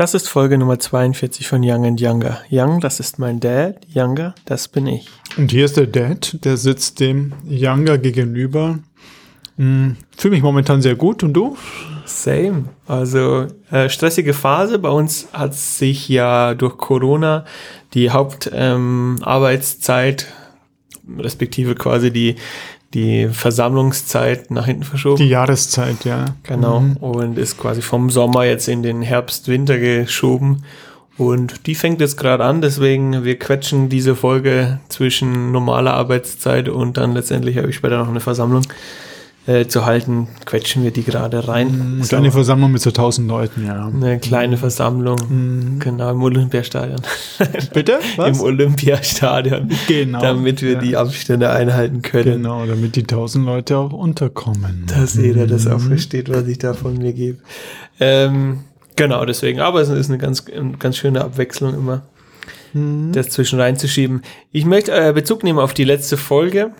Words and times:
Das 0.00 0.14
ist 0.14 0.30
Folge 0.30 0.56
Nummer 0.56 0.78
42 0.78 1.46
von 1.46 1.60
Young 1.62 1.84
and 1.84 2.00
Younger. 2.00 2.40
Young, 2.50 2.80
das 2.80 3.00
ist 3.00 3.18
mein 3.18 3.38
Dad. 3.38 3.86
Younger, 3.94 4.34
das 4.46 4.66
bin 4.66 4.86
ich. 4.86 5.10
Und 5.36 5.50
hier 5.50 5.66
ist 5.66 5.76
der 5.76 5.88
Dad, 5.88 6.38
der 6.42 6.56
sitzt 6.56 7.00
dem 7.00 7.34
Younger 7.46 7.98
gegenüber. 7.98 8.78
Hm, 9.56 9.98
Fühle 10.16 10.36
mich 10.36 10.42
momentan 10.42 10.80
sehr 10.80 10.94
gut. 10.94 11.22
Und 11.22 11.34
du? 11.34 11.58
Same. 12.06 12.64
Also 12.86 13.48
äh, 13.70 13.90
stressige 13.90 14.32
Phase. 14.32 14.78
Bei 14.78 14.88
uns 14.88 15.28
hat 15.34 15.54
sich 15.54 16.08
ja 16.08 16.54
durch 16.54 16.78
Corona 16.78 17.44
die 17.92 18.08
Hauptarbeitszeit, 18.08 20.28
ähm, 21.06 21.20
respektive 21.20 21.74
quasi 21.74 22.10
die, 22.10 22.36
die 22.94 23.28
Versammlungszeit 23.28 24.50
nach 24.50 24.66
hinten 24.66 24.82
verschoben. 24.82 25.16
Die 25.18 25.28
Jahreszeit, 25.28 26.04
ja. 26.04 26.24
Genau. 26.42 26.80
Mhm. 26.80 26.96
Und 26.96 27.38
ist 27.38 27.58
quasi 27.58 27.82
vom 27.82 28.10
Sommer 28.10 28.44
jetzt 28.44 28.68
in 28.68 28.82
den 28.82 29.02
Herbst, 29.02 29.48
Winter 29.48 29.78
geschoben. 29.78 30.64
Und 31.16 31.66
die 31.66 31.74
fängt 31.74 32.00
jetzt 32.00 32.16
gerade 32.16 32.44
an, 32.44 32.62
deswegen 32.62 33.24
wir 33.24 33.38
quetschen 33.38 33.90
diese 33.90 34.16
Folge 34.16 34.80
zwischen 34.88 35.52
normaler 35.52 35.92
Arbeitszeit 35.92 36.68
und 36.70 36.96
dann 36.96 37.12
letztendlich 37.12 37.58
habe 37.58 37.68
ich 37.68 37.76
später 37.76 37.98
noch 37.98 38.08
eine 38.08 38.20
Versammlung 38.20 38.62
äh, 39.50 39.66
zu 39.66 39.84
halten, 39.84 40.28
quetschen 40.46 40.84
wir 40.84 40.92
die 40.92 41.02
gerade 41.02 41.48
rein. 41.48 41.96
Eine 41.96 42.06
kleine 42.06 42.30
Versammlung 42.30 42.70
mit 42.70 42.82
so 42.82 42.92
tausend 42.92 43.26
Leuten, 43.26 43.66
ja. 43.66 43.88
Eine 43.88 44.20
kleine 44.20 44.56
Versammlung, 44.56 45.18
mhm. 45.28 45.78
genau, 45.80 46.12
im 46.12 46.22
Olympiastadion. 46.22 47.00
Bitte? 47.74 47.98
Was? 48.16 48.38
Im 48.38 48.44
Olympiastadion. 48.44 49.68
Genau. 49.88 50.20
Damit 50.20 50.62
wir 50.62 50.74
ja. 50.74 50.78
die 50.78 50.96
Abstände 50.96 51.50
einhalten 51.50 52.02
können. 52.02 52.42
Genau, 52.42 52.64
damit 52.64 52.94
die 52.94 53.02
tausend 53.02 53.44
Leute 53.44 53.76
auch 53.76 53.92
unterkommen. 53.92 54.84
Dass 54.86 55.14
jeder 55.14 55.48
das 55.48 55.66
auch 55.66 55.80
versteht, 55.80 56.28
was 56.28 56.46
ich 56.46 56.58
da 56.58 56.72
von 56.72 56.96
mir 56.96 57.12
gebe. 57.12 57.38
Ähm, 57.98 58.60
genau, 58.94 59.24
deswegen. 59.24 59.58
Aber 59.58 59.80
es 59.80 59.88
ist 59.88 60.10
eine 60.10 60.18
ganz, 60.18 60.44
ganz 60.78 60.96
schöne 60.96 61.24
Abwechslung 61.24 61.74
immer, 61.74 62.02
mhm. 62.72 63.10
das 63.12 63.30
zwischen 63.30 63.58
reinzuschieben. 63.58 64.22
Ich 64.52 64.64
möchte 64.64 64.92
äh, 64.92 65.12
Bezug 65.12 65.42
nehmen 65.42 65.58
auf 65.58 65.74
die 65.74 65.84
letzte 65.84 66.16
Folge. 66.16 66.70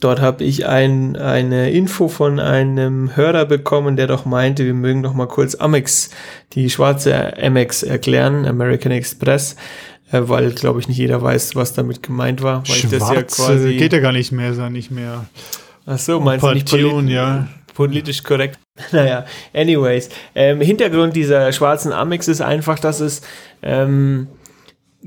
Dort 0.00 0.20
habe 0.20 0.44
ich 0.44 0.66
ein, 0.66 1.16
eine 1.16 1.70
Info 1.70 2.08
von 2.08 2.38
einem 2.38 3.16
Hörer 3.16 3.46
bekommen, 3.46 3.96
der 3.96 4.06
doch 4.06 4.26
meinte, 4.26 4.66
wir 4.66 4.74
mögen 4.74 5.02
doch 5.02 5.14
mal 5.14 5.26
kurz 5.26 5.54
Amex, 5.54 6.10
die 6.52 6.68
schwarze 6.68 7.34
Amex 7.42 7.82
erklären, 7.82 8.44
American 8.44 8.92
Express, 8.92 9.56
äh, 10.12 10.20
weil, 10.24 10.52
glaube 10.52 10.80
ich, 10.80 10.88
nicht 10.88 10.98
jeder 10.98 11.22
weiß, 11.22 11.56
was 11.56 11.72
damit 11.72 12.02
gemeint 12.02 12.42
war. 12.42 12.62
Weil 12.68 12.76
Schwarz, 12.76 12.90
das 12.90 13.10
ja 13.10 13.22
quasi 13.22 13.76
geht 13.76 13.94
ja 13.94 14.00
gar 14.00 14.12
nicht 14.12 14.32
mehr, 14.32 14.50
ist 14.50 14.58
ja 14.58 14.68
nicht 14.68 14.90
mehr. 14.90 15.26
Ach 15.86 15.98
so, 15.98 16.20
meinst 16.20 16.44
du 16.44 16.52
nicht 16.52 16.68
Portion, 16.68 17.04
polit 17.04 17.10
ja. 17.10 17.48
politisch 17.74 18.22
korrekt? 18.22 18.58
Naja, 18.92 19.24
anyways. 19.54 20.10
Ähm, 20.34 20.60
Hintergrund 20.60 21.16
dieser 21.16 21.50
schwarzen 21.52 21.94
Amex 21.94 22.28
ist 22.28 22.42
einfach, 22.42 22.78
dass 22.78 23.00
es 23.00 23.22
ähm, 23.62 24.26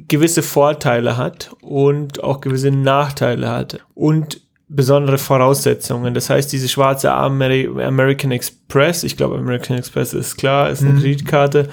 gewisse 0.08 0.42
Vorteile 0.42 1.18
hat 1.18 1.52
und 1.62 2.24
auch 2.24 2.42
gewisse 2.42 2.72
Nachteile 2.72 3.50
hat. 3.50 3.80
Und 3.94 4.42
besondere 4.70 5.18
Voraussetzungen. 5.18 6.14
Das 6.14 6.30
heißt, 6.30 6.52
diese 6.52 6.70
schwarze 6.70 7.12
Ameri 7.12 7.68
American 7.84 8.32
Express, 8.32 9.04
ich 9.04 9.18
glaube 9.18 9.38
American 9.38 9.78
Express 9.78 10.14
ist 10.14 10.38
klar, 10.38 10.70
ist 10.70 10.82
eine 10.82 10.92
mhm. 10.92 11.00
Kreditkarte, 11.00 11.70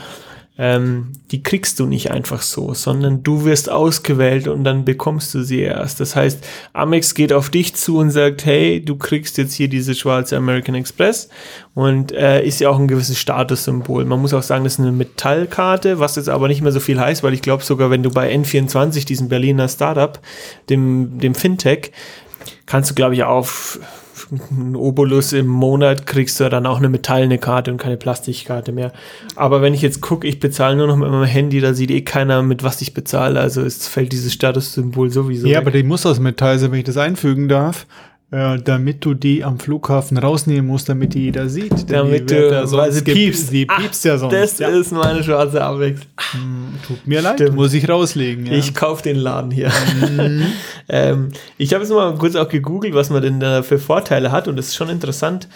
ähm, 0.58 1.12
die 1.30 1.42
kriegst 1.42 1.78
du 1.78 1.84
nicht 1.84 2.10
einfach 2.10 2.40
so, 2.40 2.72
sondern 2.72 3.22
du 3.22 3.44
wirst 3.44 3.70
ausgewählt 3.70 4.48
und 4.48 4.64
dann 4.64 4.86
bekommst 4.86 5.34
du 5.34 5.42
sie 5.42 5.60
erst. 5.60 6.00
Das 6.00 6.16
heißt, 6.16 6.46
Amex 6.72 7.14
geht 7.14 7.34
auf 7.34 7.50
dich 7.50 7.74
zu 7.74 7.98
und 7.98 8.10
sagt, 8.10 8.46
hey, 8.46 8.82
du 8.82 8.96
kriegst 8.96 9.36
jetzt 9.36 9.52
hier 9.52 9.68
diese 9.68 9.94
schwarze 9.94 10.34
American 10.34 10.74
Express 10.74 11.28
und 11.74 12.12
äh, 12.12 12.42
ist 12.42 12.60
ja 12.60 12.70
auch 12.70 12.78
ein 12.78 12.88
gewisses 12.88 13.18
Statussymbol. 13.18 14.06
Man 14.06 14.22
muss 14.22 14.32
auch 14.32 14.42
sagen, 14.42 14.64
das 14.64 14.74
ist 14.74 14.80
eine 14.80 14.92
Metallkarte, 14.92 15.98
was 15.98 16.16
jetzt 16.16 16.30
aber 16.30 16.48
nicht 16.48 16.62
mehr 16.62 16.72
so 16.72 16.80
viel 16.80 16.98
heißt, 16.98 17.22
weil 17.22 17.34
ich 17.34 17.42
glaube 17.42 17.62
sogar, 17.62 17.90
wenn 17.90 18.02
du 18.02 18.10
bei 18.10 18.34
N24, 18.34 19.04
diesem 19.04 19.28
Berliner 19.28 19.68
Startup, 19.68 20.18
dem, 20.70 21.18
dem 21.18 21.34
Fintech, 21.34 21.92
kannst 22.66 22.90
du, 22.90 22.94
glaube 22.94 23.14
ich, 23.14 23.24
auf 23.24 23.80
einen 24.50 24.76
Obolus 24.76 25.32
im 25.32 25.46
Monat 25.46 26.06
kriegst 26.06 26.40
du 26.40 26.48
dann 26.48 26.66
auch 26.66 26.78
eine 26.78 26.88
metallene 26.88 27.38
Karte 27.38 27.70
und 27.70 27.78
keine 27.78 27.96
Plastikkarte 27.96 28.72
mehr. 28.72 28.92
Aber 29.36 29.62
wenn 29.62 29.74
ich 29.74 29.82
jetzt 29.82 30.00
gucke, 30.00 30.26
ich 30.26 30.40
bezahle 30.40 30.76
nur 30.76 30.86
noch 30.86 30.96
mit 30.96 31.08
meinem 31.08 31.24
Handy, 31.24 31.60
da 31.60 31.74
sieht 31.74 31.90
eh 31.90 32.02
keiner, 32.02 32.42
mit 32.42 32.62
was 32.62 32.80
ich 32.82 32.94
bezahle. 32.94 33.38
Also 33.38 33.62
es 33.62 33.86
fällt 33.86 34.12
dieses 34.12 34.32
Statussymbol 34.32 35.10
sowieso. 35.10 35.46
Ja, 35.46 35.58
weg. 35.58 35.58
aber 35.58 35.70
die 35.70 35.82
muss 35.82 36.06
aus 36.06 36.18
Metall 36.18 36.58
sein, 36.58 36.72
wenn 36.72 36.78
ich 36.78 36.84
das 36.84 36.96
einfügen 36.96 37.48
darf. 37.48 37.86
Äh, 38.32 38.58
damit 38.58 39.04
du 39.04 39.14
die 39.14 39.44
am 39.44 39.60
Flughafen 39.60 40.18
rausnehmen 40.18 40.66
musst, 40.66 40.88
damit 40.88 41.14
die 41.14 41.26
jeder 41.26 41.48
sieht. 41.48 41.88
Damit 41.88 42.28
du, 42.28 42.50
ja 42.50 42.72
weil 42.72 42.90
sie 42.90 43.02
piepst. 43.02 43.52
Die 43.52 43.66
piepst 43.66 44.04
ja 44.04 44.18
sonst. 44.18 44.34
Das 44.34 44.58
ja. 44.58 44.66
ist 44.66 44.90
meine 44.90 45.22
schwarze 45.22 45.62
Amex. 45.62 46.00
Hm, 46.32 46.74
tut 46.84 47.06
mir 47.06 47.22
leid, 47.22 47.34
Stimmt. 47.34 47.54
muss 47.54 47.72
ich 47.72 47.88
rauslegen. 47.88 48.46
Ja. 48.46 48.54
Ich 48.54 48.74
kauf 48.74 49.00
den 49.00 49.14
Laden 49.14 49.52
hier. 49.52 49.70
ähm, 50.88 51.28
ich 51.56 51.72
habe 51.72 51.84
jetzt 51.84 51.92
mal 51.92 52.16
kurz 52.16 52.34
auch 52.34 52.48
gegoogelt, 52.48 52.94
was 52.94 53.10
man 53.10 53.22
denn 53.22 53.38
da 53.38 53.62
für 53.62 53.78
Vorteile 53.78 54.32
hat 54.32 54.48
und 54.48 54.58
es 54.58 54.68
ist 54.68 54.74
schon 54.74 54.88
interessant. 54.88 55.46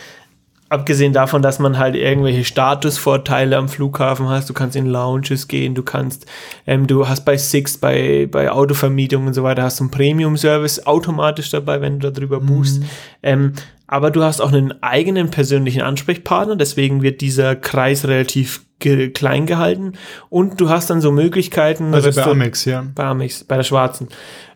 Abgesehen 0.70 1.12
davon, 1.12 1.42
dass 1.42 1.58
man 1.58 1.78
halt 1.78 1.96
irgendwelche 1.96 2.44
Statusvorteile 2.44 3.56
am 3.56 3.68
Flughafen 3.68 4.28
hast, 4.28 4.48
du 4.48 4.54
kannst 4.54 4.76
in 4.76 4.86
Lounges 4.86 5.48
gehen, 5.48 5.74
du 5.74 5.82
kannst, 5.82 6.26
ähm, 6.64 6.86
du 6.86 7.08
hast 7.08 7.24
bei 7.24 7.36
Six, 7.36 7.76
bei, 7.76 8.28
bei 8.30 8.52
Autovermietung 8.52 9.26
und 9.26 9.34
so 9.34 9.42
weiter, 9.42 9.64
hast 9.64 9.80
du 9.80 9.84
einen 9.84 9.90
Premium-Service 9.90 10.86
automatisch 10.86 11.50
dabei, 11.50 11.80
wenn 11.80 11.98
du 11.98 12.12
darüber 12.12 12.38
buchst. 12.38 12.84
Ähm, 13.20 13.54
aber 13.90 14.12
du 14.12 14.22
hast 14.22 14.40
auch 14.40 14.52
einen 14.52 14.80
eigenen 14.84 15.32
persönlichen 15.32 15.82
Ansprechpartner, 15.82 16.54
deswegen 16.54 17.02
wird 17.02 17.20
dieser 17.20 17.56
Kreis 17.56 18.06
relativ 18.06 18.64
ge 18.78 19.10
klein 19.10 19.46
gehalten 19.46 19.94
und 20.28 20.60
du 20.60 20.68
hast 20.68 20.90
dann 20.90 21.00
so 21.00 21.10
Möglichkeiten. 21.10 21.92
also 21.92 22.12
bei 22.12 22.24
Amex, 22.24 22.64
ja. 22.66 22.84
bei 22.94 23.02
Amex, 23.02 23.42
bei 23.42 23.56
der 23.56 23.64
schwarzen. 23.64 24.06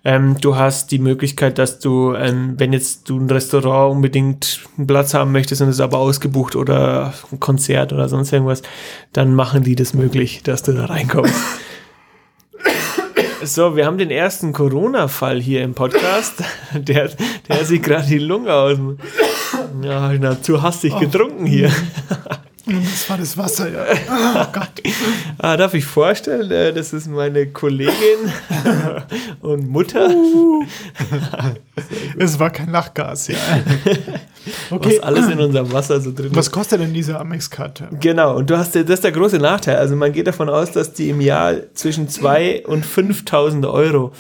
Ähm, 0.05 0.37
du 0.41 0.55
hast 0.55 0.93
die 0.93 1.01
Möglichkeit, 1.01 1.59
dass 1.59 1.81
du, 1.81 2.15
ähm, 2.15 2.55
wenn 2.59 2.73
jetzt 2.73 3.11
du 3.11 3.19
ein 3.19 3.29
Restaurant 3.29 3.97
unbedingt 3.97 4.61
einen 4.79 4.87
Platz 4.87 5.15
haben 5.15 5.33
möchtest 5.33 5.63
und 5.63 5.69
es 5.69 5.77
ist 5.77 5.81
aber 5.81 5.99
ausgebucht 5.99 6.55
oder 6.55 7.13
ein 7.33 7.41
Konzert 7.41 7.93
oder 7.93 8.09
sonst 8.09 8.33
irgendwas, 8.33 8.63
dann 9.13 9.35
machen 9.35 9.65
die 9.65 9.75
das 9.75 9.95
möglich, 9.95 10.45
dass 10.45 10.63
du 10.63 10.73
da 10.73 10.85
reinkommst. 10.85 11.35
So, 13.47 13.77
wir 13.77 13.85
haben 13.85 13.99
den 13.99 14.11
ersten 14.11 14.55
Corona-Fall 14.55 15.39
hier 15.39 15.63
im 15.63 15.75
Podcast. 15.75 16.43
Der, 16.73 17.11
der 17.49 17.65
sieht 17.65 17.83
gerade 17.83 18.07
die 18.07 18.19
Lunge 18.19 18.53
aus. 18.53 18.79
Ja, 19.83 20.13
na, 20.19 20.41
zu 20.41 20.63
hastig 20.63 20.99
getrunken 20.99 21.45
hier. 21.45 21.71
Das 22.67 23.11
war 23.11 23.19
das 23.19 23.37
Wasser, 23.37 23.71
ja. 23.71 23.85
Oh 24.11 24.47
Gott. 24.53 24.83
Ah, 25.39 25.57
darf 25.57 25.75
ich 25.75 25.85
vorstellen, 25.85 26.51
äh, 26.51 26.73
das 26.73 26.95
ist 26.95 27.09
meine 27.09 27.47
Kollegin 27.49 27.93
und 29.41 29.69
Mutter. 29.69 30.09
Es 32.17 32.39
war 32.39 32.51
kein 32.51 32.71
Lachgas, 32.71 33.29
ja. 33.29 33.37
Was 34.71 35.01
alles 35.01 35.29
in 35.29 35.41
unserem 35.41 35.73
Wasser 35.73 36.01
so 36.01 36.13
drin 36.13 36.31
Was 36.33 36.47
ist. 36.47 36.53
kostet 36.53 36.81
denn 36.81 36.95
diese 36.95 37.19
Amex-Karte? 37.19 37.89
Genau, 38.01 38.37
und 38.37 38.49
du 38.49 38.57
hast, 38.57 38.75
das 38.77 38.85
ist 38.89 39.05
der 39.05 39.13
große 39.13 39.39
Nachteil. 39.39 39.77
Also 39.77 39.97
man 39.97 40.13
geht 40.13 40.27
davon 40.29 40.49
aus, 40.49 40.71
dass 40.71 40.93
die 40.93 41.11
im 41.11 41.21
Jahr 41.21 41.55
zwischen 41.75 42.09
2.000 42.09 42.65
und 42.67 42.87
5.000 42.87 43.69
Euro 43.71 44.13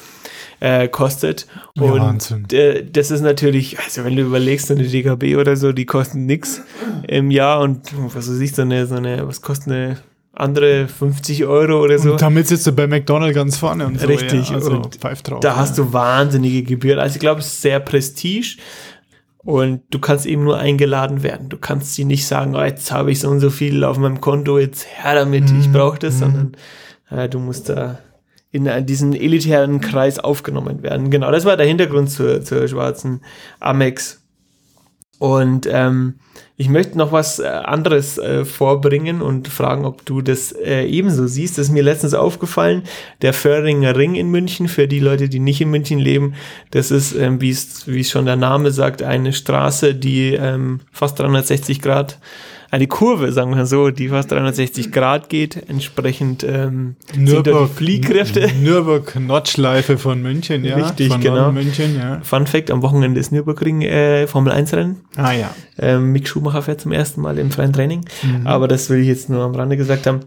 äh, 0.65 0.89
kostet. 0.89 1.47
Und 1.79 2.01
Wahnsinn. 2.01 2.47
äh, 2.51 2.85
das 2.91 3.11
ist 3.11 3.21
natürlich, 3.21 3.79
also 3.79 4.03
wenn 4.03 4.17
du 4.17 4.23
überlegst, 4.23 4.69
so 4.69 4.75
eine 4.75 4.85
DKB 4.85 5.37
oder 5.37 5.57
so, 5.57 5.73
die 5.73 5.85
kosten 5.85 6.25
nix 6.25 6.63
im 7.07 7.31
Jahr 7.31 7.61
und 7.61 7.93
was 8.15 8.29
weiß 8.31 8.41
ich, 8.41 8.55
so 8.55 8.63
eine, 8.63 8.87
so 8.87 8.95
eine, 8.95 9.29
was 9.29 9.43
kostet 9.43 9.73
eine 9.73 9.99
andere 10.33 10.89
50 10.89 11.45
Euro 11.45 11.83
oder 11.83 11.99
so. 11.99 12.13
Und 12.13 12.23
damit 12.23 12.49
sitzt 12.49 12.67
du 12.67 12.73
bei 12.73 12.87
McDonald's 12.87 13.37
ganz 13.37 13.59
vorne 13.59 13.87
und 13.87 14.01
so. 14.01 14.07
Richtig, 14.07 14.49
Ja, 14.49 14.57
also 14.57 14.73
und 14.73 15.05
drauf. 15.05 15.41
Da 15.41 15.49
ja. 15.49 15.57
hast 15.57 15.77
du 15.77 15.93
wahnsinnige 15.93 16.63
Gebühren. 16.63 16.99
Also 16.99 17.17
ich 17.17 17.21
glaube, 17.21 17.41
es 17.41 17.47
ist 17.49 17.61
sehr 17.61 17.79
Prestige. 17.79 18.57
Und 19.45 19.83
du 19.91 19.99
kannst 19.99 20.25
eben 20.25 20.45
nur 20.45 20.57
eingeladen 20.57 21.23
werden. 21.23 21.51
Du 21.51 21.59
kannst 21.59 21.95
sie 21.95 22.07
nicht 22.07 22.27
sagen, 22.27 22.57
oh, 22.57 22.63
jetzt 22.63 22.91
habe 22.91 23.13
ich 23.13 23.21
so 23.21 23.29
und 23.29 23.41
so 23.41 23.51
viel 23.51 23.85
auf 23.85 23.99
meinem 23.99 24.23
Konto, 24.23 24.59
jetzt 24.59 24.87
her 24.87 25.15
damit, 25.15 25.45
ich 25.61 25.71
brauche 25.71 25.99
das, 25.99 26.21
sondern 26.21 26.57
äh, 27.11 27.29
du 27.29 27.39
musst 27.39 27.69
da 27.69 27.99
in 28.55 28.67
äh, 28.67 28.85
diesen 28.85 29.15
elitären 29.15 29.81
Kreis 29.81 30.21
aufgenommen 30.21 30.85
werden. 30.85 31.11
Genau, 31.11 31.33
das 31.33 31.45
war 31.45 31.57
der 31.57 31.67
Hintergrund 31.67 32.09
zur, 32.09 32.41
zur 32.43 32.69
schwarzen 32.69 33.21
Amex. 33.59 34.23
Und 35.19 35.69
ähm, 35.69 36.21
ich 36.57 36.69
möchte 36.69 36.97
noch 36.97 37.11
was 37.11 37.41
äh, 37.41 37.47
anderes 37.47 38.17
äh, 38.17 38.45
vorbringen 38.45 39.23
und 39.23 39.49
fragen, 39.49 39.85
ob 39.85 40.07
du 40.07 40.23
das 40.23 40.53
äh, 40.53 40.85
ebenso 40.85 41.27
siehst. 41.27 41.59
Das 41.59 41.67
ist 41.67 41.73
mir 41.73 41.83
letztens 41.83 42.15
aufgefallen. 42.15 42.85
Der 43.23 43.33
Föhringer 43.33 43.97
Ring 43.97 44.15
in 44.15 44.31
München, 44.31 44.69
für 44.69 44.87
die 44.87 45.01
Leute, 45.01 45.29
die 45.29 45.41
nicht 45.41 45.61
in 45.61 45.71
München 45.71 45.99
leben, 45.99 46.35
das 46.71 46.93
ist, 46.93 47.13
ähm, 47.17 47.41
wie 47.41 47.51
es 47.51 48.11
schon 48.11 48.27
der 48.27 48.37
Name 48.37 48.71
sagt, 48.71 49.03
eine 49.03 49.33
Straße, 49.33 49.97
die 49.97 50.35
ähm, 50.35 50.81
fast 50.93 51.19
360 51.19 51.83
Grad, 51.83 52.21
eine 52.75 52.89
Kurve, 52.89 53.31
sagen 53.31 53.55
wir 53.55 53.67
so, 53.67 53.91
die 53.91 54.09
fast 54.09 54.33
360 54.33 54.91
Grad 54.91 55.29
geht. 55.29 55.69
Entsprechend 55.69 56.43
ähm, 56.43 56.97
Nürburg, 57.17 57.71
Fliehkräfte. 57.71 58.51
Nürburg-Nordschleife 58.61 59.97
von 59.97 60.21
München, 60.21 60.65
ja. 60.65 60.75
Richtig, 60.75 61.13
von 61.13 61.21
genau. 61.21 61.53
München, 61.53 61.97
ja. 61.97 62.21
Fun 62.25 62.49
Fact, 62.49 62.73
am 62.73 62.83
Wochenende 62.83 63.21
ist 63.21 63.31
Nürburgring 63.31 63.83
äh, 63.83 64.27
Formel 64.27 64.53
1 64.53 64.75
Rennen. 64.75 65.01
Ah 65.15 65.31
ja. 65.31 65.55
Ähm, 65.79 66.11
Mick 66.11 66.27
Schumacher 66.27 66.63
fährt 66.63 66.81
zum 66.81 66.91
ersten 66.91 67.21
Mal 67.21 67.39
im 67.39 67.53
freien 67.53 67.73
Training. 67.73 68.05
Mhm. 68.25 68.45
Aber 68.45 68.67
das 68.67 68.91
will 68.91 68.99
ich 68.99 69.07
jetzt 69.07 69.31
nur 69.31 69.45
am 69.45 69.55
Rande 69.55 69.77
gesagt 69.77 70.09
haben. 70.09 70.21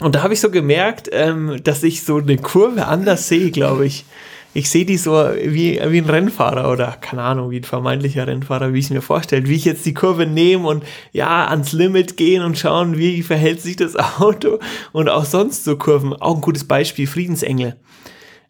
Und 0.00 0.14
da 0.14 0.22
habe 0.22 0.32
ich 0.32 0.40
so 0.40 0.50
gemerkt, 0.50 1.10
ähm, 1.12 1.60
dass 1.62 1.82
ich 1.82 2.02
so 2.02 2.16
eine 2.16 2.38
Kurve 2.38 2.86
anders 2.86 3.28
sehe, 3.28 3.50
glaube 3.50 3.84
ich. 3.84 4.06
Ich 4.54 4.70
sehe 4.70 4.84
die 4.84 4.96
so 4.96 5.12
wie, 5.12 5.80
wie 5.84 5.98
ein 5.98 6.08
Rennfahrer 6.08 6.70
oder 6.70 6.96
keine 7.00 7.22
Ahnung, 7.22 7.50
wie 7.50 7.58
ein 7.58 7.64
vermeintlicher 7.64 8.26
Rennfahrer, 8.26 8.72
wie 8.72 8.78
ich 8.78 8.84
es 8.84 8.90
mir 8.90 9.02
vorstelle, 9.02 9.48
wie 9.48 9.56
ich 9.56 9.64
jetzt 9.64 9.84
die 9.84 9.94
Kurve 9.94 10.26
nehme 10.26 10.68
und 10.68 10.84
ja, 11.12 11.46
ans 11.48 11.72
Limit 11.72 12.16
gehen 12.16 12.44
und 12.44 12.56
schauen, 12.56 12.96
wie 12.96 13.22
verhält 13.22 13.60
sich 13.60 13.74
das 13.74 13.96
Auto 14.20 14.60
und 14.92 15.08
auch 15.08 15.24
sonst 15.24 15.64
so 15.64 15.76
Kurven. 15.76 16.14
Auch 16.14 16.36
ein 16.36 16.40
gutes 16.40 16.64
Beispiel, 16.64 17.08
Friedensengel 17.08 17.76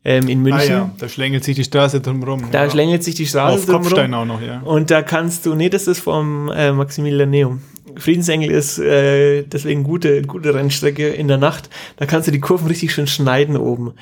ähm, 0.04 0.28
in 0.28 0.42
München. 0.42 0.60
Ah 0.60 0.64
ja, 0.64 0.90
da 0.98 1.08
schlängelt 1.08 1.44
sich 1.44 1.56
die 1.56 1.64
Straße 1.64 2.00
drumherum. 2.00 2.50
Da 2.50 2.64
ja. 2.64 2.70
schlängelt 2.70 3.02
sich 3.02 3.14
die 3.14 3.26
Straße 3.26 3.54
Auf 3.54 3.64
drumherum. 3.64 3.82
Kopfstein 3.84 4.14
auch 4.14 4.26
noch, 4.26 4.42
ja. 4.42 4.60
Und 4.60 4.90
da 4.90 5.02
kannst 5.02 5.46
du, 5.46 5.54
nee, 5.54 5.70
das 5.70 5.86
ist 5.86 6.00
vom 6.00 6.50
äh, 6.54 6.72
Maximilianeum. 6.72 7.62
Friedensengel 7.96 8.50
ist 8.50 8.78
äh, 8.78 9.42
deswegen 9.44 9.84
gute, 9.84 10.22
gute 10.22 10.54
Rennstrecke 10.54 11.08
in 11.08 11.28
der 11.28 11.38
Nacht. 11.38 11.70
Da 11.96 12.06
kannst 12.06 12.26
du 12.26 12.32
die 12.32 12.40
Kurven 12.40 12.66
richtig 12.66 12.92
schön 12.92 13.06
schneiden 13.06 13.56
oben 13.56 13.92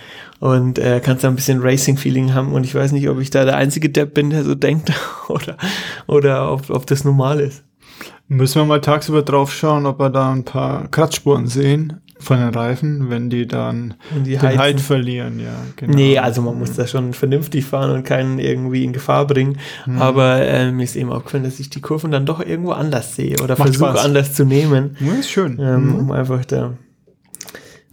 und 0.40 0.78
äh, 0.78 1.00
kannst 1.04 1.24
da 1.24 1.28
ein 1.28 1.36
bisschen 1.36 1.60
Racing-Feeling 1.60 2.32
haben. 2.32 2.52
Und 2.52 2.64
ich 2.64 2.74
weiß 2.74 2.92
nicht, 2.92 3.08
ob 3.08 3.20
ich 3.20 3.30
da 3.30 3.44
der 3.44 3.56
einzige 3.56 3.90
Depp 3.90 4.14
bin, 4.14 4.30
der 4.30 4.44
so 4.44 4.54
denkt 4.54 4.92
oder, 5.28 5.56
oder 6.06 6.52
ob, 6.52 6.70
ob 6.70 6.86
das 6.86 7.04
normal 7.04 7.40
ist. 7.40 7.64
Müssen 8.28 8.62
wir 8.62 8.64
mal 8.64 8.80
tagsüber 8.80 9.22
drauf 9.22 9.52
schauen, 9.52 9.84
ob 9.84 10.00
wir 10.00 10.08
da 10.08 10.32
ein 10.32 10.44
paar 10.44 10.88
Kratzspuren 10.88 11.48
sehen 11.48 12.00
von 12.22 12.38
den 12.38 12.50
Reifen, 12.50 13.10
wenn 13.10 13.30
die 13.30 13.46
dann 13.46 13.94
die 14.24 14.36
den. 14.36 14.58
Halt 14.58 14.80
verlieren, 14.80 15.40
ja. 15.40 15.54
Genau. 15.76 15.94
Nee, 15.94 16.18
also 16.18 16.42
man 16.42 16.58
muss 16.58 16.72
da 16.74 16.86
schon 16.86 17.12
vernünftig 17.12 17.64
fahren 17.64 17.90
und 17.90 18.04
keinen 18.04 18.38
irgendwie 18.38 18.84
in 18.84 18.92
Gefahr 18.92 19.26
bringen. 19.26 19.58
Mhm. 19.86 20.00
Aber 20.00 20.40
ähm, 20.42 20.76
mir 20.76 20.84
ist 20.84 20.96
eben 20.96 21.10
aufgefallen, 21.10 21.44
dass 21.44 21.60
ich 21.60 21.70
die 21.70 21.80
Kurven 21.80 22.10
dann 22.10 22.26
doch 22.26 22.40
irgendwo 22.40 22.72
anders 22.72 23.16
sehe 23.16 23.36
oder 23.42 23.56
versuche 23.56 24.00
anders 24.00 24.34
zu 24.34 24.44
nehmen. 24.44 24.96
Ja, 25.00 25.14
ist 25.14 25.30
schön. 25.30 25.58
Ähm, 25.60 25.88
mhm. 25.88 25.94
Um 25.96 26.12
einfach 26.12 26.44
da 26.44 26.74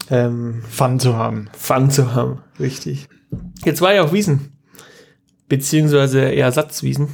ähm, 0.10 0.64
Fun 0.70 1.00
zu 1.00 1.16
haben. 1.16 1.50
Fun 1.58 1.90
zu 1.90 2.14
haben, 2.14 2.40
richtig. 2.60 3.08
Jetzt 3.64 3.82
war 3.82 3.94
ja 3.94 4.04
auch 4.04 4.14
Wiesen. 4.14 4.54
Beziehungsweise 5.48 6.36
Ersatzwiesen. 6.36 7.10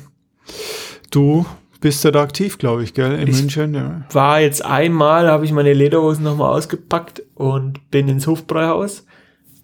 Du 1.11 1.45
bist 1.79 2.03
du 2.03 2.11
da 2.11 2.21
aktiv, 2.21 2.57
glaube 2.57 2.83
ich, 2.83 2.93
gell, 2.93 3.13
in 3.13 3.27
ich 3.27 3.35
München, 3.35 3.73
ja. 3.73 4.01
War 4.11 4.39
jetzt 4.41 4.63
einmal, 4.63 5.27
habe 5.27 5.45
ich 5.45 5.51
meine 5.51 5.73
Lederhosen 5.73 6.23
nochmal 6.23 6.53
ausgepackt 6.53 7.23
und 7.35 7.91
bin 7.91 8.07
ins 8.07 8.27
Hofbräuhaus. 8.27 9.05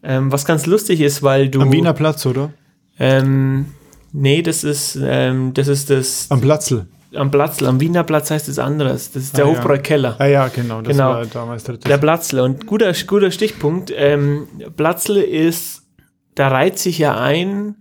Ähm, 0.04 0.31
was 0.31 0.46
ganz 0.46 0.66
lustig 0.66 1.02
ist, 1.02 1.22
weil 1.24 1.50
du. 1.50 1.62
Am 1.62 1.72
Wiener 1.72 1.94
Platz, 1.94 2.25
oder? 2.25 2.52
Ähm, 2.98 3.68
nee, 4.12 4.42
das 4.42 4.63
ist, 4.63 4.98
ähm, 5.02 5.54
das 5.54 5.68
ist 5.68 5.90
das. 5.90 6.28
Am 6.30 6.42
Platzl. 6.42 6.86
Am 7.13 7.30
Platzl, 7.30 7.66
am 7.66 7.80
Wiener 7.81 8.04
Platz 8.04 8.31
heißt 8.31 8.48
es 8.48 8.57
anderes. 8.57 9.12
Das 9.12 9.24
ist 9.24 9.38
der 9.38 9.46
ah, 9.46 9.50
Hofbräu-Keller. 9.50 10.16
Ah 10.18 10.28
ja, 10.28 10.48
genau. 10.48 10.81
Das 10.81 10.96
genau. 10.96 11.10
war 11.10 11.25
damals 11.25 11.66
der, 11.66 11.78
der 11.78 11.98
Platzl. 11.98 12.40
Und 12.40 12.66
guter, 12.66 12.94
guter 13.06 13.31
Stichpunkt. 13.31 13.92
Ähm, 13.94 14.48
Platzl 14.78 15.18
ist, 15.18 15.84
da 16.36 16.48
reiht 16.48 16.80
sich 16.80 17.00
ja 17.00 17.19
ein, 17.19 17.75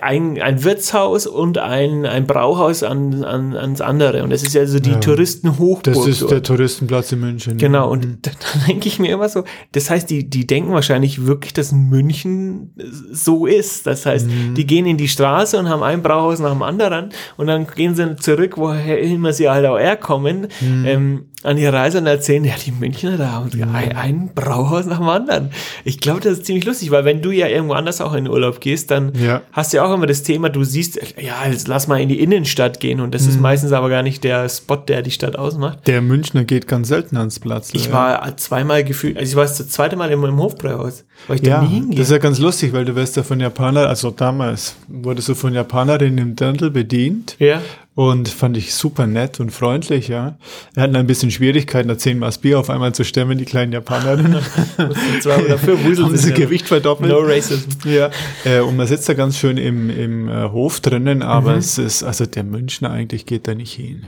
ein, 0.00 0.40
ein 0.40 0.64
Wirtshaus 0.64 1.26
und 1.26 1.58
ein, 1.58 2.06
ein 2.06 2.26
Brauhaus 2.26 2.82
an, 2.82 3.24
an, 3.24 3.54
ans 3.54 3.80
andere. 3.80 4.22
Und 4.22 4.30
das 4.30 4.42
ist 4.42 4.54
ja 4.54 4.66
so 4.66 4.78
die 4.78 4.90
ja, 4.90 4.96
Touristenhochburg. 4.96 5.82
Das 5.82 6.06
ist 6.06 6.22
dort. 6.22 6.30
der 6.30 6.42
Touristenplatz 6.42 7.12
in 7.12 7.20
München. 7.20 7.58
Genau, 7.58 7.90
und 7.90 8.06
mhm. 8.06 8.18
da, 8.22 8.30
da 8.30 8.66
denke 8.66 8.88
ich 8.88 8.98
mir 8.98 9.12
immer 9.12 9.28
so, 9.28 9.44
das 9.72 9.90
heißt, 9.90 10.08
die, 10.08 10.28
die 10.28 10.46
denken 10.46 10.72
wahrscheinlich 10.72 11.26
wirklich, 11.26 11.52
dass 11.52 11.72
München 11.72 12.72
so 13.12 13.46
ist. 13.46 13.86
Das 13.86 14.06
heißt, 14.06 14.26
mhm. 14.26 14.54
die 14.54 14.66
gehen 14.66 14.86
in 14.86 14.96
die 14.96 15.08
Straße 15.08 15.58
und 15.58 15.68
haben 15.68 15.82
ein 15.82 16.02
Brauhaus 16.02 16.38
nach 16.38 16.52
dem 16.52 16.62
anderen 16.62 17.10
und 17.36 17.46
dann 17.46 17.66
gehen 17.66 17.94
sie 17.94 18.16
zurück, 18.16 18.54
woher 18.56 18.98
immer 19.00 19.32
sie 19.32 19.48
halt 19.48 19.66
auch 19.66 19.78
herkommen. 19.78 20.48
Mhm. 20.60 20.84
Ähm, 20.86 21.24
an 21.42 21.58
ihre 21.58 21.72
Reise 21.72 21.98
und 21.98 22.06
erzählen, 22.06 22.44
ja, 22.44 22.54
die 22.64 22.72
Münchner 22.72 23.18
da 23.18 23.32
haben 23.32 23.50
ja. 23.56 23.66
ein, 23.70 23.94
ein 23.94 24.30
Brauhaus 24.34 24.86
nach 24.86 24.98
dem 24.98 25.08
anderen. 25.08 25.50
Ich 25.84 26.00
glaube, 26.00 26.20
das 26.20 26.38
ist 26.38 26.46
ziemlich 26.46 26.64
lustig, 26.64 26.90
weil 26.90 27.04
wenn 27.04 27.20
du 27.20 27.30
ja 27.30 27.46
irgendwo 27.46 27.74
anders 27.74 28.00
auch 28.00 28.14
in 28.14 28.24
den 28.24 28.32
Urlaub 28.32 28.60
gehst, 28.60 28.90
dann 28.90 29.12
ja. 29.14 29.42
hast 29.52 29.72
du 29.72 29.76
ja 29.76 29.84
auch 29.84 29.94
immer 29.94 30.06
das 30.06 30.22
Thema, 30.22 30.48
du 30.48 30.64
siehst, 30.64 30.98
ja, 31.20 31.46
jetzt 31.48 31.68
lass 31.68 31.88
mal 31.88 32.00
in 32.00 32.08
die 32.08 32.20
Innenstadt 32.20 32.80
gehen 32.80 33.00
und 33.00 33.14
das 33.14 33.22
mhm. 33.22 33.28
ist 33.28 33.40
meistens 33.40 33.72
aber 33.72 33.90
gar 33.90 34.02
nicht 34.02 34.24
der 34.24 34.48
Spot, 34.48 34.76
der 34.76 35.02
die 35.02 35.10
Stadt 35.10 35.36
ausmacht. 35.36 35.86
Der 35.86 36.00
Münchner 36.00 36.44
geht 36.44 36.66
ganz 36.66 36.88
selten 36.88 37.16
ans 37.16 37.38
Platz. 37.38 37.70
Ich 37.74 37.86
ja. 37.86 37.92
war 37.92 38.36
zweimal 38.38 38.82
gefühlt, 38.82 39.18
also 39.18 39.30
ich 39.30 39.36
war 39.36 39.44
das 39.44 39.68
zweite 39.68 39.96
Mal 39.96 40.10
im, 40.10 40.24
im 40.24 40.38
Hofbräuhaus, 40.38 41.04
weil 41.28 41.36
ich 41.36 41.42
da 41.42 41.62
nie 41.62 41.68
hingehe. 41.68 41.98
Das 41.98 42.08
ist 42.08 42.12
ja 42.12 42.18
ganz 42.18 42.38
lustig, 42.38 42.72
weil 42.72 42.84
du 42.84 42.96
wirst 42.96 43.16
ja 43.16 43.22
von 43.22 43.40
Japaner, 43.40 43.88
also 43.88 44.10
damals 44.10 44.76
wurdest 44.88 45.28
du 45.28 45.34
von 45.34 45.52
Japanerinnen 45.52 46.18
im 46.18 46.36
Dirndl 46.36 46.70
bedient. 46.70 47.36
Ja. 47.38 47.60
Und 47.96 48.28
fand 48.28 48.58
ich 48.58 48.74
super 48.74 49.06
nett 49.06 49.40
und 49.40 49.52
freundlich, 49.52 50.08
ja. 50.08 50.36
Wir 50.74 50.82
hatten 50.82 50.96
ein 50.96 51.06
bisschen 51.06 51.30
Schwierigkeiten, 51.30 51.88
da 51.88 51.96
zehn 51.96 52.18
Maß 52.18 52.38
Bier 52.38 52.60
auf 52.60 52.68
einmal 52.68 52.94
zu 52.94 53.04
stemmen, 53.04 53.38
die 53.38 53.46
kleinen 53.46 53.72
Japanerinnen. 53.72 54.34
dafür 54.76 55.78
haben 55.78 56.16
sie 56.18 56.34
Gewicht 56.34 56.68
verdoppelt. 56.68 57.10
No 57.10 57.20
racism. 57.20 57.70
Ja, 57.84 58.10
äh, 58.44 58.60
und 58.60 58.76
man 58.76 58.86
sitzt 58.86 59.08
da 59.08 59.14
ganz 59.14 59.38
schön 59.38 59.56
im, 59.56 59.88
im 59.88 60.28
äh, 60.28 60.50
Hof 60.50 60.80
drinnen, 60.80 61.22
aber 61.22 61.52
mhm. 61.52 61.58
es 61.58 61.78
ist, 61.78 62.02
also 62.02 62.26
der 62.26 62.44
Münchner 62.44 62.90
eigentlich 62.90 63.24
geht 63.24 63.48
da 63.48 63.54
nicht 63.54 63.72
hin. 63.72 64.06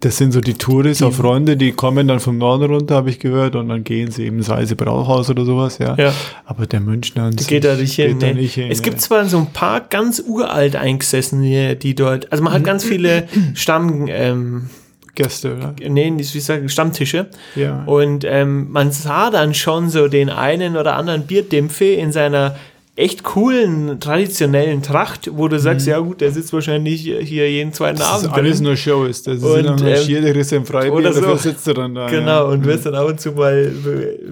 Das 0.00 0.16
sind 0.16 0.30
so 0.30 0.40
die 0.40 0.54
Touris, 0.54 1.02
auch 1.02 1.12
Freunde, 1.12 1.56
die 1.56 1.72
kommen 1.72 2.06
dann 2.06 2.20
vom 2.20 2.38
Norden 2.38 2.72
runter, 2.72 2.94
habe 2.94 3.10
ich 3.10 3.18
gehört, 3.18 3.56
und 3.56 3.68
dann 3.68 3.82
gehen 3.82 4.12
sie 4.12 4.26
eben, 4.26 4.42
sei 4.42 4.64
sie 4.64 4.76
Brauhaus 4.76 5.28
oder 5.28 5.44
sowas, 5.44 5.78
ja. 5.78 5.96
ja. 5.96 6.14
Aber 6.44 6.66
der 6.66 6.78
Münchner 6.78 7.30
die 7.30 7.44
geht 7.44 7.64
da 7.64 7.74
nicht 7.74 7.94
hin. 7.94 8.16
Nee. 8.18 8.34
Nicht 8.34 8.54
hin 8.54 8.70
es 8.70 8.82
gibt 8.82 9.00
zwar 9.00 9.24
so 9.24 9.38
ein 9.38 9.52
paar 9.52 9.80
ganz 9.80 10.22
uralt 10.24 10.76
eingesessene, 10.76 11.74
die 11.74 11.96
dort, 11.96 12.30
also 12.30 12.44
man 12.44 12.52
hat 12.52 12.62
ganz 12.62 12.84
viele 12.84 13.26
Stamm, 13.54 14.06
ähm, 14.08 14.70
Gäste, 15.18 15.56
oder? 15.56 15.74
Nee, 15.88 16.14
wie 16.16 16.22
sagen, 16.22 16.68
Stammtische. 16.68 17.26
Ja. 17.56 17.82
Und 17.84 18.24
ähm, 18.24 18.70
man 18.70 18.92
sah 18.92 19.30
dann 19.30 19.52
schon 19.52 19.90
so 19.90 20.06
den 20.06 20.30
einen 20.30 20.76
oder 20.76 20.94
anderen 20.94 21.26
Bierdämpfe 21.26 21.86
in 21.86 22.12
seiner 22.12 22.54
echt 22.98 23.22
coolen, 23.22 24.00
traditionellen 24.00 24.82
Tracht, 24.82 25.30
wo 25.32 25.46
du 25.46 25.60
sagst, 25.60 25.86
mhm. 25.86 25.92
ja 25.92 25.98
gut, 26.00 26.20
der 26.20 26.32
sitzt 26.32 26.52
wahrscheinlich 26.52 27.02
hier 27.02 27.48
jeden 27.48 27.72
zweiten 27.72 27.98
das 27.98 28.08
Abend. 28.08 28.26
Ist 28.26 28.32
alles 28.32 28.60
nur 28.60 28.76
Show 28.76 29.04
ist. 29.04 29.28
Das 29.28 29.40
und, 29.40 29.60
ist 29.60 29.66
engagiert, 29.66 30.24
der 30.24 30.34
ist 30.34 30.52
im 30.52 30.66
Freibier, 30.66 30.92
oder 30.92 31.12
so. 31.12 31.36
sitzt 31.36 31.68
er 31.68 31.74
dann 31.74 31.94
da. 31.94 32.08
Genau, 32.08 32.26
ja. 32.26 32.42
und 32.42 32.64
wirst 32.64 32.86
dann 32.86 32.96
ab 32.96 33.06
und 33.06 33.20
zu 33.20 33.32
mal 33.32 33.72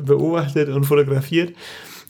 beobachtet 0.04 0.68
und 0.68 0.84
fotografiert. 0.84 1.54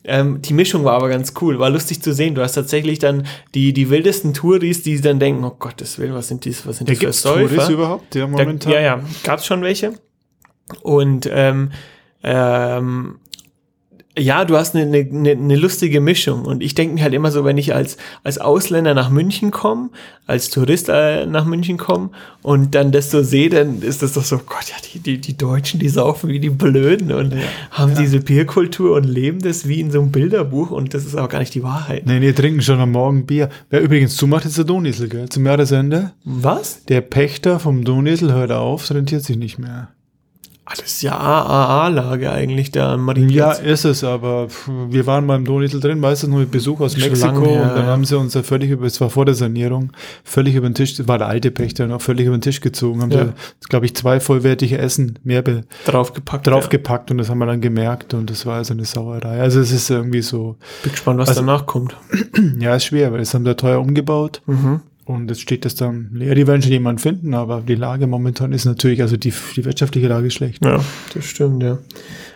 Ähm, 0.04 0.40
die 0.40 0.54
Mischung 0.54 0.84
war 0.84 0.94
aber 0.94 1.10
ganz 1.10 1.34
cool, 1.42 1.58
war 1.58 1.68
lustig 1.68 2.00
zu 2.00 2.14
sehen. 2.14 2.34
Du 2.34 2.40
hast 2.40 2.52
tatsächlich 2.52 3.00
dann 3.00 3.26
die, 3.54 3.74
die 3.74 3.90
wildesten 3.90 4.32
Touris, 4.32 4.82
die 4.82 4.98
dann 5.00 5.18
denken, 5.18 5.44
oh 5.44 5.56
Gottes 5.58 5.98
Willen, 5.98 6.14
was 6.14 6.28
sind 6.28 6.46
die, 6.46 6.56
was 6.64 6.78
sind 6.78 6.88
die 6.88 6.96
für 6.96 7.12
Säufer? 7.12 7.48
Touris 7.48 7.68
überhaupt? 7.68 8.14
Ja, 8.14 8.26
momentan. 8.26 8.72
Da, 8.72 8.78
ja, 8.78 8.80
ja, 8.80 9.00
gab 9.24 9.40
es 9.40 9.46
schon 9.46 9.60
welche. 9.60 9.92
Und 10.82 11.28
ähm, 11.30 11.70
ähm, 12.22 13.18
ja, 14.18 14.44
du 14.46 14.56
hast 14.56 14.74
eine, 14.74 14.98
eine, 14.98 15.30
eine 15.30 15.56
lustige 15.56 16.00
Mischung. 16.00 16.46
Und 16.46 16.62
ich 16.62 16.74
denke 16.74 16.94
mir 16.94 17.02
halt 17.02 17.12
immer 17.12 17.30
so, 17.30 17.44
wenn 17.44 17.58
ich 17.58 17.74
als, 17.74 17.98
als 18.24 18.38
Ausländer 18.38 18.94
nach 18.94 19.10
München 19.10 19.50
komme, 19.50 19.90
als 20.26 20.48
Tourist 20.48 20.88
äh, 20.88 21.26
nach 21.26 21.44
München 21.44 21.76
komme 21.76 22.10
und 22.42 22.74
dann 22.74 22.92
das 22.92 23.10
so 23.10 23.22
sehe, 23.22 23.50
dann 23.50 23.82
ist 23.82 24.02
das 24.02 24.14
doch 24.14 24.24
so, 24.24 24.38
Gott, 24.38 24.68
ja, 24.68 24.76
die, 24.92 25.00
die, 25.00 25.20
die 25.20 25.36
Deutschen, 25.36 25.80
die 25.80 25.88
saufen 25.88 26.30
wie 26.30 26.40
die 26.40 26.50
Blöden 26.50 27.12
und 27.12 27.32
ja. 27.32 27.40
haben 27.70 27.92
ja. 27.92 28.00
diese 28.00 28.20
Bierkultur 28.20 28.96
und 28.96 29.04
leben 29.04 29.40
das 29.40 29.68
wie 29.68 29.80
in 29.80 29.90
so 29.90 30.00
einem 30.00 30.12
Bilderbuch 30.12 30.70
und 30.70 30.94
das 30.94 31.04
ist 31.04 31.14
aber 31.14 31.28
gar 31.28 31.40
nicht 31.40 31.54
die 31.54 31.62
Wahrheit. 31.62 32.06
Nee, 32.06 32.18
nee, 32.18 32.32
trinken 32.32 32.62
schon 32.62 32.80
am 32.80 32.92
Morgen 32.92 33.26
Bier. 33.26 33.50
Wer 33.68 33.82
übrigens 33.82 34.16
zumacht, 34.16 34.46
ist 34.46 34.56
der 34.56 34.64
Donisel, 34.64 35.08
gell? 35.08 35.28
Zum 35.28 35.44
Jahresende. 35.44 36.12
Was? 36.24 36.84
Der 36.86 37.02
Pächter 37.02 37.60
vom 37.60 37.84
Donisel 37.84 38.32
hört 38.32 38.50
auf, 38.50 38.90
rentiert 38.90 39.24
sich 39.24 39.36
nicht 39.36 39.58
mehr. 39.58 39.88
Das 40.68 40.80
ist 40.80 41.02
ja 41.02 41.16
AAA-Lage 41.16 42.30
eigentlich 42.32 42.72
da 42.72 42.94
am 42.94 43.04
Marienplatz. 43.04 43.58
Ja, 43.58 43.64
ist 43.64 43.84
es, 43.84 44.02
aber 44.02 44.48
wir 44.88 45.06
waren 45.06 45.26
beim 45.26 45.44
Donitl 45.44 45.78
drin, 45.78 46.00
meistens 46.00 46.28
nur 46.28 46.40
mit 46.40 46.50
Besuch 46.50 46.80
aus 46.80 46.96
Mexiko 46.96 47.38
und 47.38 47.68
dann 47.68 47.86
haben 47.86 48.04
sie 48.04 48.18
uns 48.18 48.34
ja 48.34 48.42
völlig 48.42 48.70
über, 48.70 48.84
es 48.84 49.00
war 49.00 49.08
vor 49.08 49.24
der 49.24 49.36
Sanierung, 49.36 49.92
völlig 50.24 50.56
über 50.56 50.68
den 50.68 50.74
Tisch, 50.74 50.94
war 51.06 51.18
der 51.18 51.28
alte 51.28 51.52
Pächter 51.52 51.86
noch 51.86 52.02
völlig 52.02 52.26
über 52.26 52.36
den 52.36 52.40
Tisch 52.40 52.60
gezogen, 52.60 53.00
haben 53.00 53.12
ja. 53.12 53.26
sie, 53.26 53.32
glaube 53.68 53.86
ich, 53.86 53.94
zwei 53.94 54.18
vollwertige 54.18 54.78
Essen 54.78 55.20
mehr 55.22 55.44
draufgepackt, 55.86 56.48
draufgepackt 56.48 57.10
ja. 57.10 57.14
und 57.14 57.18
das 57.18 57.30
haben 57.30 57.38
wir 57.38 57.46
dann 57.46 57.60
gemerkt 57.60 58.12
und 58.14 58.28
das 58.28 58.44
war 58.44 58.56
also 58.56 58.74
eine 58.74 58.84
Sauerei. 58.84 59.40
Also 59.40 59.60
es 59.60 59.70
ist 59.70 59.88
irgendwie 59.88 60.22
so. 60.22 60.56
Bin 60.82 60.90
gespannt, 60.90 61.20
was 61.20 61.28
also, 61.28 61.42
danach 61.42 61.66
kommt. 61.66 61.96
Ja, 62.58 62.74
ist 62.74 62.86
schwer, 62.86 63.12
weil 63.12 63.20
das 63.20 63.34
haben 63.34 63.44
wir 63.44 63.56
teuer 63.56 63.80
umgebaut. 63.80 64.42
Mhm. 64.46 64.80
Und 65.06 65.30
jetzt 65.30 65.40
steht 65.40 65.64
das 65.64 65.76
dann 65.76 66.10
leer. 66.12 66.34
Die 66.34 66.48
werden 66.48 66.62
schon 66.62 66.72
jemanden 66.72 66.98
finden, 66.98 67.32
aber 67.34 67.60
die 67.60 67.76
Lage 67.76 68.08
momentan 68.08 68.52
ist 68.52 68.64
natürlich, 68.64 69.02
also 69.02 69.16
die, 69.16 69.32
die 69.54 69.64
wirtschaftliche 69.64 70.08
Lage 70.08 70.26
ist 70.26 70.34
schlecht. 70.34 70.64
Ja, 70.64 70.80
das 71.14 71.24
stimmt, 71.24 71.62
ja. 71.62 71.78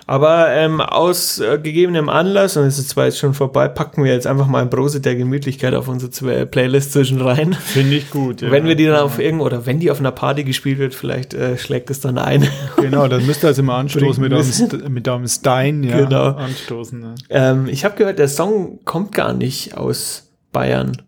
Aber 0.06 0.50
ähm, 0.50 0.80
aus 0.80 1.40
äh, 1.40 1.58
gegebenem 1.60 2.08
Anlass, 2.08 2.56
und 2.56 2.62
es 2.64 2.78
ist 2.78 2.90
zwar 2.90 3.06
jetzt 3.06 3.18
schon 3.18 3.34
vorbei, 3.34 3.66
packen 3.66 4.04
wir 4.04 4.12
jetzt 4.12 4.28
einfach 4.28 4.46
mal 4.46 4.62
ein 4.62 4.70
Brose 4.70 5.00
der 5.00 5.16
Gemütlichkeit 5.16 5.74
auf 5.74 5.88
unsere 5.88 6.46
Playlist 6.46 6.92
zwischen 6.92 7.20
rein. 7.20 7.54
Finde 7.54 7.96
ich 7.96 8.08
gut, 8.10 8.40
ja. 8.40 8.52
Wenn 8.52 8.66
wir 8.66 8.76
die 8.76 8.86
dann 8.86 9.00
auf 9.00 9.18
irgendwo, 9.18 9.46
oder 9.46 9.66
wenn 9.66 9.80
die 9.80 9.90
auf 9.90 9.98
einer 9.98 10.12
Party 10.12 10.44
gespielt 10.44 10.78
wird, 10.78 10.94
vielleicht 10.94 11.34
äh, 11.34 11.58
schlägt 11.58 11.90
es 11.90 11.98
dann 12.00 12.18
ein. 12.18 12.46
Genau, 12.80 13.08
dann 13.08 13.26
müsst 13.26 13.44
ihr 13.44 13.48
also 13.48 13.62
immer 13.62 13.74
anstoßen 13.74 14.22
mit 14.22 14.32
einem, 14.32 14.92
mit 14.92 15.08
einem 15.08 15.26
Stein, 15.26 15.82
ja. 15.82 16.04
Genau. 16.04 16.28
Anstoßen. 16.36 17.02
Ja. 17.02 17.14
Ähm, 17.30 17.66
ich 17.66 17.84
habe 17.84 17.96
gehört, 17.96 18.18
der 18.18 18.28
Song 18.28 18.78
kommt 18.84 19.12
gar 19.12 19.32
nicht 19.32 19.76
aus 19.76 20.30
Bayern. 20.52 21.02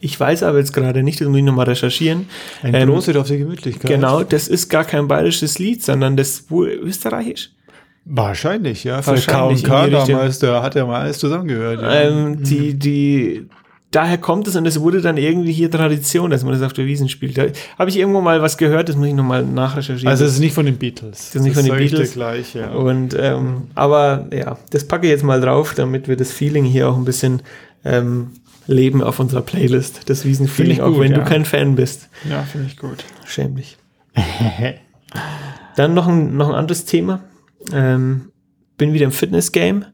Ich 0.00 0.18
weiß 0.18 0.42
aber 0.42 0.58
jetzt 0.58 0.72
gerade 0.72 1.02
nicht, 1.02 1.20
das 1.20 1.28
muss 1.28 1.38
ich 1.38 1.44
nochmal 1.44 1.66
recherchieren. 1.66 2.28
Ein 2.62 2.74
ähm, 2.74 2.88
Prosit 2.88 3.16
auf 3.16 3.26
die 3.26 3.38
Gemütlichkeit. 3.38 3.90
Genau, 3.90 4.22
das 4.22 4.48
ist 4.48 4.68
gar 4.68 4.84
kein 4.84 5.08
bayerisches 5.08 5.58
Lied, 5.58 5.82
sondern 5.82 6.16
das 6.16 6.50
wohl 6.50 6.68
österreichisch. 6.68 7.50
Wahrscheinlich, 8.04 8.84
ja. 8.84 9.00
Für 9.00 9.14
K&K 9.14 9.86
damals, 9.88 10.38
da 10.40 10.62
hat 10.62 10.74
ja 10.74 10.84
mal 10.84 11.02
alles 11.02 11.18
zusammengehört. 11.18 11.80
Ja. 11.80 12.00
Ähm, 12.02 12.42
die, 12.42 12.74
die, 12.74 13.46
daher 13.92 14.18
kommt 14.18 14.48
es 14.48 14.56
und 14.56 14.66
es 14.66 14.80
wurde 14.80 15.00
dann 15.00 15.16
irgendwie 15.16 15.52
hier 15.52 15.70
Tradition, 15.70 16.30
dass 16.30 16.42
man 16.42 16.52
das 16.52 16.62
auf 16.62 16.72
der 16.72 16.86
Wiesen 16.86 17.08
spielt. 17.08 17.38
Da 17.38 17.46
habe 17.78 17.90
ich 17.90 17.96
irgendwo 17.96 18.20
mal 18.20 18.42
was 18.42 18.56
gehört, 18.56 18.88
das 18.88 18.96
muss 18.96 19.06
ich 19.06 19.14
nochmal 19.14 19.44
nachrecherchieren. 19.44 20.08
also 20.08 20.24
es 20.24 20.34
ist 20.34 20.40
nicht 20.40 20.54
von 20.54 20.66
den 20.66 20.78
Beatles. 20.78 21.30
Das 21.32 21.36
ist 21.36 21.42
nicht 21.42 21.54
von 21.54 21.64
den 21.64 21.76
Beatles. 21.76 22.14
gleich, 22.14 22.54
ja. 22.54 22.70
Und 22.70 23.16
ähm, 23.18 23.68
aber 23.76 24.26
ja, 24.32 24.58
das 24.70 24.86
packe 24.88 25.06
ich 25.06 25.10
jetzt 25.10 25.24
mal 25.24 25.40
drauf, 25.40 25.74
damit 25.74 26.08
wir 26.08 26.16
das 26.16 26.32
Feeling 26.32 26.64
hier 26.64 26.88
auch 26.88 26.96
ein 26.96 27.04
bisschen 27.04 27.42
ähm, 27.84 28.30
leben 28.66 29.02
auf 29.02 29.18
unserer 29.20 29.42
Playlist. 29.42 30.08
Das 30.08 30.24
Wiesenfeeling, 30.24 30.48
Finde 30.48 30.72
ich 30.72 30.82
auch 30.82 30.92
gut, 30.92 31.00
wenn 31.00 31.12
du 31.12 31.20
ja. 31.20 31.24
kein 31.24 31.44
Fan 31.44 31.74
bist. 31.74 32.08
Ja, 32.28 32.42
finde 32.42 32.68
ich 32.68 32.76
gut. 32.76 33.04
Schäm 33.26 33.56
dich. 33.56 33.76
Dann 35.76 35.94
noch 35.94 36.06
ein, 36.06 36.36
noch 36.36 36.48
ein 36.48 36.54
anderes 36.54 36.84
Thema. 36.84 37.24
Ähm, 37.72 38.32
bin 38.76 38.92
wieder 38.92 39.04
im 39.04 39.12
Fitness-Game. 39.12 39.86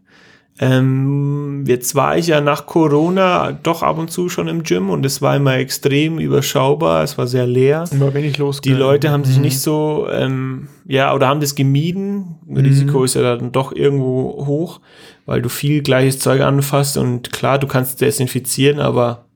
Ähm, 0.60 1.64
jetzt 1.66 1.94
war 1.94 2.18
ich 2.18 2.26
ja 2.26 2.40
nach 2.40 2.66
Corona 2.66 3.52
doch 3.62 3.82
ab 3.82 3.96
und 3.96 4.10
zu 4.10 4.28
schon 4.28 4.48
im 4.48 4.64
Gym 4.64 4.90
und 4.90 5.06
es 5.06 5.22
war 5.22 5.36
immer 5.36 5.56
extrem 5.56 6.18
überschaubar, 6.18 7.04
es 7.04 7.16
war 7.16 7.28
sehr 7.28 7.46
leer. 7.46 7.84
Immer 7.92 8.12
wenn 8.12 8.24
ich 8.24 8.38
los 8.38 8.60
Die 8.60 8.72
Leute 8.72 9.10
haben 9.10 9.24
sich 9.24 9.38
nicht 9.38 9.60
so, 9.60 10.08
ähm, 10.10 10.68
ja, 10.84 11.14
oder 11.14 11.28
haben 11.28 11.40
das 11.40 11.54
gemieden. 11.54 12.36
Risiko 12.48 13.04
ist 13.04 13.14
ja 13.14 13.22
dann 13.22 13.52
doch 13.52 13.72
irgendwo 13.72 14.46
hoch, 14.46 14.80
weil 15.26 15.42
du 15.42 15.48
viel 15.48 15.82
gleiches 15.82 16.18
Zeug 16.18 16.40
anfasst 16.40 16.96
und 16.96 17.32
klar, 17.32 17.58
du 17.58 17.68
kannst 17.68 18.00
desinfizieren, 18.00 18.80
aber 18.80 19.26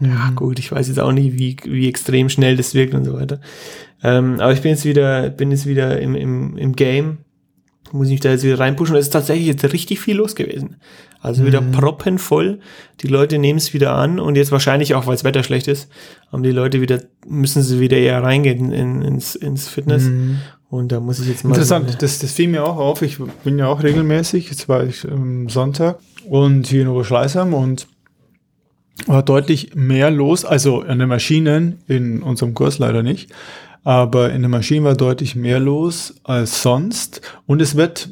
ja, 0.00 0.30
gut, 0.34 0.58
ich 0.58 0.70
weiß 0.70 0.88
jetzt 0.88 1.00
auch 1.00 1.12
nicht, 1.12 1.38
wie, 1.38 1.56
wie 1.64 1.88
extrem 1.88 2.28
schnell 2.28 2.56
das 2.56 2.74
wirkt 2.74 2.94
und 2.94 3.04
so 3.04 3.14
weiter. 3.14 3.40
Ähm, 4.02 4.40
aber 4.40 4.52
ich 4.52 4.62
bin 4.62 4.72
jetzt 4.72 4.84
wieder, 4.84 5.30
bin 5.30 5.50
jetzt 5.50 5.66
wieder 5.66 6.00
im, 6.00 6.14
im, 6.14 6.56
im 6.56 6.74
Game. 6.74 7.18
Muss 7.92 8.06
ich 8.06 8.12
mich 8.12 8.20
da 8.20 8.30
jetzt 8.30 8.42
wieder 8.42 8.58
reinpushen. 8.58 8.96
Es 8.96 9.06
ist 9.06 9.12
tatsächlich 9.12 9.46
jetzt 9.46 9.64
richtig 9.72 10.00
viel 10.00 10.16
los 10.16 10.34
gewesen. 10.34 10.76
Also 11.20 11.46
wieder 11.46 11.60
proppenvoll. 11.60 12.58
Die 13.00 13.06
Leute 13.06 13.38
nehmen 13.38 13.58
es 13.58 13.72
wieder 13.74 13.94
an 13.94 14.18
und 14.18 14.34
jetzt 14.34 14.50
wahrscheinlich 14.50 14.94
auch, 14.94 15.06
weil 15.06 15.14
das 15.14 15.22
Wetter 15.22 15.44
schlecht 15.44 15.68
ist, 15.68 15.88
haben 16.32 16.42
die 16.42 16.50
Leute 16.50 16.80
wieder, 16.80 17.00
müssen 17.26 17.62
sie 17.62 17.78
wieder 17.78 17.96
eher 17.96 18.22
reingehen 18.22 18.72
in, 18.72 19.02
ins, 19.02 19.36
ins 19.36 19.68
Fitness. 19.68 20.10
Und 20.68 20.90
da 20.90 21.00
muss 21.00 21.20
ich 21.20 21.28
jetzt 21.28 21.44
mal. 21.44 21.50
Interessant, 21.50 22.02
das, 22.02 22.18
das 22.18 22.32
fiel 22.32 22.48
mir 22.48 22.64
auch 22.64 22.78
auf. 22.78 23.02
Ich 23.02 23.18
bin 23.44 23.58
ja 23.58 23.66
auch 23.66 23.82
regelmäßig. 23.82 24.48
Jetzt 24.48 24.68
war 24.68 24.84
ich 24.84 25.06
am 25.06 25.48
Sonntag 25.48 25.98
und 26.26 26.66
hier 26.66 26.82
in 26.82 26.88
Oberschleißheim 26.88 27.52
und 27.52 27.86
war 29.06 29.22
deutlich 29.22 29.74
mehr 29.74 30.10
los. 30.10 30.44
Also 30.44 30.80
an 30.80 30.98
den 30.98 31.08
Maschinen, 31.08 31.80
in 31.88 32.22
unserem 32.22 32.54
Kurs 32.54 32.78
leider 32.78 33.02
nicht. 33.02 33.30
Aber 33.84 34.32
in 34.32 34.42
den 34.42 34.50
Maschinen 34.50 34.84
war 34.84 34.94
deutlich 34.94 35.34
mehr 35.34 35.58
los 35.58 36.14
als 36.24 36.62
sonst. 36.62 37.20
Und 37.46 37.60
es 37.60 37.76
wird, 37.76 38.08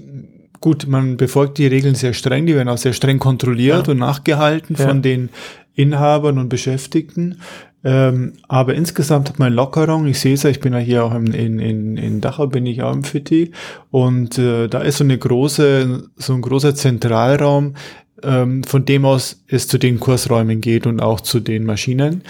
gut, 0.61 0.87
man 0.89 1.17
befolgt 1.17 1.59
die 1.59 1.67
Regeln 1.67 1.95
sehr 1.95 2.13
streng. 2.13 2.47
Die 2.47 2.55
werden 2.55 2.69
auch 2.69 2.79
sehr 2.79 2.93
streng 2.93 3.19
kontrolliert 3.19 3.87
Ja. 3.87 3.93
und 3.93 3.99
nachgehalten 3.99 4.77
Ja. 4.79 4.89
von 4.89 5.03
den 5.03 5.29
Inhabern 5.75 6.39
und 6.39 6.49
Beschäftigten. 6.49 7.37
Ähm, 7.83 8.35
aber 8.49 8.75
insgesamt 8.75 9.31
hat 9.31 9.39
man 9.39 9.53
Lockerung. 9.55 10.07
Ich 10.07 10.21
sehe 10.21 10.35
es 10.35 10.43
ja, 10.43 10.51
ich 10.51 10.61
bin 10.61 10.73
ja 10.75 10.79
hier 10.81 11.05
auch 11.05 11.15
in, 11.15 11.29
in, 11.33 11.59
in, 11.61 11.97
in 11.97 12.21
Dachau, 12.21 12.47
bin 12.49 12.67
ich 12.67 12.83
auch 12.83 12.93
im 12.93 13.05
Fitti. 13.05 13.53
Und 13.91 14.37
äh, 14.39 14.67
da 14.69 14.81
ist 14.83 14.99
so 14.99 15.05
eine 15.05 15.17
große, 15.17 16.03
so 16.17 16.35
ein 16.35 16.43
großer 16.43 16.75
Zentralraum, 16.75 17.75
ähm, 18.23 18.65
von 18.65 18.85
dem 18.85 19.07
aus 19.07 19.43
es 19.49 19.67
zu 19.67 19.79
den 19.79 19.99
Kursräumen 19.99 20.61
geht 20.61 20.87
und 20.87 21.01
auch 21.01 21.21
zu 21.21 21.41
den 21.41 21.65
Maschinen. 21.65 22.23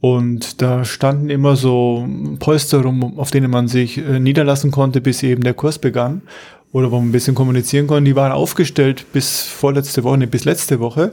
Und 0.00 0.62
da 0.62 0.84
standen 0.84 1.28
immer 1.28 1.56
so 1.56 2.06
Polster 2.38 2.82
rum, 2.82 3.18
auf 3.18 3.30
denen 3.30 3.50
man 3.50 3.66
sich 3.66 3.98
äh, 3.98 4.20
niederlassen 4.20 4.70
konnte, 4.70 5.00
bis 5.00 5.22
eben 5.22 5.42
der 5.42 5.54
Kurs 5.54 5.78
begann. 5.78 6.22
Oder 6.70 6.90
wo 6.92 6.96
man 6.98 7.08
ein 7.08 7.12
bisschen 7.12 7.34
kommunizieren 7.34 7.86
konnte. 7.86 8.04
Die 8.04 8.16
waren 8.16 8.30
aufgestellt 8.30 9.06
bis 9.12 9.42
vorletzte 9.42 10.04
Woche, 10.04 10.18
nee, 10.18 10.26
bis 10.26 10.44
letzte 10.44 10.80
Woche. 10.80 11.12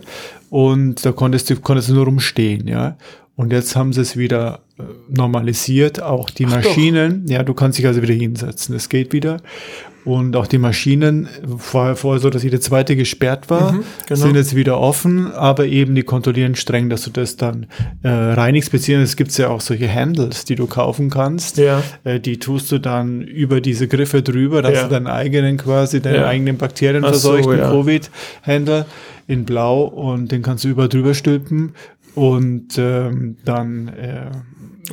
Und 0.49 1.05
da 1.05 1.13
konntest 1.13 1.49
du, 1.49 1.55
konntest 1.55 1.89
du 1.89 1.93
nur 1.93 2.05
rumstehen, 2.05 2.67
ja. 2.67 2.97
Und 3.37 3.51
jetzt 3.51 3.75
haben 3.75 3.91
sie 3.91 4.01
es 4.01 4.15
wieder 4.15 4.61
äh, 4.79 4.83
normalisiert. 5.09 6.01
Auch 6.01 6.29
die 6.29 6.45
Maschinen, 6.45 7.25
ja, 7.27 7.43
du 7.43 7.53
kannst 7.53 7.77
dich 7.77 7.85
also 7.87 8.01
wieder 8.01 8.13
hinsetzen. 8.13 8.75
Es 8.75 8.87
geht 8.89 9.11
wieder. 9.13 9.41
Und 10.05 10.35
auch 10.35 10.45
die 10.45 10.59
Maschinen, 10.59 11.27
vorher, 11.57 11.95
vorher 11.95 12.21
so, 12.21 12.29
dass 12.29 12.43
jede 12.43 12.59
zweite 12.59 12.95
gesperrt 12.95 13.49
war, 13.49 13.71
Mhm, 13.73 13.83
genau. 14.07 14.19
sind 14.21 14.35
jetzt 14.35 14.55
wieder 14.55 14.79
offen, 14.79 15.31
aber 15.33 15.65
eben 15.65 15.95
die 15.95 16.03
kontrollieren 16.03 16.53
streng, 16.53 16.89
dass 16.91 17.01
du 17.05 17.09
das 17.09 17.37
dann 17.37 17.65
äh, 18.03 18.07
reinigst, 18.09 18.71
beziehungsweise 18.71 19.09
es 19.11 19.15
gibt 19.17 19.35
ja 19.35 19.49
auch 19.49 19.61
solche 19.61 19.91
Handles, 19.91 20.45
die 20.45 20.53
du 20.53 20.67
kaufen 20.67 21.09
kannst. 21.09 21.57
Ja. 21.57 21.81
Äh, 22.03 22.19
die 22.19 22.37
tust 22.37 22.71
du 22.71 22.77
dann 22.77 23.21
über 23.23 23.61
diese 23.61 23.87
Griffe 23.87 24.21
drüber, 24.21 24.61
dass 24.61 24.73
Ja. 24.75 24.83
du 24.83 24.89
deinen 24.89 25.07
eigenen 25.07 25.57
quasi, 25.57 25.99
deine 26.01 26.17
Ja. 26.17 26.27
eigenen 26.27 26.57
Bakterien 26.57 27.03
Ach 27.03 27.13
so, 27.15 27.31
verseuchten 27.33 27.57
ja. 27.57 27.71
Covid-Handle 27.71 28.85
in 29.27 29.43
blau 29.45 29.85
und 29.85 30.31
den 30.31 30.43
kannst 30.43 30.65
du 30.65 30.67
über 30.67 30.87
drüber 30.87 31.15
stülpen 31.15 31.73
und 32.15 32.77
ähm, 32.77 33.37
dann 33.45 33.87
äh, 33.89 34.31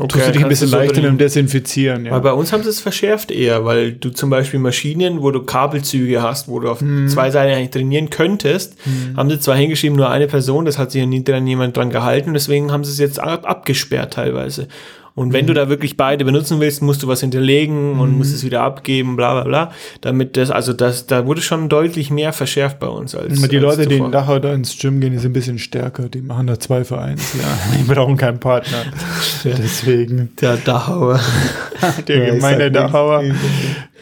tust 0.09 0.27
du 0.29 0.33
dich 0.33 0.43
ein 0.43 0.49
bisschen 0.49 0.69
so 0.69 0.79
mit 0.79 0.97
dem 0.97 1.19
Desinfizieren. 1.19 2.07
Ja. 2.07 2.13
Weil 2.13 2.21
bei 2.21 2.33
uns 2.33 2.53
haben 2.53 2.63
sie 2.63 2.69
es 2.71 2.81
verschärft 2.81 3.31
eher, 3.31 3.65
weil 3.65 3.93
du 3.93 4.11
zum 4.11 4.31
Beispiel 4.31 4.59
Maschinen, 4.59 5.23
wo 5.23 5.31
du 5.31 5.43
Kabelzüge 5.43 6.23
hast, 6.23 6.49
wo 6.49 6.61
du 6.61 6.71
auf 6.71 6.81
Mhm. 6.81 7.09
zwei 7.09 7.31
Seiten 7.31 7.55
eigentlich 7.55 7.71
trainieren 7.71 8.11
könntest, 8.11 8.77
haben 9.17 9.31
sie 9.31 9.39
zwar 9.39 9.57
hingeschrieben, 9.57 9.97
nur 9.97 10.11
eine 10.11 10.27
Person, 10.27 10.65
das 10.65 10.79
hat 10.79 10.91
sich 10.93 11.01
ja 11.01 11.07
nie 11.07 11.23
dran 11.25 11.47
jemand 11.47 11.77
dran 11.77 11.91
gehalten, 11.91 12.33
deswegen 12.35 12.73
haben 12.73 12.85
sie 12.85 12.91
es 12.93 12.99
jetzt 12.99 13.21
ab, 13.21 13.43
abgesperrt 13.49 14.15
teilweise. 14.15 14.69
Und 15.15 15.29
Mhm. 15.29 15.33
wenn 15.35 15.47
du 15.47 15.53
da 15.55 15.69
wirklich 15.69 15.97
beide 15.97 16.25
benutzen 16.25 16.59
willst, 16.61 16.81
musst 16.81 17.03
du 17.03 17.09
was 17.09 17.21
hinterlegen 17.21 17.99
und 18.01 18.17
musst 18.17 18.35
es 18.35 18.45
wieder 18.45 18.63
abgeben, 18.63 19.15
bla 19.17 19.35
bla 19.35 19.45
bla. 19.45 19.73
Damit 20.01 20.37
das, 20.39 20.51
also 20.51 20.73
das, 20.73 21.07
da 21.07 21.27
wurde 21.27 21.43
schon 21.43 21.69
deutlich 21.69 22.11
mehr 22.11 22.33
verschärft 22.33 22.79
bei 22.79 22.87
uns 22.87 23.15
als. 23.15 23.35
die 23.43 23.57
als 23.57 23.63
Leute, 23.63 23.87
die 23.87 23.97
zuvor. 23.97 24.07
in 24.07 24.13
Dachau 24.13 24.39
da 24.39 24.55
ins 24.55 24.79
Gym 24.79 25.01
gehen, 25.01 25.13
die 25.13 25.19
sind 25.19 25.31
ein 25.31 25.35
bisschen 25.35 25.59
stärker. 25.59 26.09
Die 26.09 26.23
machen 26.23 26.47
da 26.47 26.59
zwei 26.59 26.85
für 26.85 26.99
eins. 26.99 27.35
Ja. 27.35 27.77
Die 27.79 27.85
brauchen 27.85 28.17
keinen 28.17 28.41
Partner. 28.41 28.85
Deswegen. 29.45 30.31
Der 30.41 30.57
Dachauer. 30.57 31.21
Der 32.09 32.29
Ja, 32.29 32.35
gemeine 32.35 32.71
Dachauer, 32.71 33.25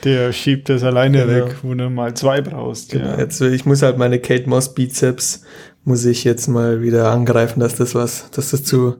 der 0.04 0.32
schiebt 0.32 0.68
das 0.68 0.82
alleine 0.82 1.26
Genau. 1.26 1.46
weg, 1.46 1.56
wo 1.62 1.74
du 1.74 1.88
mal 1.90 2.14
zwei 2.14 2.40
brauchst. 2.40 2.92
Genau. 2.92 3.06
Ja. 3.06 3.18
Jetzt, 3.18 3.40
ich 3.40 3.64
muss 3.66 3.82
halt 3.82 3.98
meine 3.98 4.18
Kate 4.18 4.48
Moss 4.48 4.74
Bizeps, 4.74 5.42
muss 5.84 6.04
ich 6.04 6.24
jetzt 6.24 6.46
mal 6.48 6.82
wieder 6.82 7.10
angreifen, 7.10 7.60
dass 7.60 7.74
das 7.76 7.94
was, 7.94 8.30
dass 8.30 8.50
das 8.50 8.64
zu 8.64 8.96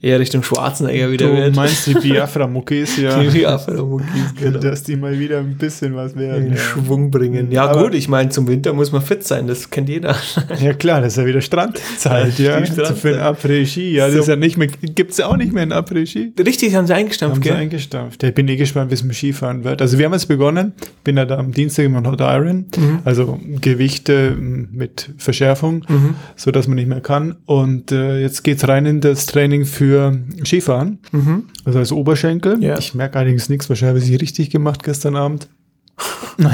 eher 0.00 0.20
Richtung 0.20 0.42
Schwarzenegger 0.42 1.10
wieder 1.10 1.26
Du 1.26 1.36
wird. 1.36 1.56
meinst 1.56 1.86
die 1.86 1.94
Biafra-Muckis, 2.08 2.98
ja. 2.98 3.20
Die 3.22 3.46
Afro-Muckis, 3.46 4.06
genau. 4.40 4.58
Dass 4.60 4.82
die 4.84 4.96
mal 4.96 5.18
wieder 5.18 5.38
ein 5.38 5.56
bisschen 5.56 5.94
was 5.96 6.14
werden. 6.16 6.46
in 6.46 6.52
Ja. 6.52 6.58
Schwung 6.58 7.10
bringen. 7.10 7.50
Ja, 7.50 7.66
Aber- 7.68 7.84
gut, 7.84 7.94
ich 7.94 8.08
meine, 8.08 8.30
zum 8.30 8.46
Winter 8.46 8.72
muss 8.72 8.92
man 8.92 9.02
fit 9.02 9.24
sein, 9.24 9.46
das 9.48 9.70
kennt 9.70 9.88
jeder. 9.88 10.14
ja 10.62 10.72
klar, 10.74 11.00
das 11.00 11.14
ist 11.14 11.16
ja 11.18 11.26
wieder 11.26 11.40
Strandzeit, 11.40 12.38
Ja, 12.38 12.64
Strandzeit. 12.64 12.98
Für 12.98 13.14
ein 13.14 13.34
Après-Ski, 13.34 13.92
ja. 13.94 14.06
Das 14.06 14.14
So. 14.14 14.20
ist 14.20 14.28
ja 14.28 14.36
nicht 14.36 14.56
mehr, 14.56 14.68
gibt's 14.68 15.18
ja 15.18 15.26
auch 15.26 15.36
nicht 15.36 15.52
mehr 15.52 15.62
ein 15.64 15.72
Après-Ski. 15.72 16.32
Richtig, 16.46 16.74
haben 16.76 16.86
sie 16.86 16.94
eingestampft, 16.94 17.36
Haben 17.36 17.42
sie 17.42 17.48
gell? 17.48 17.58
eingestampft. 17.58 18.22
Ich 18.22 18.34
bin 18.34 18.46
eh 18.48 18.56
gespannt, 18.56 18.90
wie 18.90 18.94
es 18.94 19.02
mit 19.02 19.12
dem 19.12 19.16
Skifahren 19.16 19.64
wird. 19.64 19.82
Also 19.82 19.98
wir 19.98 20.04
haben 20.06 20.12
jetzt 20.12 20.26
begonnen, 20.28 20.72
bin 21.02 21.16
ja 21.16 21.24
da 21.24 21.38
am 21.38 21.52
Dienstag 21.52 21.84
im 21.86 21.96
Hot 22.06 22.20
Iron, 22.20 22.66
Mhm. 22.76 22.98
also 23.04 23.40
Gewichte 23.60 24.28
m, 24.28 24.68
mit 24.72 25.10
Verschärfung, 25.18 25.84
so 26.36 26.50
dass 26.52 26.68
man 26.68 26.76
nicht 26.76 26.88
mehr 26.88 27.00
kann. 27.00 27.36
Und 27.46 27.90
äh, 27.92 28.20
jetzt 28.20 28.44
geht's 28.44 28.66
rein 28.68 28.86
in 28.86 29.00
das 29.00 29.26
Training 29.26 29.64
für 29.64 29.87
Skifahren, 30.44 30.98
also 31.64 31.78
als 31.78 31.92
Oberschenkel. 31.92 32.56
Mhm. 32.56 32.62
Ja. 32.62 32.78
Ich 32.78 32.94
merke 32.94 33.18
allerdings 33.18 33.48
nichts, 33.48 33.68
wahrscheinlich 33.68 34.04
habe 34.04 34.14
ich 34.14 34.20
richtig 34.20 34.50
gemacht 34.50 34.82
gestern 34.82 35.16
Abend. 35.16 35.48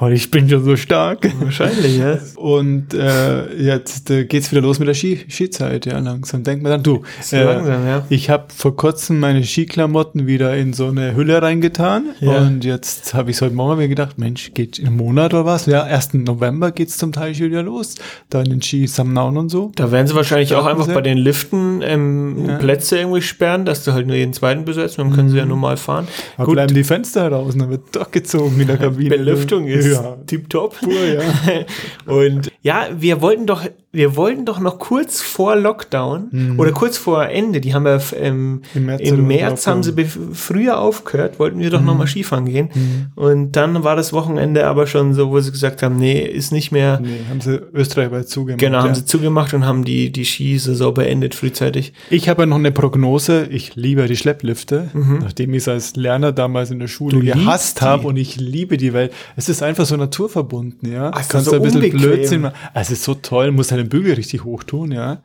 oh, 0.00 0.08
ich 0.08 0.30
bin 0.30 0.48
schon 0.48 0.64
so 0.64 0.76
stark. 0.76 1.28
Wahrscheinlich, 1.40 1.98
ja. 1.98 2.18
Und 2.36 2.94
äh, 2.94 3.54
jetzt 3.56 4.10
äh, 4.10 4.24
geht's 4.24 4.50
wieder 4.50 4.60
los 4.62 4.78
mit 4.78 4.88
der 4.88 4.94
Ski 4.94 5.20
Skizeit, 5.30 5.86
ja, 5.86 5.98
langsam. 5.98 6.42
Denkt 6.42 6.62
man 6.62 6.72
dann, 6.72 6.82
du, 6.82 7.02
So 7.22 7.36
langsam, 7.36 7.86
ja. 7.86 8.04
ich 8.08 8.30
habe 8.30 8.44
vor 8.54 8.76
kurzem 8.76 9.20
meine 9.20 9.42
Skiklamotten 9.44 10.26
wieder 10.26 10.56
in 10.56 10.72
so 10.72 10.88
eine 10.88 11.14
Hülle 11.16 11.40
reingetan 11.42 12.04
Ja. 12.20 12.38
und 12.38 12.64
jetzt 12.64 13.14
habe 13.14 13.30
ich 13.30 13.40
heute 13.40 13.54
Morgen 13.54 13.78
mir 13.78 13.88
gedacht, 13.88 14.18
Mensch, 14.18 14.52
geht 14.54 14.78
im 14.78 14.96
Monat 14.96 15.34
oder 15.34 15.44
was? 15.44 15.66
Ja, 15.66 15.82
1. 15.84 16.14
November 16.14 16.72
geht's 16.72 16.96
zum 16.98 17.12
Teil 17.12 17.34
schon 17.34 17.46
wieder 17.46 17.62
los, 17.62 17.94
da 18.30 18.40
in 18.42 18.50
den 18.50 18.62
Ski 18.62 18.86
Samnaun 18.86 19.36
und 19.36 19.48
so. 19.48 19.72
Da 19.76 19.90
werden 19.90 20.06
sie 20.06 20.14
wahrscheinlich 20.14 20.54
auch 20.54 20.66
einfach 20.66 20.86
sie? 20.86 20.92
bei 20.94 21.00
den 21.00 21.18
Liften 21.18 21.80
ähm, 21.82 22.46
Ja. 22.48 22.56
Plätze 22.58 22.98
irgendwie 22.98 23.22
sperren, 23.22 23.64
dass 23.64 23.84
du 23.84 23.92
halt 23.92 24.06
nur 24.06 24.16
jeden 24.16 24.32
zweiten 24.32 24.64
besetzt, 24.64 24.98
dann 24.98 25.12
können 25.12 25.28
sie 25.30 25.36
ja 25.38 25.46
normal 25.46 25.76
fahren. 25.76 26.06
Da 26.36 26.44
Gut, 26.44 26.54
bleiben 26.54 26.74
die 26.74 26.84
Fenster 26.84 27.28
raus 27.30 27.54
und 27.54 27.60
dann 27.60 27.70
wird 27.70 27.94
durchgezogen 27.94 28.60
in 28.60 28.66
der 28.66 28.76
Kabine. 28.84 29.10
Belüftung 29.10 29.66
ist 29.66 29.83
Ja. 29.84 30.16
tipptopp. 30.26 30.76
Ja. 30.82 31.64
Und 32.12 32.50
ja, 32.62 32.88
wir 32.92 33.20
wollten 33.20 33.46
doch 33.46 33.64
wir 33.94 34.16
wollten 34.16 34.44
doch 34.44 34.60
noch 34.60 34.78
kurz 34.78 35.22
vor 35.22 35.56
Lockdown 35.56 36.56
oder 36.58 36.72
kurz 36.72 36.98
vor 36.98 37.26
Ende, 37.26 37.60
die 37.60 37.74
haben 37.74 37.86
ja 37.86 37.98
ähm, 38.18 38.62
Im 38.74 38.86
März 38.86 39.00
im 39.00 39.26
März 39.26 39.66
haben 39.66 39.82
sie 39.82 39.92
früher 40.04 40.78
aufgehört, 40.78 41.38
wollten 41.38 41.58
wir 41.60 41.70
doch 41.70 41.80
noch 41.80 41.96
mal 41.96 42.06
Skifahren 42.06 42.44
gehen. 42.44 42.68
Und 43.14 43.52
dann 43.52 43.84
war 43.84 43.96
das 43.96 44.12
Wochenende 44.12 44.66
aber 44.66 44.86
schon 44.86 45.14
so, 45.14 45.30
wo 45.30 45.40
sie 45.40 45.50
gesagt 45.50 45.82
haben, 45.82 45.96
nee, 45.96 46.20
ist 46.20 46.52
nicht 46.52 46.72
mehr. 46.72 47.00
Nee, 47.00 47.20
haben 47.30 47.40
sie 47.40 47.60
österreichweit 47.72 48.28
zugemacht. 48.28 48.60
Genau, 48.60 48.78
haben 48.78 48.88
ja. 48.88 48.94
sie 48.94 49.06
zugemacht 49.06 49.54
und 49.54 49.64
haben 49.64 49.84
die, 49.84 50.10
die 50.10 50.24
Skisaison 50.24 50.92
beendet 50.92 51.34
frühzeitig. 51.34 51.92
Ich 52.10 52.28
habe 52.28 52.42
ja 52.42 52.46
noch 52.46 52.58
eine 52.58 52.72
Prognose. 52.72 53.46
Ich 53.50 53.76
liebe 53.76 54.06
die 54.06 54.16
Schlepplifte, 54.16 54.90
nachdem 55.20 55.54
ich 55.54 55.58
es 55.58 55.68
als 55.68 55.96
Lerner 55.96 56.32
damals 56.32 56.70
in 56.70 56.80
der 56.80 56.88
Schule 56.88 57.14
Mhm. 57.14 57.20
Du 57.20 57.32
gehasst 57.32 57.82
habe 57.82 58.08
und 58.08 58.16
ich 58.16 58.36
liebe 58.36 58.76
die, 58.76 58.92
weil 58.92 59.10
es 59.36 59.48
ist 59.48 59.62
einfach 59.62 59.86
so 59.86 59.96
naturverbunden, 59.96 60.92
ja. 60.92 61.10
Ach, 61.14 61.28
Kannst 61.28 61.46
so 61.46 61.52
du 61.52 61.56
ein 61.56 61.62
bisschen 61.62 61.82
unbequem. 61.82 62.00
Blödsinn 62.00 62.40
machen. 62.42 62.54
Es 62.74 62.90
ist 62.90 63.04
so 63.04 63.14
toll, 63.14 63.52
musst 63.52 63.72
deinen 63.84 63.88
Bügel 63.88 64.14
richtig 64.14 64.44
hoch 64.44 64.62
tun, 64.64 64.92
ja. 64.92 65.18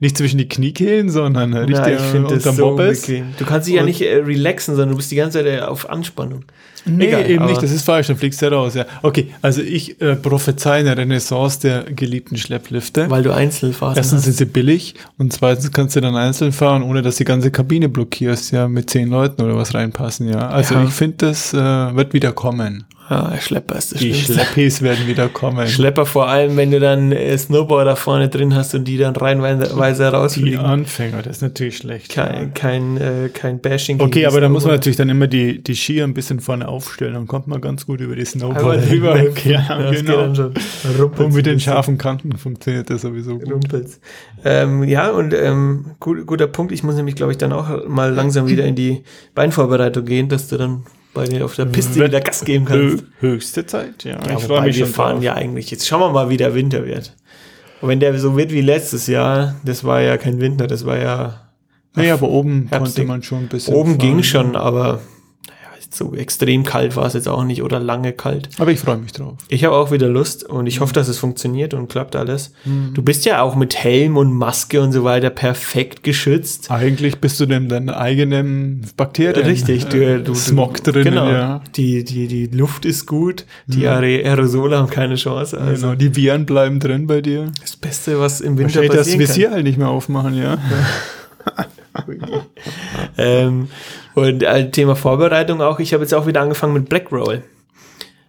Nicht 0.00 0.16
zwischen 0.16 0.38
die 0.38 0.48
Kniekehlen, 0.48 1.10
sondern 1.10 1.52
richtig 1.54 1.76
Ja, 1.76 1.88
ich 1.88 2.00
finde 2.00 2.34
das 2.34 2.44
so 2.44 2.52
Bobbes. 2.76 3.06
Du 3.06 3.44
kannst 3.44 3.66
dich 3.68 3.74
ja 3.74 3.82
nicht 3.84 4.00
äh, 4.02 4.16
relaxen, 4.16 4.74
sondern 4.74 4.90
du 4.90 4.96
bist 4.96 5.10
die 5.10 5.16
ganze 5.16 5.38
Zeit 5.38 5.46
äh, 5.46 5.60
auf 5.60 5.90
Anspannung. 5.90 6.44
Nee, 6.86 7.06
Egal, 7.08 7.28
eben 7.30 7.44
nicht, 7.46 7.60
das 7.62 7.70
ist 7.72 7.82
falsch, 7.84 8.06
dann 8.06 8.16
fliegst 8.16 8.40
du 8.40 8.50
raus, 8.50 8.74
ja. 8.74 8.86
Okay, 9.02 9.28
also 9.42 9.60
ich 9.60 10.00
äh, 10.00 10.14
prophezei 10.16 10.78
eine 10.78 10.96
Renaissance 10.96 11.60
der 11.60 11.82
geliebten 11.82 12.36
Schlepplifte. 12.36 13.10
Weil 13.10 13.22
du 13.22 13.34
Einzelfahrten 13.34 13.98
Erstens 13.98 14.18
hast. 14.18 14.24
sind 14.24 14.36
sie 14.38 14.44
billig 14.46 14.94
und 15.18 15.32
zweitens 15.32 15.70
kannst 15.72 15.96
du 15.96 16.00
dann 16.00 16.16
einzeln 16.16 16.52
fahren, 16.52 16.82
ohne 16.82 17.02
dass 17.02 17.16
die 17.16 17.24
ganze 17.24 17.50
Kabine 17.50 17.88
blockierst, 17.88 18.52
ja, 18.52 18.68
mit 18.68 18.88
zehn 18.88 19.08
Leuten 19.08 19.42
oder 19.42 19.56
was 19.56 19.74
reinpassen, 19.74 20.28
ja. 20.28 20.48
Also 20.48 20.74
Ja. 20.76 20.84
ich 20.84 20.90
finde, 20.90 21.16
das 21.26 21.52
äh, 21.52 21.56
wird 21.58 22.14
wieder 22.14 22.32
kommen. 22.32 22.86
Ja, 23.10 23.32
Schlepper 23.40 23.76
ist 23.76 23.92
das 23.92 24.00
Die 24.00 24.12
Schlimmste. 24.12 24.34
Schleppis 24.34 24.82
werden 24.82 25.06
wieder 25.06 25.28
kommen. 25.28 25.66
Schlepper 25.66 26.04
vor 26.04 26.28
allem, 26.28 26.56
wenn 26.58 26.70
du 26.70 26.78
dann 26.78 27.10
äh, 27.12 27.36
Snowboarder 27.38 27.96
vorne 27.96 28.28
drin 28.28 28.54
hast 28.54 28.74
und 28.74 28.84
die 28.84 28.98
dann 28.98 29.16
reihenweise 29.16 29.64
die 29.64 30.02
rausfliegen. 30.02 30.60
Anfänger, 30.60 31.22
das 31.22 31.36
ist 31.36 31.42
natürlich 31.42 31.78
schlecht. 31.78 32.10
Kein, 32.12 32.52
kein, 32.52 32.98
äh, 32.98 33.30
kein 33.32 33.60
Bashing. 33.60 33.98
Okay, 34.00 34.20
die 34.20 34.26
aber 34.26 34.42
da 34.42 34.50
muss 34.50 34.64
man 34.64 34.74
natürlich 34.74 34.96
dann 34.96 35.08
immer 35.08 35.26
die, 35.26 35.62
die 35.62 35.74
Skier 35.74 36.04
ein 36.04 36.12
bisschen 36.12 36.40
vorne 36.40 36.68
aufstellen, 36.68 37.14
dann 37.14 37.26
kommt 37.26 37.46
man 37.46 37.60
ganz 37.62 37.86
gut 37.86 38.00
über 38.00 38.14
die 38.14 38.26
Snowboarder. 38.26 38.82
Okay, 39.30 39.52
ja, 39.52 39.90
geht 39.90 40.04
genau. 40.04 40.24
Und 40.24 41.34
mit 41.34 41.46
den 41.46 41.60
scharfen 41.60 41.96
Kanten 41.96 42.36
funktioniert 42.36 42.90
das 42.90 43.02
sowieso 43.02 43.38
gut. 43.38 43.50
Rumpels. 43.50 44.00
Ähm, 44.44 44.84
ja, 44.84 45.10
und 45.10 45.32
ähm, 45.32 45.92
gut, 45.98 46.26
guter 46.26 46.46
Punkt. 46.46 46.72
Ich 46.72 46.82
muss 46.82 46.96
nämlich, 46.96 47.14
glaube 47.14 47.32
ich, 47.32 47.38
dann 47.38 47.52
auch 47.52 47.86
mal 47.86 48.12
langsam 48.12 48.48
wieder 48.48 48.64
in 48.64 48.74
die 48.74 49.02
Beinvorbereitung 49.34 50.04
gehen, 50.04 50.28
dass 50.28 50.48
du 50.48 50.58
dann 50.58 50.84
bei 51.18 51.26
dir 51.26 51.44
auf 51.44 51.54
der 51.56 51.66
Piste 51.66 51.96
wieder 52.04 52.20
Gas 52.20 52.44
geben 52.44 52.64
kannst. 52.64 53.04
Hö- 53.04 53.06
Höchste 53.20 53.66
Zeit, 53.66 54.04
ja. 54.04 54.18
Ja, 54.26 54.36
ich 54.38 54.44
freue 54.44 54.62
mich 54.62 54.76
wir 54.78 54.86
schon 54.86 54.94
fahren 54.94 55.14
drauf. 55.16 55.24
ja 55.24 55.34
eigentlich. 55.34 55.70
Jetzt 55.70 55.86
schauen 55.86 56.00
wir 56.00 56.10
mal, 56.10 56.30
wie 56.30 56.36
der 56.36 56.54
Winter 56.54 56.84
wird. 56.86 57.14
Und 57.80 57.88
wenn 57.88 58.00
der 58.00 58.18
so 58.18 58.36
wird 58.36 58.50
wie 58.52 58.60
letztes 58.62 59.06
Jahr, 59.06 59.54
das 59.64 59.84
war 59.84 60.00
ja 60.00 60.16
kein 60.16 60.40
Winter, 60.40 60.66
das 60.66 60.84
war 60.86 60.98
ja 60.98 61.42
Nee, 61.94 62.10
aber 62.10 62.28
oben 62.28 62.66
Herbstig. 62.70 62.96
konnte 62.96 63.08
man 63.08 63.22
schon 63.22 63.38
ein 63.40 63.48
bisschen. 63.48 63.74
oben 63.74 63.90
fahren. 63.90 63.98
ging 63.98 64.22
schon, 64.22 64.56
aber 64.56 64.84
naja, 64.86 65.00
so 65.90 66.14
extrem 66.14 66.64
kalt 66.64 66.96
war 66.96 67.06
es 67.06 67.14
jetzt 67.14 67.28
auch 67.28 67.44
nicht 67.44 67.62
oder 67.62 67.80
lange 67.80 68.12
kalt. 68.12 68.48
Aber 68.58 68.70
ich 68.70 68.78
freue 68.80 68.98
mich 68.98 69.12
drauf. 69.12 69.34
Ich 69.48 69.64
habe 69.64 69.74
auch 69.76 69.90
wieder 69.90 70.08
Lust 70.08 70.44
und 70.44 70.66
ich 70.66 70.80
hoffe, 70.80 70.92
dass 70.92 71.08
es 71.08 71.18
funktioniert 71.18 71.72
und 71.74 71.88
klappt 71.88 72.14
alles. 72.14 72.52
Du 72.94 73.02
bist 73.02 73.24
ja 73.24 73.40
auch 73.42 73.56
mit 73.56 73.76
Helm 73.76 74.16
und 74.16 74.32
Maske 74.32 74.80
und 74.82 74.92
so 74.92 75.04
weiter 75.04 75.30
perfekt 75.30 76.02
geschützt. 76.02 76.70
Eigentlich 76.70 77.18
bist 77.18 77.40
du 77.40 77.46
denn 77.46 77.68
deine 77.68 77.96
eigenen 77.96 78.82
Bakterien. 78.96 79.46
Richtig, 79.46 79.86
du, 79.86 79.96
äh, 80.04 80.22
du, 80.22 80.34
Smog 80.34 80.82
drin, 80.84 81.04
genau. 81.04 81.28
ja. 81.30 81.62
Die, 81.76 82.04
die, 82.04 82.26
die 82.28 82.46
Luft 82.46 82.84
ist 82.84 83.06
gut, 83.06 83.44
die 83.66 83.86
Aer- 83.86 84.02
Aerosole 84.02 84.76
haben 84.78 84.90
keine 84.90 85.14
Chance. 85.14 85.58
Also 85.58 85.86
genau, 85.86 85.94
die 85.98 86.14
Viren 86.14 86.44
bleiben 86.46 86.80
drin 86.80 87.06
bei 87.06 87.20
dir. 87.22 87.46
das 87.60 87.76
Beste, 87.76 88.20
was 88.20 88.40
im 88.40 88.58
Winter 88.58 88.80
Wahrscheinlich 88.80 88.90
das 88.90 88.98
passieren 89.08 89.18
kann. 89.20 89.28
Visier 89.28 89.50
halt 89.52 89.64
nicht 89.64 89.78
mehr 89.78 89.88
aufmachen, 89.88 90.34
ja. 90.34 90.58
Ähm, 93.18 93.68
und 94.14 94.42
äh, 94.42 94.70
Thema 94.70 94.94
Vorbereitung 94.96 95.60
auch. 95.60 95.80
Ich 95.80 95.92
habe 95.92 96.02
jetzt 96.04 96.14
auch 96.14 96.26
wieder 96.26 96.40
angefangen 96.40 96.72
mit 96.72 96.88
Black 96.88 97.10
Roll. 97.10 97.42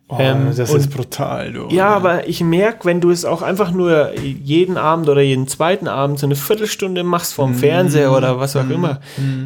Oh, 0.08 0.18
Ähm, 0.20 0.48
das 0.56 0.72
und- 0.72 0.80
ist 0.80 0.90
brutal, 0.90 1.54
du. 1.54 1.68
Ja, 1.70 1.90
aber 1.90 2.28
ich 2.28 2.42
merke, 2.42 2.86
wenn 2.86 3.00
du 3.02 3.12
es 3.12 3.26
auch 3.26 3.44
einfach 3.44 3.72
nur 3.72 4.12
jeden 4.20 4.78
Abend 4.78 5.08
oder 5.10 5.22
jeden 5.22 5.48
zweiten 5.48 5.88
Abend 5.88 6.18
so 6.18 6.26
eine 6.26 6.36
Viertelstunde 6.36 7.04
machst 7.04 7.34
vorm 7.36 7.54
Fernseher 7.54 8.12
oder 8.16 8.40
was 8.40 8.56
auch 8.56 8.70
immer, 8.70 9.02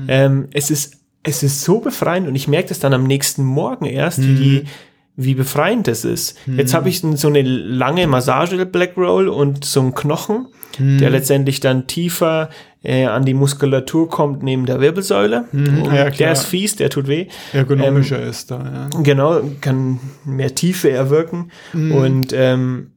ähm, 0.08 0.48
es 0.54 0.72
ist 0.72 0.98
es 1.26 1.42
ist 1.44 1.62
so 1.64 1.80
befreiend 1.80 2.28
und 2.28 2.36
ich 2.36 2.48
merke 2.48 2.70
das 2.70 2.80
dann 2.80 2.94
am 2.94 3.04
nächsten 3.04 3.44
Morgen 3.44 3.86
erst, 3.86 4.22
wie 4.22 4.36
die 4.36 4.64
wie 5.16 5.36
befreiend 5.36 5.88
das 5.88 6.06
ist. 6.06 6.38
Jetzt 6.48 6.74
habe 6.74 6.90
ich 6.90 7.02
so 7.02 7.28
eine 7.28 7.42
lange 7.44 8.08
Massage 8.08 8.66
Black 8.66 8.98
Roll 8.98 9.28
und 9.28 9.64
so 9.64 9.80
einen 9.82 9.94
Knochen, 9.94 10.48
der 10.80 11.10
letztendlich 11.12 11.60
dann 11.60 11.88
tiefer 11.88 12.50
äh, 12.84 13.06
an 13.06 13.26
die 13.26 13.34
Muskulatur 13.34 14.10
kommt 14.10 14.44
neben 14.44 14.66
der 14.66 14.82
Wirbelsäule. 14.82 15.46
Und 15.52 15.86
ja, 15.94 16.10
der 16.10 16.32
ist 16.34 16.44
fies, 16.44 16.76
der 16.76 16.90
tut 16.90 17.08
weh. 17.08 17.28
Ergonomischer 17.54 18.22
ist 18.22 18.52
da, 18.52 18.90
ja. 18.94 19.02
Genau, 19.02 19.42
kann 19.62 20.00
mehr 20.26 20.54
Tiefe 20.54 20.92
erwirken. 20.92 21.52
Und 21.74 22.34
ähm, 22.34 22.92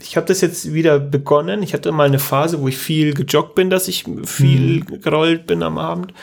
ich 0.00 0.16
habe 0.16 0.26
das 0.26 0.40
jetzt 0.40 0.72
wieder 0.72 1.00
begonnen. 1.00 1.62
Ich 1.62 1.74
hatte 1.74 1.90
mal 1.90 2.06
eine 2.06 2.20
Phase, 2.20 2.60
wo 2.60 2.68
ich 2.68 2.78
viel 2.78 3.14
gejoggt 3.14 3.54
bin, 3.54 3.68
dass 3.68 3.88
ich 3.88 4.04
viel 4.24 4.84
gerollt 4.84 5.46
bin 5.46 5.62
am 5.62 5.76
Abend. 5.76 6.14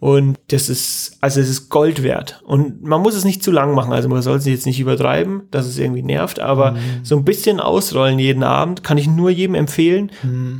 Und 0.00 0.38
das 0.48 0.70
ist, 0.70 1.18
also 1.20 1.40
es 1.40 1.50
ist 1.50 1.68
Gold 1.68 2.02
wert. 2.02 2.40
Und 2.46 2.82
man 2.82 3.02
muss 3.02 3.14
es 3.14 3.24
nicht 3.26 3.42
zu 3.42 3.50
lang 3.50 3.74
machen. 3.74 3.92
Also 3.92 4.08
man 4.08 4.22
soll 4.22 4.38
es 4.38 4.46
jetzt 4.46 4.64
nicht 4.64 4.80
übertreiben, 4.80 5.42
dass 5.50 5.66
es 5.66 5.78
irgendwie 5.78 6.02
nervt, 6.02 6.40
aber 6.40 6.74
so 7.02 7.16
ein 7.16 7.24
bisschen 7.24 7.60
ausrollen 7.60 8.18
jeden 8.18 8.42
Abend 8.42 8.82
kann 8.82 8.96
ich 8.96 9.06
nur 9.06 9.28
jedem 9.28 9.54
empfehlen. 9.54 10.10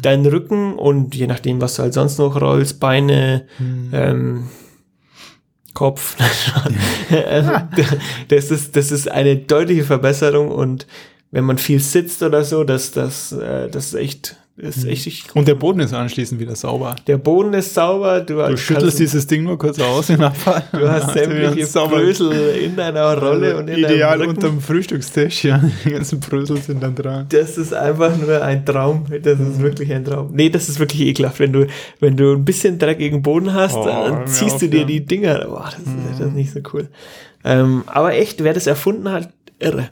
Deinen 0.02 0.26
Rücken 0.26 0.74
und 0.74 1.14
je 1.14 1.26
nachdem, 1.26 1.62
was 1.62 1.76
du 1.76 1.82
halt 1.82 1.94
sonst 1.94 2.18
noch 2.18 2.38
rollst, 2.38 2.80
Beine, 2.80 3.46
ähm, 3.92 4.44
Kopf. 5.74 6.16
Also, 7.10 7.50
das, 8.28 8.52
ist, 8.52 8.76
das 8.76 8.92
ist 8.92 9.10
eine 9.10 9.34
deutliche 9.34 9.82
Verbesserung 9.82 10.52
und 10.52 10.86
wenn 11.32 11.42
man 11.42 11.58
viel 11.58 11.80
sitzt 11.80 12.22
oder 12.22 12.44
so, 12.44 12.62
das, 12.62 12.92
das, 12.92 13.32
äh, 13.32 13.68
das 13.68 13.86
ist 13.86 13.94
echt, 13.94 14.36
ist 14.60 14.84
echt, 14.84 15.06
echt 15.06 15.34
Und 15.34 15.48
der 15.48 15.54
Boden 15.54 15.80
ist 15.80 15.92
anschließend 15.94 16.40
wieder 16.40 16.54
sauber. 16.54 16.94
der 17.06 17.18
Boden 17.18 17.52
ist 17.54 17.72
sauber, 17.74 18.20
du, 18.20 18.34
Du 18.36 18.56
schüttelst 18.56 18.98
dieses 18.98 19.26
Ding 19.26 19.42
nur 19.44 19.58
kurz 19.58 19.78
aus 19.80 20.10
im 20.10 20.20
Abfall. 20.20 20.62
du 20.72 20.88
hast 20.90 21.12
sämtliche. 21.12 21.66
Brösel 21.88 22.32
in 22.62 22.76
deiner 22.76 23.16
Rolle 23.18 23.56
und 23.56 23.68
in 23.68 23.78
Ideal 23.78 24.18
deinem 24.18 24.30
unterm 24.30 24.60
Frühstückstisch, 24.60 25.44
ja. 25.44 25.62
Die 25.84 25.90
ganzen 25.90 26.20
Brösel 26.20 26.58
sind 26.58 26.82
dann 26.82 26.94
dran. 26.94 27.26
Das 27.30 27.56
ist 27.58 27.72
einfach 27.74 28.16
nur 28.16 28.42
ein 28.42 28.64
Traum. 28.64 29.06
Das 29.22 29.38
ist 29.40 29.60
wirklich 29.60 29.92
ein 29.92 30.04
Traum. 30.04 30.30
Nee, 30.32 30.50
das 30.50 30.68
ist 30.68 30.78
wirklich 30.78 31.00
ekelhaft. 31.02 31.40
Wenn 31.40 31.52
du, 31.52 31.66
wenn 32.00 32.16
du 32.16 32.32
ein 32.34 32.44
bisschen 32.44 32.78
dreckigen 32.78 33.22
Boden 33.22 33.52
hast, 33.54 33.74
Oh, 33.76 33.84
dann 33.84 34.26
ziehst 34.26 34.54
auf, 34.54 34.60
du 34.60 34.68
dir 34.68 34.80
ja. 34.80 34.86
die 34.86 35.04
Dinger. 35.06 35.46
Boah, 35.46 35.64
das, 35.70 35.78
ist, 35.78 36.18
das 36.20 36.26
ist 36.28 36.34
nicht 36.34 36.52
so 36.52 36.60
cool. 36.72 36.88
Ähm, 37.44 37.82
aber 37.86 38.14
echt, 38.14 38.44
wer 38.44 38.52
das 38.52 38.66
erfunden 38.66 39.10
hat, 39.10 39.30
irre. 39.58 39.88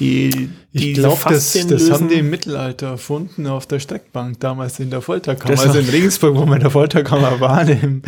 Die 0.00 0.50
Ich 0.76 0.94
glaube, 0.94 1.20
das, 1.28 1.52
das 1.68 1.90
haben 1.92 2.08
die 2.08 2.16
im 2.16 2.30
Mittelalter 2.30 2.88
erfunden 2.88 3.46
auf 3.46 3.64
der 3.66 3.78
Streckbank, 3.78 4.40
damals 4.40 4.80
in 4.80 4.90
der 4.90 5.00
Folterkammer. 5.02 5.56
Also 5.60 5.78
in 5.78 5.88
Regensburg, 5.88 6.34
wo 6.34 6.44
wir 6.46 6.54
in 6.56 6.60
der 6.62 6.70
Folterkammer 6.70 7.38
waren, 7.38 7.68
im, 7.68 8.02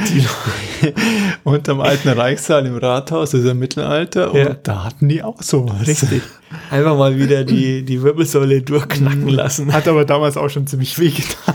unterm 1.44 1.80
alten 1.80 2.08
Reichssaal 2.08 2.66
im 2.66 2.76
Rathaus, 2.76 3.30
das 3.30 3.42
ist 3.42 3.50
im 3.50 3.60
Mittelalter, 3.60 4.34
Ja. 4.34 4.48
und 4.50 4.58
da 4.64 4.82
hatten 4.84 5.08
die 5.08 5.22
auch 5.22 5.40
sowas. 5.42 5.86
Richtig. 5.86 6.22
Einfach 6.70 6.96
mal 6.96 7.16
wieder 7.16 7.44
die, 7.44 7.84
die 7.84 8.02
Wirbelsäule 8.02 8.62
durchknacken 8.62 9.28
lassen. 9.28 9.72
Hat 9.72 9.86
aber 9.86 10.04
damals 10.04 10.36
auch 10.36 10.48
schon 10.48 10.66
ziemlich 10.66 10.98
weh 10.98 11.10
getan. 11.10 11.54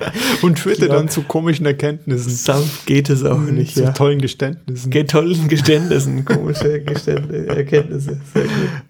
und 0.42 0.58
führte 0.58 0.86
glaub- 0.86 0.98
dann 0.98 1.08
zu 1.08 1.22
komischen 1.22 1.66
Erkenntnissen, 1.66 2.30
Sanft 2.30 2.86
geht 2.86 3.10
es 3.10 3.24
auch 3.24 3.38
nicht, 3.38 3.74
zu 3.74 3.82
ja. 3.84 3.92
tollen 3.92 4.20
Geständnissen. 4.20 4.90
Geht 4.90 5.10
tollen 5.10 5.48
Geständnissen, 5.48 6.24
komische 6.24 6.80
Geständnisse, 6.80 7.48
Erkenntnisse. 7.48 8.20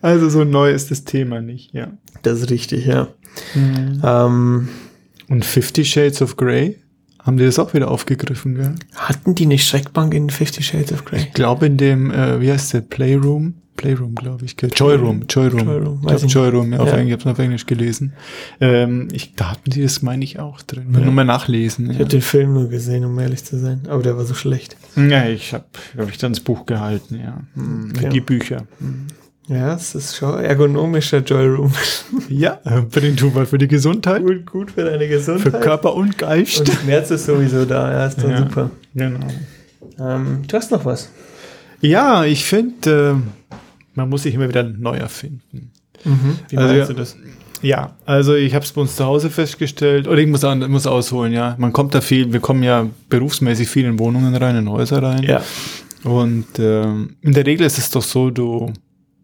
Also 0.01 0.29
so 0.29 0.45
neu 0.45 0.71
ist 0.73 0.91
das 0.91 1.05
Thema 1.05 1.41
nicht, 1.41 1.73
ja. 1.75 1.89
Das 2.23 2.41
ist 2.41 2.51
richtig, 2.51 2.87
ja. 2.87 3.09
Mhm. 3.55 4.01
Ähm, 4.05 4.69
Und 5.29 5.45
Fifty 5.45 5.85
Shades 5.85 6.23
of 6.23 6.37
Grey, 6.37 6.77
haben 7.23 7.37
die 7.37 7.45
das 7.45 7.59
auch 7.59 7.75
wieder 7.75 7.91
aufgegriffen, 7.91 8.55
gell? 8.57 8.75
hatten 8.97 9.35
die 9.35 9.45
eine 9.45 9.59
Schreckbank 9.59 10.15
in 10.15 10.31
Fifty 10.31 10.63
Shades 10.63 10.93
of 10.93 11.05
Grey? 11.05 11.21
Ich 11.21 11.33
glaube 11.33 11.67
in 11.67 11.77
dem, 11.77 12.11
äh, 12.11 12.41
wie 12.41 12.51
heißt 12.51 12.73
der, 12.75 12.81
Playroom? 12.81 13.55
Playroom, 13.81 14.15
glaube 14.15 14.45
ich. 14.45 14.55
Joyroom, 14.61 15.23
Joyroom. 15.29 15.59
Joyroom, 15.67 16.01
ich 16.03 16.07
glaube 16.07 16.27
ich. 16.27 16.33
Joyroom, 16.33 16.73
ja, 16.73 16.79
auf 16.81 16.89
Ja. 16.89 16.97
Englisch, 16.99 17.07
ich 17.17 17.21
habe 17.21 17.31
es 17.31 17.39
auf 17.39 17.39
Englisch 17.45 17.67
gelesen. 17.67 18.13
Ähm, 18.61 19.09
ich, 19.13 19.35
da 19.37 19.51
hatten 19.53 19.71
die 19.71 19.83
das, 19.83 20.03
meine 20.03 20.23
ich, 20.23 20.39
auch 20.39 20.61
drin. 20.63 20.89
Ja. 20.93 21.01
Nur 21.01 21.13
mal 21.13 21.25
nachlesen. 21.25 21.87
Ich 21.87 21.95
Ja, 21.95 22.01
habe 22.01 22.11
den 22.11 22.21
Film 22.21 22.53
nur 22.53 22.69
gesehen, 22.69 23.05
um 23.07 23.19
ehrlich 23.19 23.43
zu 23.45 23.59
sein. 23.59 23.81
Aber 23.89 24.03
der 24.03 24.17
war 24.19 24.25
so 24.25 24.35
schlecht. 24.35 24.77
ja 24.97 25.27
ich 25.29 25.55
habe 25.55 25.65
hab 25.97 26.11
ich 26.11 26.19
dann 26.19 26.33
das 26.33 26.41
Buch 26.41 26.67
gehalten, 26.67 27.19
ja. 27.19 27.41
Okay. 27.97 28.11
Die 28.11 28.21
Bücher. 28.21 28.67
Ja, 29.49 29.75
es 29.75 29.95
ist 29.97 30.17
schon 30.17 30.39
ergonomischer 30.45 31.19
Joyroom. 31.19 31.73
Ja, 32.29 32.61
bring 32.91 33.17
du 33.17 33.31
mal 33.31 33.47
für 33.47 33.59
die 33.59 33.67
Gesundheit, 33.67 34.23
gut, 34.23 34.47
gut 34.47 34.71
für 34.73 34.85
deine 34.85 35.05
für 35.05 35.09
Gesundheit. 35.09 35.61
Körper 35.63 35.95
und 35.95 36.17
Geist. 36.19 36.61
Und 36.61 36.69
Schmerz 36.71 37.11
ist 37.11 37.27
sowieso 37.27 37.65
da. 37.65 37.91
Ja, 37.91 38.07
ist 38.07 38.23
doch 38.23 38.29
Ja. 38.29 38.39
super. 38.39 38.71
genau. 38.95 39.27
Ähm, 39.99 40.43
du 40.47 40.57
hast 40.57 40.71
noch 40.71 40.85
was. 40.85 41.09
Ja, 41.81 42.25
ich 42.25 42.45
finde, 42.45 43.17
äh, 43.17 43.51
man 43.95 44.09
muss 44.09 44.23
sich 44.25 44.35
immer 44.35 44.49
wieder 44.49 44.63
neu 44.63 44.97
erfinden. 44.97 45.73
Wie 46.49 46.57
Also, 46.57 46.75
meinst 46.75 46.91
du 46.91 46.95
das? 46.95 47.17
Ja, 47.63 47.95
also 48.07 48.35
ich 48.35 48.55
habe 48.55 48.65
es 48.65 48.73
bei 48.73 48.81
uns 48.81 48.97
zu 48.97 49.05
Hause 49.05 49.29
festgestellt, 49.29 50.09
oder 50.09 50.19
ich 50.19 50.27
muss, 50.27 50.45
an, 50.45 50.71
muss 50.71 50.87
ausholen, 50.87 51.33
ja. 51.33 51.57
Man 51.59 51.73
kommt 51.73 51.95
da 51.95 52.01
viel, 52.01 52.33
wir 52.33 52.41
kommen 52.41 52.63
ja 52.63 52.87
berufsmäßig 53.11 53.69
viel 53.69 53.85
in 53.85 53.99
Wohnungen 53.99 54.35
rein, 54.35 54.57
in 54.57 54.71
Häuser 54.71 55.03
rein. 55.03 55.23
Ja. 55.23 55.43
Und 56.05 56.47
ähm, 56.59 57.17
in 57.21 57.33
der 57.35 57.45
Regel 57.45 57.67
ist 57.67 57.77
es 57.77 57.91
doch 57.91 58.03
so, 58.03 58.31
du 58.31 58.73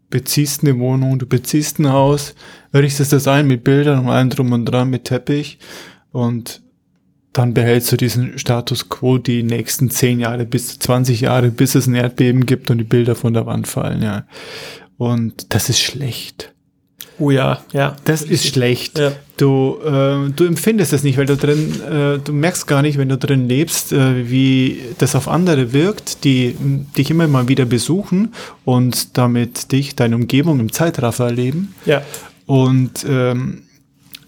beziehst 0.09 0.63
eine 0.63 0.77
Wohnung, 0.77 1.17
du 1.17 1.25
beziehst 1.25 1.79
ein 1.79 1.91
Haus, 1.91 2.35
richtest 2.73 3.11
das 3.11 3.27
ein 3.27 3.47
mit 3.47 3.63
Bildern 3.63 3.99
und 3.99 4.09
allem 4.09 4.29
drum 4.29 4.51
und 4.51 4.65
dran, 4.65 4.89
mit 4.89 5.05
Teppich 5.05 5.57
und 6.11 6.61
dann 7.33 7.53
behältst 7.53 7.91
du 7.91 7.97
diesen 7.97 8.39
Status 8.39 8.89
quo 8.89 9.17
die 9.17 9.43
nächsten 9.43 9.89
zehn 9.89 10.19
Jahre 10.19 10.45
bis 10.45 10.79
20 10.79 11.21
Jahre, 11.21 11.49
bis 11.51 11.75
es 11.75 11.87
ein 11.87 11.95
Erdbeben 11.95 12.45
gibt 12.45 12.71
und 12.71 12.79
die 12.79 12.83
Bilder 12.83 13.15
von 13.15 13.33
der 13.33 13.45
Wand 13.45 13.67
fallen, 13.67 14.01
ja. 14.01 14.25
Und 14.97 15.53
das 15.53 15.69
ist 15.69 15.79
schlecht. 15.79 16.53
Oh 17.19 17.31
ja, 17.31 17.61
ja. 17.73 17.95
Das 18.05 18.21
ist 18.21 18.47
schlecht. 18.47 18.99
Ja. 18.99 19.11
Du, 19.37 19.77
äh, 19.83 20.29
du 20.29 20.45
empfindest 20.45 20.93
es 20.93 21.03
nicht, 21.03 21.17
weil 21.17 21.25
du 21.25 21.35
drin, 21.35 21.81
äh, 21.81 22.19
du 22.19 22.31
merkst 22.31 22.67
gar 22.67 22.81
nicht, 22.81 22.97
wenn 22.97 23.09
du 23.09 23.17
drin 23.17 23.47
lebst, 23.47 23.91
äh, 23.91 24.29
wie 24.29 24.81
das 24.99 25.15
auf 25.15 25.27
andere 25.27 25.73
wirkt, 25.73 26.23
die 26.23 26.55
dich 26.97 27.09
immer 27.09 27.27
mal 27.27 27.47
wieder 27.47 27.65
besuchen 27.65 28.33
und 28.65 29.17
damit 29.17 29.71
dich, 29.71 29.95
deine 29.95 30.15
Umgebung 30.15 30.59
im 30.59 30.71
Zeitraffer 30.71 31.25
erleben. 31.25 31.73
Ja. 31.85 32.03
Und 32.45 33.05
ähm, 33.07 33.63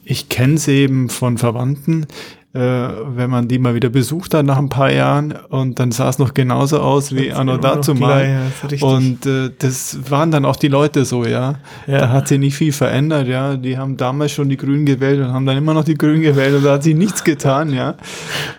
ich 0.03 0.29
kenne 0.29 0.55
es 0.55 0.67
eben 0.67 1.09
von 1.09 1.37
Verwandten, 1.37 2.07
äh, 2.53 2.59
wenn 2.59 3.29
man 3.29 3.47
die 3.47 3.59
mal 3.59 3.75
wieder 3.75 3.89
besucht 3.89 4.33
hat 4.33 4.43
nach 4.43 4.57
ein 4.57 4.69
paar 4.69 4.91
Jahren 4.91 5.33
und 5.49 5.79
dann 5.79 5.91
sah 5.91 6.09
es 6.09 6.17
noch 6.17 6.33
genauso 6.33 6.79
aus 6.79 7.13
wie 7.13 7.31
anno 7.31 7.57
dazu 7.57 7.93
mal. 7.93 8.51
Ja, 8.71 8.87
und 8.87 9.25
äh, 9.27 9.51
das 9.57 10.09
waren 10.09 10.31
dann 10.31 10.45
auch 10.45 10.55
die 10.55 10.67
Leute 10.67 11.05
so, 11.05 11.25
ja. 11.25 11.59
Ja. 11.85 11.99
Da 11.99 12.09
hat 12.09 12.27
sich 12.27 12.39
nicht 12.39 12.55
viel 12.55 12.71
verändert, 12.71 13.27
ja. 13.27 13.55
Die 13.55 13.77
haben 13.77 13.97
damals 13.97 14.31
schon 14.31 14.49
die 14.49 14.57
Grünen 14.57 14.87
gewählt 14.87 15.19
und 15.19 15.31
haben 15.31 15.45
dann 15.45 15.57
immer 15.57 15.75
noch 15.75 15.83
die 15.83 15.93
Grünen 15.93 16.21
gewählt 16.21 16.55
und 16.55 16.63
da 16.63 16.73
hat 16.73 16.83
sich 16.83 16.95
nichts 16.95 17.23
getan, 17.23 17.71
ja. 17.71 17.95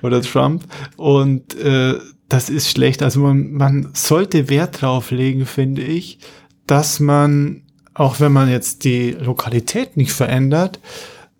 Oder 0.02 0.22
Trump. 0.22 0.62
Und 0.96 1.58
äh, 1.58 1.94
das 2.28 2.48
ist 2.48 2.70
schlecht. 2.70 3.02
Also 3.02 3.20
man, 3.20 3.52
man 3.52 3.88
sollte 3.94 4.48
Wert 4.48 4.82
drauf 4.82 5.10
legen, 5.10 5.46
finde 5.46 5.82
ich, 5.82 6.20
dass 6.68 7.00
man, 7.00 7.62
auch 7.92 8.20
wenn 8.20 8.30
man 8.30 8.48
jetzt 8.48 8.84
die 8.84 9.16
Lokalität 9.20 9.96
nicht 9.96 10.12
verändert, 10.12 10.78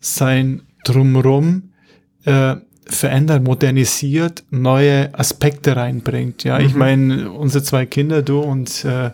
sein 0.01 0.63
Drumrum 0.85 1.70
äh, 2.25 2.57
verändert, 2.87 3.43
modernisiert, 3.45 4.45
neue 4.51 5.17
Aspekte 5.19 5.77
reinbringt. 5.77 6.45
Ja, 6.45 6.59
ich 6.59 6.75
meine, 6.75 7.31
unsere 7.31 7.63
zwei 7.63 7.87
Kinder, 7.87 8.23
du 8.23 8.41
und 8.41 8.85
äh, 8.85 9.11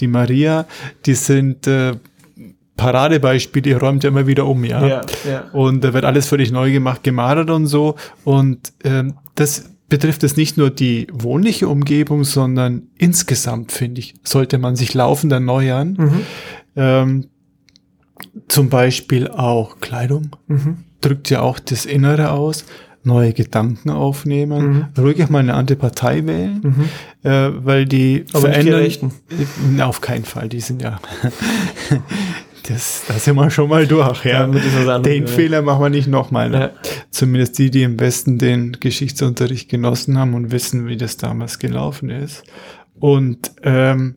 die 0.00 0.08
Maria, 0.08 0.66
die 1.06 1.14
sind 1.14 1.66
äh, 1.66 1.94
Paradebeispiel, 2.76 3.66
ihr 3.66 3.78
räumt 3.78 4.02
ja 4.02 4.10
immer 4.10 4.26
wieder 4.26 4.46
um, 4.46 4.64
ja. 4.64 4.86
Ja, 4.86 5.00
ja. 5.28 5.44
Und 5.52 5.84
da 5.84 5.92
wird 5.92 6.04
alles 6.04 6.26
völlig 6.26 6.50
neu 6.50 6.72
gemacht, 6.72 7.04
gemadert 7.04 7.50
und 7.50 7.66
so. 7.66 7.96
Und 8.24 8.72
ähm, 8.82 9.14
das 9.34 9.70
betrifft 9.88 10.24
es 10.24 10.36
nicht 10.36 10.56
nur 10.56 10.70
die 10.70 11.06
wohnliche 11.12 11.68
Umgebung, 11.68 12.24
sondern 12.24 12.88
insgesamt, 12.96 13.72
finde 13.72 14.00
ich, 14.00 14.14
sollte 14.24 14.58
man 14.58 14.74
sich 14.74 14.94
laufend 14.94 15.32
erneuern. 15.32 15.96
Mhm. 15.98 16.20
Ähm, 16.74 17.26
zum 18.48 18.68
Beispiel 18.68 19.28
auch 19.28 19.80
Kleidung 19.80 20.30
Mhm. 20.46 20.78
Drückt 21.02 21.30
ja 21.30 21.42
auch 21.42 21.58
das 21.58 21.84
Innere 21.84 22.30
aus. 22.30 22.64
Neue 23.04 23.32
Gedanken 23.32 23.90
aufnehmen, 23.90 24.86
ruhig 24.96 25.20
auch 25.24 25.28
mal 25.28 25.40
eine 25.40 25.54
andere 25.54 25.76
Partei 25.76 26.24
wählen, 26.24 26.88
äh, 27.24 27.50
weil 27.52 27.84
die 27.84 28.20
Mhm. 28.20 28.36
Aber 28.36 28.48
nicht 28.48 28.62
die 28.62 28.70
Rechten. 28.70 29.12
Auf 29.80 30.00
keinen 30.00 30.24
Fall, 30.24 30.48
die 30.48 30.60
sind 30.60 30.82
ja. 30.82 31.00
Das, 32.68 33.02
da 33.08 33.14
sind 33.14 33.34
wir 33.34 33.50
schon 33.50 33.68
mal 33.68 33.88
durch, 33.88 34.24
ja. 34.24 34.44
Anderes, 34.44 35.02
den 35.02 35.26
ja. 35.26 35.28
Fehler 35.28 35.62
machen 35.62 35.82
wir 35.82 35.90
nicht 35.90 36.06
nochmal. 36.06 36.48
Ne? 36.48 36.60
Ja. 36.60 36.70
Zumindest 37.10 37.58
die, 37.58 37.72
die 37.72 37.82
im 37.82 37.98
Westen 37.98 38.38
den 38.38 38.76
Geschichtsunterricht 38.78 39.68
genossen 39.68 40.16
haben 40.16 40.34
und 40.34 40.52
wissen, 40.52 40.86
wie 40.86 40.96
das 40.96 41.16
damals 41.16 41.58
gelaufen 41.58 42.08
ist. 42.08 42.44
Und 42.94 43.50
ähm, 43.64 44.16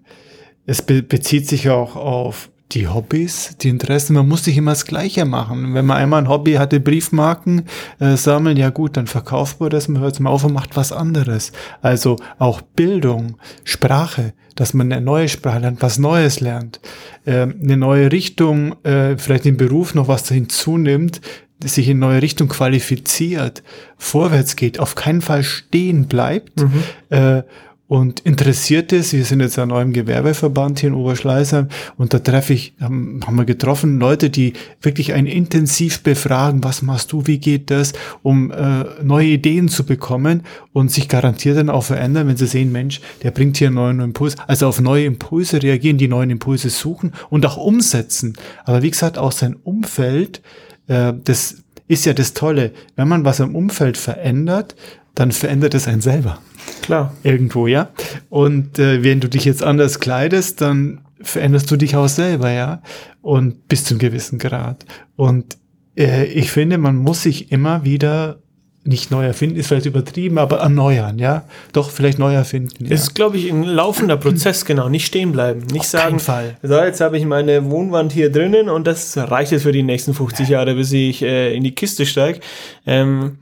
es 0.68 0.84
be 0.84 1.02
bezieht 1.02 1.48
sich 1.48 1.70
auch 1.70 1.96
auf 1.96 2.52
die 2.72 2.88
Hobbys, 2.88 3.56
die 3.62 3.70
Interessen. 3.70 4.16
Man 4.16 4.28
muss 4.28 4.46
nicht 4.46 4.58
immer 4.58 4.72
das 4.72 4.86
Gleiche 4.86 5.26
machen. 5.26 5.74
Wenn 5.74 5.86
man 5.86 5.98
einmal 5.98 6.22
ein 6.24 6.30
Hobby 6.30 6.54
hatte, 6.54 6.80
Briefmarken 6.80 7.66
äh, 8.00 8.16
sammeln, 8.18 8.58
ja 8.58 8.70
gut, 8.70 8.98
dann 8.98 9.08
verkauft 9.08 9.60
man 9.60 9.70
das, 9.70 9.88
man 9.88 10.02
hört 10.02 10.16
es 10.16 10.20
mal 10.20 10.32
auf 10.32 10.44
und 10.44 10.54
macht 10.54 10.76
was 10.76 10.92
anderes. 10.92 11.52
Also 11.82 12.18
auch 12.40 12.62
Bildung, 12.62 13.38
Sprache, 13.64 14.34
dass 14.56 14.74
man 14.74 14.92
eine 14.92 15.04
neue 15.04 15.30
Sprache 15.30 15.60
lernt, 15.60 15.82
was 15.82 16.00
Neues 16.00 16.40
lernt, 16.40 16.80
ähm, 17.26 17.56
eine 17.62 17.78
neue 17.78 18.12
Richtung, 18.12 18.76
äh, 18.84 19.18
vielleicht 19.18 19.46
im 19.46 19.58
Beruf 19.58 19.94
noch 19.94 20.08
was 20.08 20.28
hinzunimmt, 20.30 21.22
sich 21.64 21.88
in 21.88 22.00
neue 22.00 22.22
Richtung 22.22 22.50
qualifiziert, 22.50 23.64
vorwärts 23.98 24.56
geht, 24.56 24.80
auf 24.80 24.96
keinen 24.96 25.22
Fall 25.22 25.44
stehen 25.44 26.08
bleibt 26.08 26.66
äh, 27.10 27.44
und 27.88 28.22
interessiert 28.22 28.92
ist. 28.92 29.14
Wir 29.14 29.26
sind 29.26 29.42
jetzt 29.42 29.60
an 29.60 29.70
neuem 29.70 29.94
Gewerbeverband 29.94 30.80
hier 30.80 30.90
in 30.90 30.96
Oberschleißheim 30.96 31.68
und 31.98 32.14
da 32.14 32.20
treffe 32.20 32.54
ich, 32.54 32.74
haben, 32.80 33.20
haben 33.26 33.36
wir 33.36 33.46
getroffen, 33.46 34.00
Leute, 34.00 34.30
die 34.30 34.54
wirklich 34.82 35.14
einen 35.14 35.28
intensiv 35.28 36.02
befragen, 36.02 36.64
was 36.64 36.82
machst 36.82 37.12
du, 37.12 37.28
wie 37.28 37.38
geht 37.38 37.70
das, 37.70 37.94
um 38.24 38.52
äh, 38.52 38.86
neue 39.04 39.28
Ideen 39.28 39.70
zu 39.70 39.86
bekommen 39.86 40.44
und 40.74 40.92
sich 40.92 41.08
garantiert 41.08 41.58
dann 41.58 41.70
auch 41.70 41.84
verändern, 41.84 42.28
wenn 42.28 42.38
sie 42.38 42.48
sehen, 42.48 42.72
Mensch, 42.72 43.02
der 43.22 43.32
bringt 43.32 43.58
hier 43.58 43.68
einen 43.68 43.76
neuen 43.76 44.00
Impuls, 44.00 44.36
also 44.48 44.68
auf 44.68 44.82
neue 44.82 45.06
Impulse 45.06 45.62
reagieren, 45.62 45.98
die 45.98 46.08
neuen 46.08 46.32
Impulse 46.32 46.70
suchen 46.70 47.14
und 47.30 47.46
auch 47.46 47.58
umsetzen. 47.58 48.34
Aber 48.66 48.82
wie 48.82 48.92
gesagt, 48.92 49.20
auch 49.20 49.32
sein 49.32 49.56
Umfeld, 49.64 50.42
äh, 50.88 51.14
das 51.24 51.64
ist 51.88 52.06
ja 52.06 52.14
das 52.14 52.34
Tolle. 52.34 52.72
Wenn 52.96 53.08
man 53.08 53.26
was 53.26 53.40
im 53.40 53.56
Umfeld 53.56 53.98
verändert, 53.98 54.76
dann 55.16 55.32
verändert 55.32 55.74
es 55.74 55.88
einen 55.88 56.02
selber. 56.02 56.40
Klar. 56.82 57.14
Irgendwo, 57.24 57.68
ja. 57.68 57.90
Und 58.30 58.80
äh, 58.80 59.04
wenn 59.04 59.20
du 59.20 59.30
dich 59.30 59.46
jetzt 59.46 59.64
anders 59.64 60.00
kleidest, 60.00 60.62
dann 60.62 61.02
veränderst 61.22 61.72
du 61.72 61.78
dich 61.78 61.96
auch 61.96 62.10
selber, 62.10 62.52
ja. 62.52 62.82
Und 63.22 63.68
bis 63.68 63.86
zum 63.86 63.98
gewissen 63.98 64.38
Grad. 64.38 64.86
Und 65.16 65.58
äh, 65.98 66.26
ich 66.26 66.52
finde, 66.52 66.78
man 66.78 66.98
muss 66.98 67.24
sich 67.24 67.52
immer 67.52 67.84
wieder 67.84 68.40
nicht 68.88 69.10
neu 69.10 69.26
erfinden, 69.26 69.56
ist 69.56 69.68
vielleicht 69.68 69.88
übertrieben, 69.88 70.38
aber 70.38 70.60
erneuern, 70.60 71.18
ja. 71.18 71.46
Doch, 71.74 71.90
vielleicht 71.90 72.20
neu 72.20 72.36
erfinden. 72.36 72.86
Ja. 72.86 72.92
Ist, 72.92 73.16
glaube 73.16 73.38
ich, 73.38 73.52
ein 73.52 73.64
laufender 73.64 74.16
Prozess, 74.16 74.64
genau. 74.64 74.90
Nicht 74.90 75.08
stehen 75.08 75.32
bleiben. 75.32 75.62
Nicht 75.72 75.82
Auf 75.82 75.86
sagen, 75.86 76.20
Fall. 76.20 76.58
so, 76.62 76.76
jetzt 76.76 77.02
habe 77.02 77.18
ich 77.18 77.26
meine 77.26 77.72
Wohnwand 77.72 78.12
hier 78.12 78.32
drinnen 78.32 78.70
und 78.70 78.86
das 78.86 79.18
reicht 79.18 79.52
jetzt 79.52 79.64
für 79.64 79.72
die 79.72 79.82
nächsten 79.82 80.14
50 80.14 80.50
Jahre, 80.50 80.76
bis 80.76 80.92
ich 80.92 81.24
äh, 81.24 81.56
in 81.56 81.64
die 81.64 81.74
Kiste 81.74 82.06
steige. 82.06 82.42
Ähm, 82.86 83.40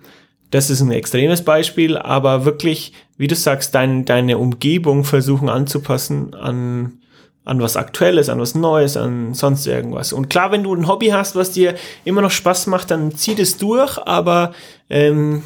das 0.54 0.70
ist 0.70 0.82
ein 0.82 0.92
extremes 0.92 1.44
Beispiel, 1.44 1.98
aber 1.98 2.46
wirklich, 2.46 2.94
wie 3.18 3.26
du 3.26 3.34
sagst, 3.34 3.74
dein, 3.74 4.06
deine 4.06 4.38
Umgebung 4.38 5.04
versuchen 5.04 5.50
anzupassen 5.50 6.36
an, 6.36 7.00
an 7.44 7.60
was 7.60 7.76
Aktuelles, 7.76 8.30
an 8.30 8.39
was 8.39 8.54
Neues, 8.54 8.96
an 8.96 9.34
sonst 9.34 9.66
irgendwas. 9.66 10.13
Und 10.13 10.30
klar, 10.30 10.52
wenn 10.52 10.62
du 10.62 10.76
ein 10.76 10.88
Hobby 10.88 11.08
hast, 11.08 11.36
was 11.36 11.54
dir 11.54 11.74
immer 12.06 12.22
noch 12.22 12.30
Spaß 12.30 12.68
macht, 12.68 12.92
dann 12.92 13.16
zieh 13.16 13.34
das 13.34 13.58
durch, 13.58 13.98
aber 13.98 14.54
ähm, 14.92 15.42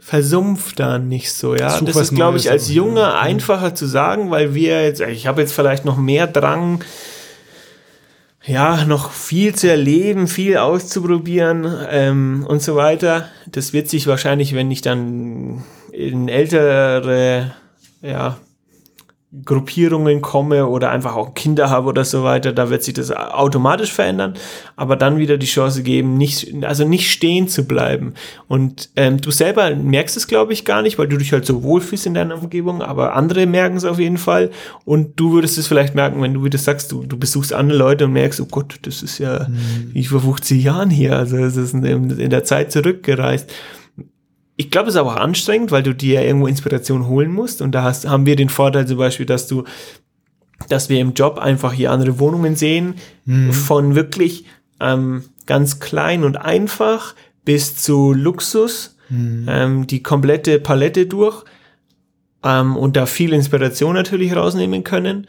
versumpf 0.00 0.74
da 0.74 0.98
nicht 0.98 1.32
so, 1.32 1.54
ja. 1.54 1.70
Such 1.70 1.86
das 1.86 1.96
ist, 1.96 2.14
glaube 2.16 2.38
ich, 2.38 2.50
als 2.50 2.64
auch, 2.64 2.74
Junge 2.74 3.14
einfacher 3.14 3.76
zu 3.76 3.86
sagen, 3.86 4.32
weil 4.32 4.52
wir 4.52 4.82
jetzt, 4.82 5.00
ich 5.00 5.28
habe 5.28 5.42
jetzt 5.42 5.52
vielleicht 5.52 5.84
noch 5.84 5.96
mehr 5.96 6.26
Drang, 6.26 6.82
ja, 8.44 8.84
noch 8.84 9.12
viel 9.12 9.54
zu 9.54 9.68
erleben, 9.68 10.26
viel 10.26 10.56
auszuprobieren 10.56 11.66
ähm, 11.90 12.44
und 12.48 12.62
so 12.62 12.74
weiter. 12.74 13.28
Das 13.46 13.72
wird 13.72 13.88
sich 13.88 14.06
wahrscheinlich, 14.06 14.54
wenn 14.54 14.70
ich 14.70 14.80
dann 14.80 15.64
in 15.92 16.28
ältere, 16.28 17.54
ja, 18.00 18.38
Gruppierungen 19.44 20.22
komme 20.22 20.66
oder 20.66 20.90
einfach 20.90 21.14
auch 21.14 21.34
Kinder 21.34 21.70
habe 21.70 21.86
oder 21.86 22.04
so 22.04 22.24
weiter, 22.24 22.52
da 22.52 22.68
wird 22.68 22.82
sich 22.82 22.94
das 22.94 23.12
automatisch 23.12 23.92
verändern, 23.92 24.34
aber 24.74 24.96
dann 24.96 25.18
wieder 25.18 25.38
die 25.38 25.46
Chance 25.46 25.84
geben, 25.84 26.18
nicht, 26.18 26.52
also 26.64 26.84
nicht 26.84 27.12
stehen 27.12 27.46
zu 27.46 27.64
bleiben. 27.64 28.14
Und 28.48 28.90
ähm, 28.96 29.20
du 29.20 29.30
selber 29.30 29.72
merkst 29.76 30.16
es, 30.16 30.26
glaube 30.26 30.52
ich, 30.52 30.64
gar 30.64 30.82
nicht, 30.82 30.98
weil 30.98 31.06
du 31.06 31.16
dich 31.16 31.32
halt 31.32 31.46
so 31.46 31.62
wohlfühlst 31.62 32.06
in 32.06 32.14
deiner 32.14 32.42
Umgebung, 32.42 32.82
aber 32.82 33.14
andere 33.14 33.46
merken 33.46 33.76
es 33.76 33.84
auf 33.84 34.00
jeden 34.00 34.18
Fall. 34.18 34.50
Und 34.84 35.20
du 35.20 35.32
würdest 35.32 35.58
es 35.58 35.68
vielleicht 35.68 35.94
merken, 35.94 36.20
wenn 36.22 36.34
du 36.34 36.42
wieder 36.42 36.58
sagst, 36.58 36.90
du, 36.90 37.04
du 37.04 37.16
besuchst 37.16 37.52
andere 37.52 37.78
Leute 37.78 38.06
und 38.06 38.12
merkst, 38.12 38.40
oh 38.40 38.48
Gott, 38.50 38.80
das 38.82 39.00
ist 39.00 39.18
ja 39.18 39.46
wie 39.92 40.04
vor 40.04 40.20
50 40.20 40.60
Jahren 40.60 40.90
hier, 40.90 41.16
also 41.16 41.36
es 41.36 41.56
ist 41.56 41.72
in, 41.72 41.84
in 41.84 42.30
der 42.30 42.42
Zeit 42.42 42.72
zurückgereist. 42.72 43.48
Ich 44.60 44.70
glaube, 44.70 44.90
es 44.90 44.94
ist 44.94 45.00
aber 45.00 45.14
auch 45.14 45.20
anstrengend, 45.20 45.70
weil 45.70 45.82
du 45.82 45.94
dir 45.94 46.20
irgendwo 46.22 46.46
Inspiration 46.46 47.06
holen 47.06 47.32
musst. 47.32 47.62
Und 47.62 47.72
da 47.72 47.82
hast, 47.82 48.06
haben 48.06 48.26
wir 48.26 48.36
den 48.36 48.50
Vorteil 48.50 48.86
zum 48.86 48.98
Beispiel, 48.98 49.24
dass 49.24 49.46
du, 49.46 49.64
dass 50.68 50.90
wir 50.90 51.00
im 51.00 51.14
Job 51.14 51.38
einfach 51.38 51.72
hier 51.72 51.90
andere 51.90 52.18
Wohnungen 52.18 52.56
sehen, 52.56 52.96
von 53.52 53.94
wirklich 53.94 54.44
ähm, 54.78 55.24
ganz 55.46 55.80
klein 55.80 56.24
und 56.24 56.36
einfach 56.36 57.14
bis 57.46 57.76
zu 57.76 58.12
Luxus, 58.12 58.98
ähm, 59.48 59.86
die 59.86 60.02
komplette 60.02 60.60
Palette 60.60 61.06
durch. 61.06 61.42
Ähm, 62.44 62.76
und 62.76 62.98
da 62.98 63.06
viel 63.06 63.32
Inspiration 63.32 63.94
natürlich 63.94 64.36
rausnehmen 64.36 64.84
können. 64.84 65.26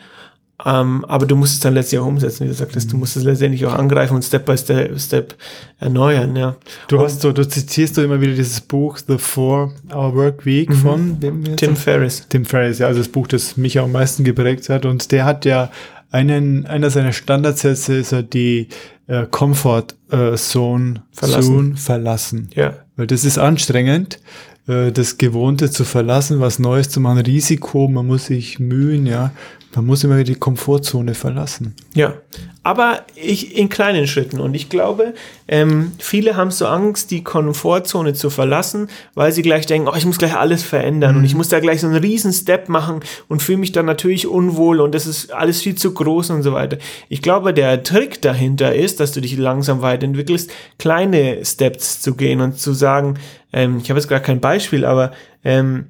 Ähm, 0.66 1.04
aber 1.06 1.26
du 1.26 1.36
musst 1.36 1.54
es 1.56 1.60
dann 1.60 1.74
letztlich 1.74 2.00
auch 2.00 2.06
umsetzen, 2.06 2.44
wie 2.44 2.50
du 2.50 2.54
sagtest. 2.54 2.92
Du 2.92 2.98
musst 2.98 3.18
es 3.18 3.24
letztendlich 3.24 3.66
auch 3.66 3.74
angreifen 3.74 4.14
und 4.16 4.24
Step 4.24 4.46
by 4.46 4.58
Step, 4.58 5.00
Step 5.00 5.36
erneuern, 5.80 6.36
ja. 6.36 6.56
Du 6.88 7.00
hast 7.00 7.22
so, 7.22 7.32
du 7.32 7.48
zitierst 7.48 7.98
du 7.98 8.02
immer 8.02 8.22
wieder 8.22 8.34
dieses 8.34 8.62
Buch 8.62 8.98
The 9.08 9.18
Four 9.18 9.74
Hour 9.92 10.16
Work 10.16 10.46
Week 10.46 10.70
Mhm. 10.70 10.74
von? 10.76 11.18
Tim 11.58 11.76
Ferriss. 11.76 12.28
Tim 12.30 12.46
Ferriss, 12.46 12.80
ja, 12.80 12.88
also 12.88 13.00
das 13.00 13.08
Buch, 13.10 13.28
das 13.28 13.58
mich 13.58 13.80
am 13.80 13.92
meisten 13.92 14.24
geprägt 14.24 14.70
hat. 14.70 14.86
Und 14.86 15.12
der 15.12 15.26
hat 15.26 15.46
ja 15.46 15.72
einen, 16.12 16.66
einer 16.66 16.90
seiner 16.90 17.14
Standardsätze 17.14 17.96
ist 17.96 18.12
ja 18.12 18.22
die 18.22 18.68
äh, 19.08 19.26
Comfort 19.32 19.96
äh, 20.12 20.36
Zone 20.36 21.04
Verlassen. 21.12 21.44
Zone 21.44 21.78
verlassen. 21.78 22.50
Ja. 22.54 22.74
Weil 22.98 23.08
das 23.08 23.26
ist 23.26 23.38
anstrengend, 23.38 24.20
äh, 24.68 24.92
das 24.92 25.18
Gewohnte 25.18 25.72
zu 25.72 25.84
verlassen, 25.84 26.40
was 26.40 26.60
Neues 26.60 26.90
zu 26.90 27.00
machen, 27.00 27.20
Risiko, 27.20 27.88
man 27.88 28.08
muss 28.08 28.26
sich 28.26 28.60
mühen, 28.60 29.06
ja. 29.06 29.32
Man 29.74 29.86
muss 29.86 30.04
immer 30.04 30.22
die 30.24 30.36
Komfortzone 30.36 31.14
verlassen. 31.14 31.76
Ja, 31.94 32.16
aber 32.64 33.02
ich 33.16 33.58
in 33.58 33.70
kleinen 33.70 34.06
Schritten. 34.06 34.40
Und 34.40 34.54
ich 34.54 34.70
glaube, 34.70 35.16
ähm, 35.48 35.94
viele 35.98 36.36
haben 36.36 36.52
so 36.52 36.68
Angst, 36.68 37.10
die 37.10 37.24
Komfortzone 37.24 38.14
zu 38.14 38.30
verlassen, 38.30 38.88
weil 39.16 39.32
sie 39.32 39.42
gleich 39.42 39.66
denken, 39.66 39.88
oh, 39.88 39.96
ich 39.96 40.06
muss 40.06 40.20
gleich 40.20 40.36
alles 40.36 40.62
verändern 40.64 41.18
und 41.18 41.26
ich 41.26 41.34
muss 41.34 41.50
da 41.50 41.60
gleich 41.60 41.82
so 41.82 41.88
einen 41.88 41.96
riesen 41.96 42.34
Step 42.34 42.70
machen 42.70 43.00
und 43.28 43.42
fühle 43.42 43.58
mich 43.58 43.72
dann 43.72 43.88
natürlich 43.88 44.28
unwohl 44.28 44.80
und 44.80 44.94
das 44.94 45.08
ist 45.08 45.34
alles 45.34 45.62
viel 45.62 45.76
zu 45.76 45.94
groß 45.94 46.30
und 46.30 46.44
so 46.44 46.54
weiter. 46.54 46.78
Ich 47.10 47.24
glaube, 47.24 47.54
der 47.54 47.82
Trick 47.84 48.22
dahinter 48.22 48.76
ist, 48.76 49.00
dass 49.00 49.12
du 49.12 49.22
dich 49.22 49.38
langsam 49.38 49.82
weiterentwickelst, 49.82 50.52
kleine 50.78 51.44
Steps 51.44 52.02
zu 52.02 52.16
gehen 52.16 52.42
und 52.42 52.60
zu 52.60 52.74
sagen, 52.74 53.16
ähm, 53.54 53.80
ich 53.82 53.90
habe 53.90 54.00
jetzt 54.00 54.08
gar 54.08 54.20
kein 54.20 54.40
Beispiel, 54.40 54.86
aber 54.86 55.12
ähm, 55.44 55.88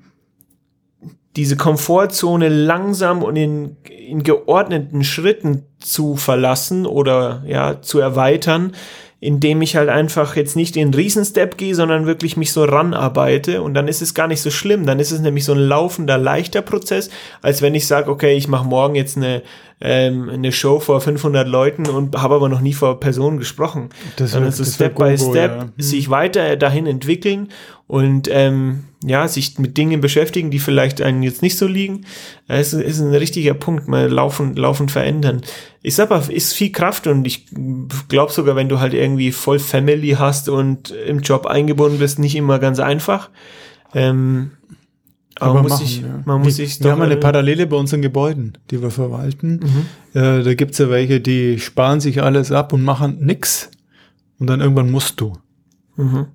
diese 1.36 1.56
Komfortzone 1.56 2.50
langsam 2.50 3.24
und 3.24 3.36
in, 3.36 3.78
in 3.89 4.24
geordneten 4.24 5.04
Schritten 5.04 5.63
zu 5.80 6.15
verlassen 6.15 6.86
oder 6.86 7.44
ja 7.46 7.82
zu 7.82 8.00
erweitern, 8.00 8.74
indem 9.23 9.62
ich 9.62 9.75
halt 9.75 9.88
einfach 9.88 10.36
jetzt 10.36 10.55
nicht 10.55 10.75
den 10.75 10.91
Riesenstep 10.93 11.55
gehe, 11.55 11.75
sondern 11.75 12.07
wirklich 12.07 12.38
mich 12.38 12.51
so 12.51 12.63
ranarbeite 12.63 13.62
und 13.62 13.75
dann 13.75 13.88
ist 13.88 14.01
es 14.01 14.15
gar 14.15 14.27
nicht 14.27 14.41
so 14.41 14.49
schlimm. 14.49 14.88
Dann 14.88 14.99
ist 14.99 15.12
es 15.12 15.19
nämlich 15.21 15.45
so 15.45 15.53
ein 15.53 15.60
laufender, 15.60 16.17
leichter 16.17 16.63
Prozess, 16.63 17.12
als 17.43 17.62
wenn 17.62 17.75
ich 17.75 17.86
sage, 17.86 18.10
okay, 18.10 18.34
ich 18.36 18.47
mache 18.47 18.65
morgen 18.65 18.95
jetzt 18.95 19.17
eine, 19.17 19.43
ähm, 19.79 20.27
eine 20.27 20.51
Show 20.51 20.79
vor 20.79 21.01
500 21.01 21.47
Leuten 21.47 21.88
und 21.88 22.19
habe 22.19 22.34
aber 22.34 22.49
noch 22.49 22.62
nie 22.62 22.73
vor 22.73 22.99
Personen 22.99 23.38
gesprochen. 23.38 23.89
Das 24.15 24.31
Sondern 24.31 24.49
wär- 24.51 24.57
so 24.57 24.65
Step 24.65 24.95
by 24.95 25.15
Step 25.15 25.51
ja. 25.55 25.69
sich 25.77 26.10
weiter 26.10 26.55
dahin 26.57 26.88
entwickeln 26.88 27.49
und 27.86 28.27
ähm, 28.31 28.86
ja, 29.05 29.27
sich 29.27 29.60
mit 29.60 29.77
Dingen 29.77 30.01
beschäftigen, 30.01 30.49
die 30.49 30.60
vielleicht 30.60 30.99
einen 31.01 31.21
jetzt 31.21 31.41
nicht 31.43 31.57
so 31.60 31.67
liegen. 31.67 32.05
Es 32.47 32.73
ist 32.73 32.99
ein 32.99 33.13
richtiger 33.13 33.53
Punkt, 33.53 33.88
mal 33.88 34.07
laufend, 34.12 34.57
laufend 34.57 34.89
verändern. 34.91 35.41
Ist 35.84 36.00
aber, 36.00 36.30
ist 36.30 36.54
viel 36.54 36.72
Kraft 36.72 37.08
und 37.08 37.26
ich 37.26 37.48
glaube 38.08 38.32
sogar, 38.32 38.56
wenn 38.56 38.70
du 38.70 38.80
halt 38.80 38.94
irgendwie 38.94 39.32
voll 39.32 39.58
Family 39.58 40.12
hast 40.12 40.48
und 40.48 40.91
im 40.91 41.22
Job 41.22 41.48
eingebunden 41.48 41.98
bist, 41.98 42.20
nicht 42.20 42.36
immer 42.36 42.60
ganz 42.60 42.80
einfach. 42.80 43.30
Ähm, 43.96 44.52
aber, 45.39 45.52
Aber 45.52 45.62
muss 45.63 45.72
machen, 45.72 45.86
ich, 45.86 46.02
ja. 46.02 46.22
man 46.26 46.41
muss 46.41 46.56
sich 46.58 46.84
wir 46.84 46.91
haben 46.91 47.02
eine 47.02 47.17
Parallele 47.17 47.65
bei 47.65 47.76
unseren 47.76 48.04
Gebäuden, 48.04 48.60
die 48.70 48.80
wir 48.80 48.91
verwalten. 48.91 49.60
Mhm. 49.63 50.20
Äh, 50.20 50.44
da 50.44 50.54
gibt's 50.54 50.78
ja 50.78 50.89
welche, 50.91 51.20
die 51.20 51.60
sparen 51.60 52.00
sich 52.00 52.22
alles 52.22 52.52
ab 52.52 52.74
und 52.74 52.84
machen 52.84 53.17
nix. 53.22 53.72
Und 54.38 54.48
dann 54.48 54.62
irgendwann 54.62 54.91
musst 54.91 55.20
du. 55.20 55.34
Mhm. 55.96 56.28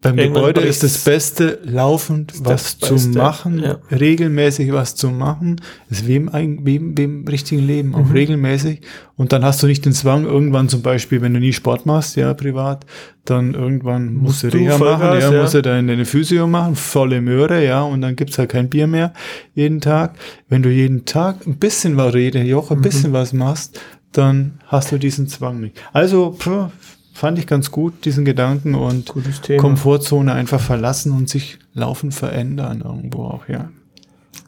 Beim 0.00 0.16
Irgendwann 0.16 0.42
Gebäude 0.42 0.60
ist 0.60 0.84
das 0.84 0.98
Beste, 1.02 1.58
laufend 1.64 2.32
was 2.44 2.76
by 2.76 2.86
zu 2.86 2.98
step, 2.98 3.14
machen, 3.16 3.58
ja. 3.58 3.78
regelmäßig 3.90 4.72
was 4.72 4.94
zu 4.94 5.08
machen. 5.10 5.60
Ist 5.90 6.06
wie 6.06 6.14
im, 6.14 6.30
wie 6.62 6.76
im, 6.76 6.96
wie 6.96 7.02
im 7.02 7.26
richtigen 7.26 7.66
Leben, 7.66 7.88
Mhm. 7.88 7.94
auch 7.96 8.12
regelmäßig. 8.14 8.82
Und 9.16 9.32
dann 9.32 9.44
hast 9.44 9.60
du 9.60 9.66
nicht 9.66 9.84
den 9.84 9.92
Zwang, 9.92 10.24
irgendwann 10.24 10.68
zum 10.68 10.82
Beispiel, 10.82 11.20
wenn 11.20 11.34
du 11.34 11.40
nie 11.40 11.52
Sport 11.52 11.84
machst, 11.84 12.14
ja, 12.14 12.32
privat, 12.32 12.86
dann 13.24 13.54
irgendwann 13.54 14.14
musst, 14.14 14.44
Musst 14.44 14.54
du 14.54 14.58
Reha 14.58 14.78
machen, 14.78 15.02
ja, 15.20 15.32
ja. 15.32 15.42
musst 15.42 15.54
du 15.54 15.62
deine, 15.62 15.88
deine 15.88 16.04
Physio 16.04 16.46
machen, 16.46 16.76
volle 16.76 17.20
Möhre, 17.20 17.64
ja, 17.64 17.82
und 17.82 18.00
dann 18.00 18.14
gibt's 18.14 18.38
halt 18.38 18.50
kein 18.50 18.68
Bier 18.70 18.86
mehr 18.86 19.12
jeden 19.56 19.80
Tag. 19.80 20.14
Wenn 20.48 20.62
du 20.62 20.70
jeden 20.70 21.06
Tag 21.06 21.44
ein 21.44 21.56
bisschen 21.58 21.96
was 21.96 22.14
rede, 22.14 22.40
Joch, 22.42 22.70
Mhm. 22.70 22.76
ein 22.76 22.82
bisschen 22.82 23.12
was 23.12 23.32
machst, 23.32 23.80
dann 24.12 24.60
hast 24.68 24.92
du 24.92 24.98
diesen 24.98 25.26
Zwang 25.26 25.60
nicht. 25.60 25.76
Also, 25.92 26.36
pff, 26.38 26.68
fand 27.18 27.38
ich 27.38 27.46
ganz 27.46 27.70
gut, 27.70 28.04
diesen 28.04 28.24
Gedanken 28.24 28.74
und. 28.74 29.12
Komfortzone 29.58 30.32
einfach 30.32 30.60
verlassen 30.60 31.12
und 31.12 31.28
sich 31.28 31.58
laufend 31.74 32.14
verändern 32.14 32.82
irgendwo 32.84 33.24
auch, 33.24 33.48
ja. 33.48 33.70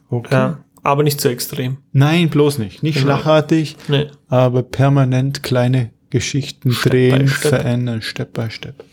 Okay. 0.09 0.33
Ja, 0.33 0.57
aber 0.83 1.03
nicht 1.03 1.21
zu 1.21 1.29
extrem. 1.29 1.77
Nein, 1.91 2.29
bloß 2.29 2.57
nicht. 2.57 2.81
Nicht 2.83 2.99
Genau. 2.99 3.17
schlagartig, 3.17 3.77
Nee. 3.87 4.07
aber 4.27 4.63
permanent 4.63 5.43
kleine 5.43 5.91
Geschichten 6.09 6.71
Step 6.71 6.91
drehen, 6.91 7.27
step. 7.27 7.49
verändern, 7.49 8.01
Step 8.01 8.33
by 8.33 8.49
Step. 8.49 8.83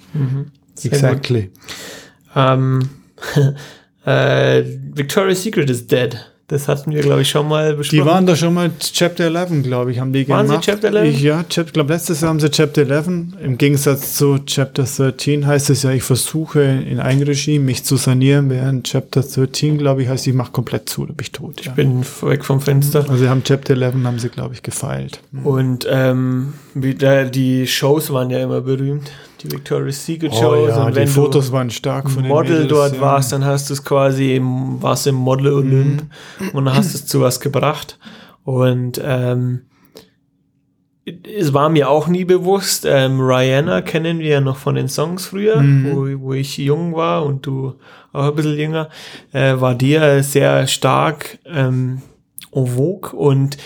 Sehr 0.74 0.92
exactly. 0.92 1.50
Ähm, 2.36 2.88
äh, 4.04 4.62
Victoria's 4.94 5.42
Secret 5.42 5.68
is 5.70 5.86
dead. 5.86 6.16
Das 6.48 6.66
hatten 6.66 6.92
wir, 6.92 7.02
glaube 7.02 7.20
ich, 7.20 7.28
schon 7.28 7.46
mal 7.46 7.74
besprochen. 7.74 8.00
Die 8.00 8.06
waren 8.06 8.24
da 8.24 8.34
schon 8.34 8.54
mal 8.54 8.70
Chapter 8.78 9.24
11, 9.24 9.64
glaube 9.64 9.92
ich, 9.92 9.98
haben 10.00 10.14
die 10.14 10.26
Waren 10.30 10.46
sie 10.46 10.52
gemacht. 10.52 10.64
Chapter 10.64 10.94
11? 10.94 11.14
Ich, 11.14 11.20
ja, 11.20 11.44
ich 11.46 11.72
glaube, 11.74 11.92
letztes 11.92 12.22
Jahr 12.22 12.30
haben 12.30 12.40
sie 12.40 12.50
Chapter 12.50 12.88
11. 12.88 13.06
Im 13.42 13.58
Gegensatz 13.58 14.14
zu 14.14 14.38
Chapter 14.46 14.84
13 14.84 15.46
heißt 15.46 15.68
es 15.68 15.82
ja, 15.82 15.90
ich 15.90 16.04
versuche 16.04 16.62
in 16.62 17.00
Eigenregie 17.00 17.58
mich 17.58 17.84
zu 17.84 17.98
sanieren, 17.98 18.48
während 18.48 18.86
Chapter 18.86 19.20
13, 19.20 19.76
glaube 19.76 20.02
ich, 20.02 20.08
heißt, 20.08 20.26
ich 20.26 20.32
mache 20.32 20.50
komplett 20.50 20.88
zu, 20.88 21.04
da 21.04 21.12
bin 21.12 21.20
ich 21.20 21.32
tot. 21.32 21.66
Ja. 21.66 21.72
bin 21.72 22.02
weg 22.22 22.42
vom 22.46 22.62
Fenster. 22.62 23.00
Also 23.00 23.16
sie 23.16 23.28
haben 23.28 23.44
Chapter 23.44 23.74
11, 23.74 23.96
haben 24.04 24.18
sie, 24.18 24.30
glaube 24.30 24.54
ich, 24.54 24.62
gefeilt. 24.62 25.20
Und 25.44 25.86
ähm, 25.90 26.54
wie 26.72 26.94
da, 26.94 27.24
die 27.24 27.66
Shows 27.66 28.10
waren 28.10 28.30
ja 28.30 28.42
immer 28.42 28.62
berühmt. 28.62 29.10
Die 29.42 29.50
Victoria's 29.52 30.04
Secret 30.04 30.32
Oh 30.34 30.40
Shows. 30.40 30.68
ja, 30.70 30.84
und 30.86 30.92
die 30.92 30.96
wenn 30.96 31.08
Fotos 31.08 31.48
du 31.48 31.52
waren 31.52 31.70
stark 31.70 32.10
von 32.10 32.26
Model 32.26 32.52
Mädels, 32.62 32.68
dort 32.68 32.94
ja. 32.94 33.00
warst, 33.00 33.32
dann 33.32 33.44
hast 33.44 33.68
du 33.70 33.74
es 33.74 33.84
quasi 33.84 34.34
im, 34.34 34.82
warst 34.82 35.06
im 35.06 35.14
Model 35.14 35.52
Olymp 35.52 36.02
und 36.52 36.64
dann 36.64 36.74
hast 36.74 36.94
es 36.94 37.06
zu 37.06 37.20
was 37.20 37.38
gebracht. 37.40 37.98
Und 38.44 39.00
ähm, 39.04 39.62
es 41.04 41.54
war 41.54 41.68
mir 41.70 41.88
auch 41.88 42.08
nie 42.08 42.24
bewusst. 42.24 42.84
Ähm, 42.86 43.20
Rihanna 43.20 43.80
kennen 43.82 44.18
wir 44.18 44.28
ja 44.28 44.40
noch 44.40 44.56
von 44.56 44.74
den 44.74 44.88
Songs 44.88 45.26
früher, 45.26 45.60
Mhm. 45.62 45.90
wo, 46.20 46.28
wo 46.28 46.32
ich 46.34 46.58
jung 46.58 46.94
war 46.94 47.24
und 47.24 47.46
du 47.46 47.74
auch 48.12 48.28
ein 48.28 48.34
bisschen 48.34 48.58
jünger, 48.58 48.88
äh, 49.32 49.54
war 49.60 49.74
die 49.74 49.90
ja 49.90 50.22
sehr 50.22 50.66
stark 50.66 51.38
ähm, 51.46 52.02
en 52.52 52.66
vogue 52.66 53.12
und 53.16 53.56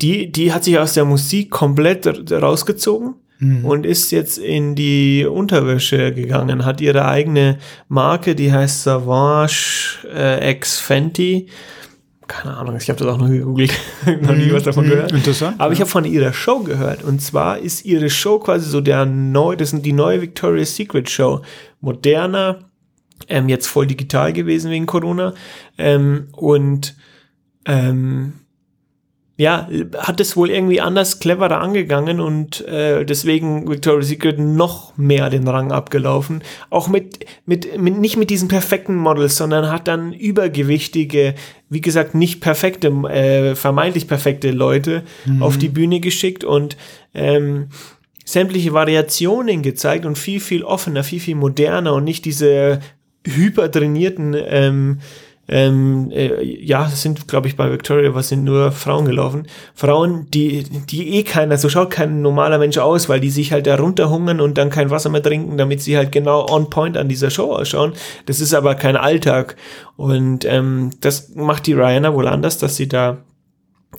die, 0.00 0.30
die 0.30 0.52
hat 0.52 0.64
sich 0.64 0.78
aus 0.78 0.94
der 0.94 1.04
Musik 1.04 1.50
komplett 1.50 2.06
rausgezogen 2.30 3.14
Mhm. 3.40 3.64
und 3.64 3.86
ist 3.86 4.10
jetzt 4.10 4.38
in 4.38 4.74
die 4.74 5.24
Unterwäsche 5.24 6.12
gegangen, 6.12 6.64
hat 6.64 6.80
ihre 6.80 7.06
eigene 7.06 7.58
Marke, 7.88 8.34
die 8.34 8.52
heißt 8.52 8.82
Savage 8.82 9.98
äh, 10.12 10.50
X 10.52 10.80
Fenty. 10.80 11.48
Keine 12.26 12.56
Ahnung, 12.56 12.76
ich 12.76 12.88
habe 12.90 12.98
das 12.98 13.08
auch 13.08 13.16
noch 13.16 13.28
gegoogelt, 13.28 13.72
noch 14.20 14.34
nie 14.34 14.52
was 14.52 14.64
davon 14.64 14.84
Mhm, 14.84 14.90
gehört. 14.90 15.12
Interessant. 15.12 15.58
Aber 15.60 15.72
ich 15.72 15.78
ja. 15.78 15.84
habe 15.84 15.90
von 15.90 16.04
ihrer 16.04 16.32
Show 16.34 16.58
gehört. 16.60 17.02
Und 17.02 17.22
zwar 17.22 17.58
ist 17.58 17.84
ihre 17.86 18.10
Show 18.10 18.38
quasi 18.38 18.68
so 18.68 18.80
der 18.80 19.06
neu, 19.06 19.56
das 19.56 19.70
sind 19.70 19.86
die 19.86 19.94
neue 19.94 20.20
Victoria's 20.20 20.76
Secret 20.76 21.08
Show. 21.08 21.40
Moderner, 21.80 22.68
ähm, 23.28 23.48
jetzt 23.48 23.66
voll 23.66 23.86
digital 23.86 24.32
gewesen 24.32 24.70
wegen 24.70 24.84
Corona. 24.86 25.32
Ähm, 25.78 26.28
und 26.32 26.96
ähm, 27.64 28.34
ja, 29.40 29.68
hat 29.96 30.20
es 30.20 30.36
wohl 30.36 30.50
irgendwie 30.50 30.80
anders, 30.80 31.20
cleverer 31.20 31.60
angegangen 31.60 32.18
und 32.18 32.66
äh, 32.66 33.04
deswegen 33.04 33.70
Victoria's 33.70 34.08
Secret 34.08 34.40
noch 34.40 34.96
mehr 34.98 35.30
den 35.30 35.46
Rang 35.46 35.70
abgelaufen. 35.70 36.42
Auch 36.70 36.88
mit, 36.88 37.24
mit, 37.46 37.78
mit, 37.80 37.98
nicht 37.98 38.16
mit 38.16 38.30
diesen 38.30 38.48
perfekten 38.48 38.96
Models, 38.96 39.36
sondern 39.36 39.70
hat 39.70 39.86
dann 39.86 40.12
übergewichtige, 40.12 41.36
wie 41.68 41.80
gesagt, 41.80 42.16
nicht 42.16 42.40
perfekte, 42.40 42.88
äh, 42.88 43.54
vermeintlich 43.54 44.08
perfekte 44.08 44.50
Leute 44.50 45.04
auf 45.38 45.56
die 45.56 45.68
Bühne 45.68 46.00
geschickt 46.00 46.42
und 46.42 46.76
ähm, 47.14 47.68
sämtliche 48.24 48.72
Variationen 48.72 49.62
gezeigt 49.62 50.04
und 50.04 50.18
viel, 50.18 50.40
viel 50.40 50.64
offener, 50.64 51.04
viel, 51.04 51.20
viel 51.20 51.36
moderner 51.36 51.94
und 51.94 52.02
nicht 52.02 52.24
diese 52.24 52.80
hypertrainierten 53.24 54.34
ähm, 54.36 54.98
ähm, 55.48 56.10
äh, 56.10 56.44
ja, 56.44 56.86
es 56.86 57.00
sind, 57.00 57.26
glaube 57.26 57.48
ich, 57.48 57.56
bei 57.56 57.72
Victoria, 57.72 58.14
was 58.14 58.28
sind 58.28 58.44
nur 58.44 58.70
Frauen 58.70 59.06
gelaufen. 59.06 59.46
Frauen, 59.74 60.30
die, 60.30 60.64
die 60.64 61.16
eh 61.16 61.22
keiner, 61.22 61.56
so 61.56 61.70
schaut 61.70 61.90
kein 61.90 62.20
normaler 62.20 62.58
Mensch 62.58 62.76
aus, 62.76 63.08
weil 63.08 63.20
die 63.20 63.30
sich 63.30 63.50
halt 63.50 63.66
da 63.66 63.76
runterhungern 63.76 64.40
und 64.40 64.58
dann 64.58 64.68
kein 64.68 64.90
Wasser 64.90 65.08
mehr 65.08 65.22
trinken, 65.22 65.56
damit 65.56 65.80
sie 65.80 65.96
halt 65.96 66.12
genau 66.12 66.46
on 66.50 66.68
point 66.68 66.98
an 66.98 67.08
dieser 67.08 67.30
Show 67.30 67.54
ausschauen. 67.54 67.94
Das 68.26 68.40
ist 68.40 68.52
aber 68.52 68.74
kein 68.74 68.96
Alltag. 68.96 69.56
Und 69.96 70.44
ähm, 70.44 70.90
das 71.00 71.34
macht 71.34 71.66
die 71.66 71.72
Rihanna 71.72 72.12
wohl 72.12 72.28
anders, 72.28 72.58
dass 72.58 72.76
sie 72.76 72.88
da 72.88 73.24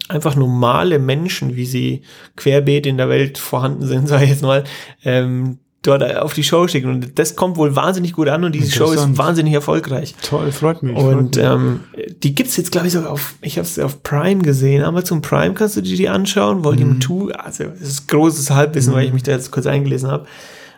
einfach 0.08 0.36
normale 0.36 1.00
Menschen, 1.00 1.56
wie 1.56 1.66
sie 1.66 2.04
querbeet 2.36 2.86
in 2.86 2.98
der 2.98 3.10
Welt 3.10 3.40
vorhanden 3.40 3.88
sind, 3.88 4.08
sage 4.08 4.26
ich 4.26 4.30
jetzt 4.30 4.44
mal, 4.44 4.64
ähm, 5.04 5.58
dort 5.82 6.04
auf 6.18 6.34
die 6.34 6.44
Show 6.44 6.68
schicken. 6.68 6.90
Und 6.90 7.18
das 7.20 7.36
kommt 7.36 7.56
wohl 7.58 7.76
wahnsinnig 7.76 8.14
gut 8.14 8.28
an 8.28 8.44
und 8.44 8.54
diese 8.54 8.72
Show 8.72 8.92
ist 8.92 9.18
wahnsinnig 9.18 9.54
erfolgreich. 9.54 10.14
Toll, 10.22 10.52
freut 10.52 10.84
mich. 10.84 10.96
Und 10.96 11.36
freut. 11.36 11.46
Ähm, 11.46 11.80
die 12.22 12.36
gibt's 12.36 12.58
jetzt, 12.58 12.72
glaube 12.72 12.88
ich, 12.88 12.94
sogar 12.94 13.12
auf, 13.12 13.36
ich 13.42 13.58
habe 13.58 13.66
es 13.66 13.80
auf 13.80 14.04
Prime 14.04 14.42
gesehen. 14.42 14.84
Amazon 14.84 15.22
Prime 15.22 15.54
kannst 15.54 15.78
du 15.78 15.82
dir 15.82 15.96
die 15.96 16.10
anschauen. 16.10 16.64
Volume 16.66 16.96
Mhm. 16.96 17.02
2, 17.02 17.34
also 17.36 17.64
das 17.66 17.88
ist 17.88 18.08
großes 18.10 18.52
Halbwissen, 18.52 18.94
weil 18.94 19.06
ich 19.06 19.14
mich 19.14 19.24
da 19.24 19.32
jetzt 19.32 19.52
kurz 19.52 19.66
eingelesen 19.68 20.10
habe. 20.12 20.26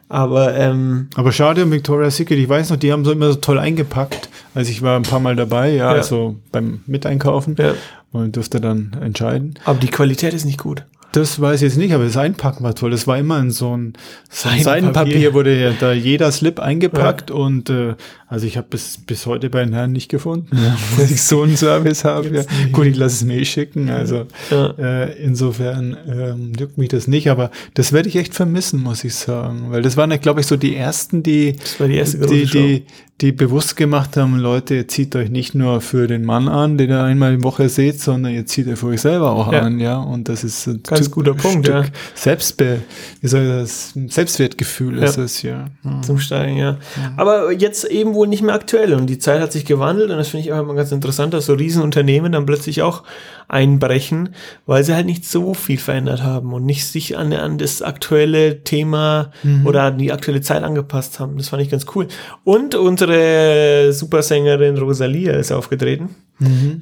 Aber 0.08 0.56
ähm, 0.56 1.08
Aber 1.16 1.32
schade 1.32 1.64
um 1.64 1.72
Victoria's 1.72 2.18
Secret, 2.18 2.38
ich 2.38 2.50
weiß 2.50 2.70
noch, 2.70 2.78
die 2.78 2.92
haben 2.92 3.06
so 3.06 3.14
immer 3.14 3.30
so 3.32 3.36
toll 3.40 3.58
eingepackt. 3.58 4.30
Also 4.54 4.70
ich 4.70 4.82
war 4.82 4.98
ein 4.98 5.04
paar 5.04 5.22
Mal 5.22 5.38
dabei, 5.38 5.70
ja, 5.70 5.86
Ja. 5.90 5.92
also 5.98 6.36
beim 6.52 6.82
Miteinkaufen 6.86 7.56
ja. 7.58 7.74
und 8.12 8.36
durfte 8.36 8.60
dann 8.60 8.92
entscheiden. 9.02 9.54
aber 9.64 9.80
die 9.80 9.88
Qualität 9.88 10.34
ist 10.34 10.44
nicht 10.44 10.60
gut. 10.60 10.84
Das 11.12 11.42
weiß 11.42 11.62
ich 11.62 11.70
jetzt 11.70 11.78
nicht, 11.78 11.94
aber 11.94 12.06
das 12.06 12.16
Einpacken 12.16 12.64
war 12.64 12.74
toll. 12.74 12.92
Das 12.92 13.06
war 13.06 13.18
immer 13.18 13.40
in 13.40 13.52
so 13.52 13.76
ein 13.76 13.94
Seidenpapier. 14.30 14.64
Seidenpapier, 14.64 15.34
wurde 15.34 15.62
ja 15.62 15.74
da 15.78 15.92
jeder 15.92 16.32
Slip 16.32 16.60
eingepackt 16.60 17.32
und 17.32 17.70
äh, 17.70 17.96
also 18.32 18.48
ich 18.48 18.56
habe 18.56 18.68
bis, 18.70 18.98
bis 18.98 19.26
heute 19.26 19.50
bei 19.50 19.64
den 19.64 19.74
Herren 19.74 19.92
nicht 19.92 20.10
gefunden, 20.10 20.48
ja, 20.58 20.78
dass 20.98 21.12
ich 21.12 21.22
so 21.22 21.42
einen 21.44 21.58
Service 21.58 22.06
habe. 22.06 22.30
Ja. 22.30 22.44
Gut, 22.72 22.86
ich 22.86 22.96
lasse 22.96 23.16
es 23.16 23.24
mir 23.26 23.38
eh 23.40 23.46
schicken, 23.46 23.90
also 23.90 24.26
Ja. 24.50 24.70
äh, 24.80 25.22
insofern 25.24 25.98
ähm, 26.08 26.54
juckt 26.58 26.78
mich 26.78 26.88
das 26.90 27.08
nicht, 27.08 27.30
aber 27.30 27.52
das 27.74 27.92
werde 27.92 28.08
ich 28.08 28.16
echt 28.16 28.34
vermissen, 28.34 28.82
muss 28.82 29.04
ich 29.04 29.14
sagen, 29.16 29.66
weil 29.70 29.82
das 29.82 29.98
waren 29.98 30.10
ja, 30.12 30.18
glaube 30.18 30.40
ich, 30.40 30.48
so 30.48 30.56
die 30.56 30.76
ersten, 30.78 31.24
die 31.24 31.58
die 31.80 31.96
erste 31.96 32.20
die, 32.26 32.46
die, 32.46 32.86
die 33.20 33.32
bewusst 33.34 33.76
gemacht 33.76 34.16
haben, 34.18 34.38
Leute, 34.40 34.76
ihr 34.76 34.88
zieht 34.88 35.16
euch 35.16 35.30
nicht 35.30 35.54
nur 35.54 35.82
für 35.82 36.08
den 36.08 36.24
Mann 36.26 36.48
an, 36.48 36.78
den 36.80 36.90
ihr 36.90 37.04
einmal 37.04 37.38
die 37.38 37.44
Woche 37.44 37.70
seht, 37.70 38.00
sondern 38.00 38.34
ihr 38.34 38.48
zieht 38.48 38.68
euch 38.68 38.80
für 38.80 38.88
euch 38.88 39.02
selber 39.02 39.32
auch 39.32 39.50
an, 39.52 39.80
ja. 39.80 39.98
Und 39.98 40.28
das 40.30 40.44
ist 40.44 40.66
ein 40.68 40.82
Ganz 40.82 41.06
Stück- 41.06 41.12
guter 41.12 41.34
Punkt, 41.36 41.68
Stück 41.68 41.86
ja. 41.86 41.92
Selbstbe, 42.16 42.80
wie 43.22 43.28
soll 43.28 43.46
das, 43.48 43.94
Selbstwertgefühl 44.08 44.98
ist 45.04 45.18
es, 45.18 45.42
ja. 45.44 45.66
zum 46.02 46.18
Steigen, 46.20 46.58
ja. 46.58 46.78
Aber 47.18 47.52
jetzt 47.52 47.84
eben 47.86 48.16
wohl 48.22 48.28
nicht 48.28 48.44
mehr 48.44 48.54
aktuell 48.54 48.94
und 48.94 49.08
die 49.08 49.18
Zeit 49.18 49.42
hat 49.42 49.52
sich 49.52 49.66
gewandelt 49.66 50.12
und 50.12 50.18
das 50.18 50.28
finde 50.28 50.46
ich 50.46 50.54
auch 50.54 50.60
immer 50.60 50.76
ganz 50.76 50.92
interessant, 50.92 51.34
dass 51.34 51.48
so 51.48 51.54
Riesenunternehmen 51.54 52.32
dann 52.32 52.46
plötzlich 52.46 52.84
auch 52.84 53.02
einbrechen, 53.48 54.36
weil 54.68 54.84
sie 54.84 54.94
halt 54.94 55.08
nicht 55.08 55.26
so 55.26 55.56
viel 55.56 55.80
verändert 55.80 56.22
haben 56.22 56.54
und 56.54 56.64
nicht 56.64 56.86
sich 56.86 57.18
an, 57.18 57.34
an 57.34 57.58
das 57.58 57.82
aktuelle 57.82 58.64
Thema 58.64 59.32
oder 59.66 59.84
an 59.84 59.98
die 59.98 60.12
aktuelle 60.12 60.42
Zeit 60.42 60.62
angepasst 60.62 61.20
haben. 61.20 61.38
Das 61.38 61.50
fand 61.50 61.64
ich 61.64 61.70
ganz 61.70 61.88
cool. 61.96 62.08
Und 62.44 62.76
unsere 62.76 63.92
Supersängerin 63.92 64.78
Rosalia 64.78 65.34
ist 65.34 65.52
aufgetreten. 65.52 66.16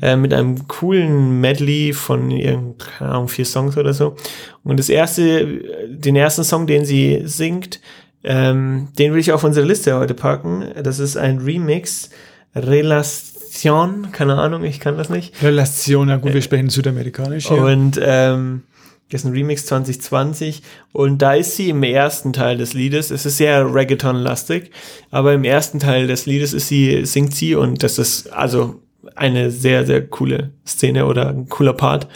Äh, 0.01 0.15
mit 0.15 0.33
einem 0.33 0.67
coolen 0.67 1.41
Medley 1.41 1.93
von 1.93 2.31
irgendein, 2.31 2.77
keine 2.97 3.11
Ahnung, 3.11 3.27
vier 3.29 3.45
Songs 3.45 3.77
oder 3.77 3.93
so. 3.93 4.15
Und 4.63 4.77
das 4.77 4.89
erste, 4.89 5.45
den 5.87 6.15
ersten 6.15 6.43
Song, 6.43 6.67
den 6.67 6.85
sie 6.85 7.21
singt, 7.25 7.81
ähm, 8.23 8.89
den 8.97 9.13
will 9.13 9.19
ich 9.19 9.31
auf 9.31 9.43
unsere 9.43 9.65
Liste 9.65 9.95
heute 9.95 10.13
packen. 10.13 10.65
Das 10.83 10.99
ist 10.99 11.17
ein 11.17 11.39
Remix, 11.39 12.09
Relation, 12.55 14.11
keine 14.11 14.35
Ahnung, 14.35 14.63
ich 14.63 14.79
kann 14.79 14.97
das 14.97 15.09
nicht. 15.09 15.41
Relation, 15.41 16.09
ja 16.09 16.17
gut, 16.17 16.33
wir 16.33 16.41
sprechen 16.41 16.69
südamerikanisch 16.69 17.47
hier. 17.47 17.63
Und 17.63 17.99
ähm, 18.01 18.63
das 19.09 19.21
ist 19.21 19.27
ein 19.27 19.33
Remix 19.33 19.65
2020 19.65 20.61
und 20.91 21.21
da 21.21 21.33
ist 21.33 21.55
sie 21.55 21.69
im 21.69 21.81
ersten 21.81 22.31
Teil 22.31 22.57
des 22.57 22.73
Liedes. 22.73 23.09
Es 23.09 23.25
ist 23.25 23.37
sehr 23.37 23.73
Reggaeton-lastig, 23.73 24.71
aber 25.09 25.33
im 25.33 25.43
ersten 25.43 25.79
Teil 25.79 26.05
des 26.07 26.25
Liedes 26.25 26.53
ist 26.53 26.67
sie, 26.67 27.05
singt 27.05 27.33
sie 27.33 27.55
und 27.55 27.81
das 27.81 27.97
ist 27.97 28.31
also 28.31 28.81
eine 29.15 29.49
sehr, 29.49 29.85
sehr 29.85 30.05
coole 30.05 30.51
Szene 30.67 31.05
oder 31.05 31.29
ein 31.29 31.49
cooler 31.49 31.73
Part. 31.73 32.07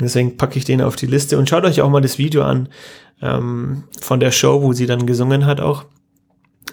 Deswegen 0.00 0.38
packe 0.38 0.58
ich 0.58 0.64
den 0.64 0.80
auf 0.80 0.96
die 0.96 1.06
Liste 1.06 1.36
und 1.36 1.48
schaut 1.48 1.64
euch 1.64 1.82
auch 1.82 1.90
mal 1.90 2.00
das 2.00 2.16
Video 2.16 2.42
an 2.42 2.68
ähm, 3.22 3.84
von 4.00 4.20
der 4.20 4.30
Show, 4.30 4.62
wo 4.62 4.72
sie 4.72 4.86
dann 4.86 5.06
gesungen 5.06 5.46
hat 5.46 5.60
auch. 5.60 5.84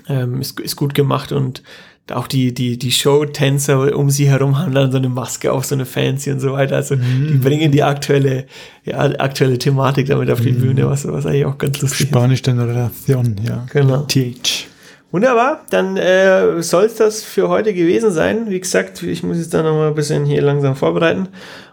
Ähm, 0.08 0.42
ist, 0.42 0.60
ist 0.60 0.76
gut 0.76 0.94
gemacht 0.94 1.32
und 1.32 1.64
auch 2.12 2.28
die, 2.28 2.54
die, 2.54 2.78
die 2.78 2.92
Show-Tänzer 2.92 3.96
um 3.96 4.10
sie 4.10 4.30
herum 4.30 4.58
haben 4.58 4.74
dann 4.74 4.92
so 4.92 4.98
eine 4.98 5.10
Maske 5.10 5.52
auf, 5.52 5.66
so 5.66 5.76
eine 5.76 5.86
Fancy 5.86 6.32
und 6.32 6.40
so 6.40 6.54
weiter. 6.54 6.76
Also 6.76 6.96
die 6.96 7.38
bringen 7.38 7.72
die 7.72 7.84
aktuelle, 7.84 8.46
ja, 8.86 9.00
aktuelle 9.00 9.58
Thematik 9.58 10.08
damit 10.08 10.32
auf 10.32 10.42
die 10.42 10.52
Bühne, 10.52 10.88
was, 10.88 11.08
was 11.08 11.26
eigentlich 11.26 11.46
auch 11.46 11.58
ganz 11.58 11.82
lustig 11.82 12.02
ist. 12.02 12.08
Spanisch 12.08 12.42
dann 12.42 12.60
Relation, 12.60 13.36
ja. 13.44 13.66
Genau. 13.74 14.06
TH. 14.08 14.68
Wunderbar, 15.12 15.66
dann 15.70 15.96
äh, 15.96 16.62
soll 16.62 16.86
es 16.86 16.96
das 16.96 17.24
für 17.24 17.48
heute 17.48 17.74
gewesen 17.74 18.12
sein. 18.12 18.50
Wie 18.50 18.60
gesagt, 18.60 19.04
ich 19.04 19.24
muss 19.24 19.38
jetzt 19.38 19.54
dann 19.54 19.64
noch 19.64 19.74
mal 19.74 19.88
ein 19.88 19.96
bisschen 19.96 20.26
hier 20.26 20.42
langsam 20.42 20.76
vorbereiten. 20.76 21.30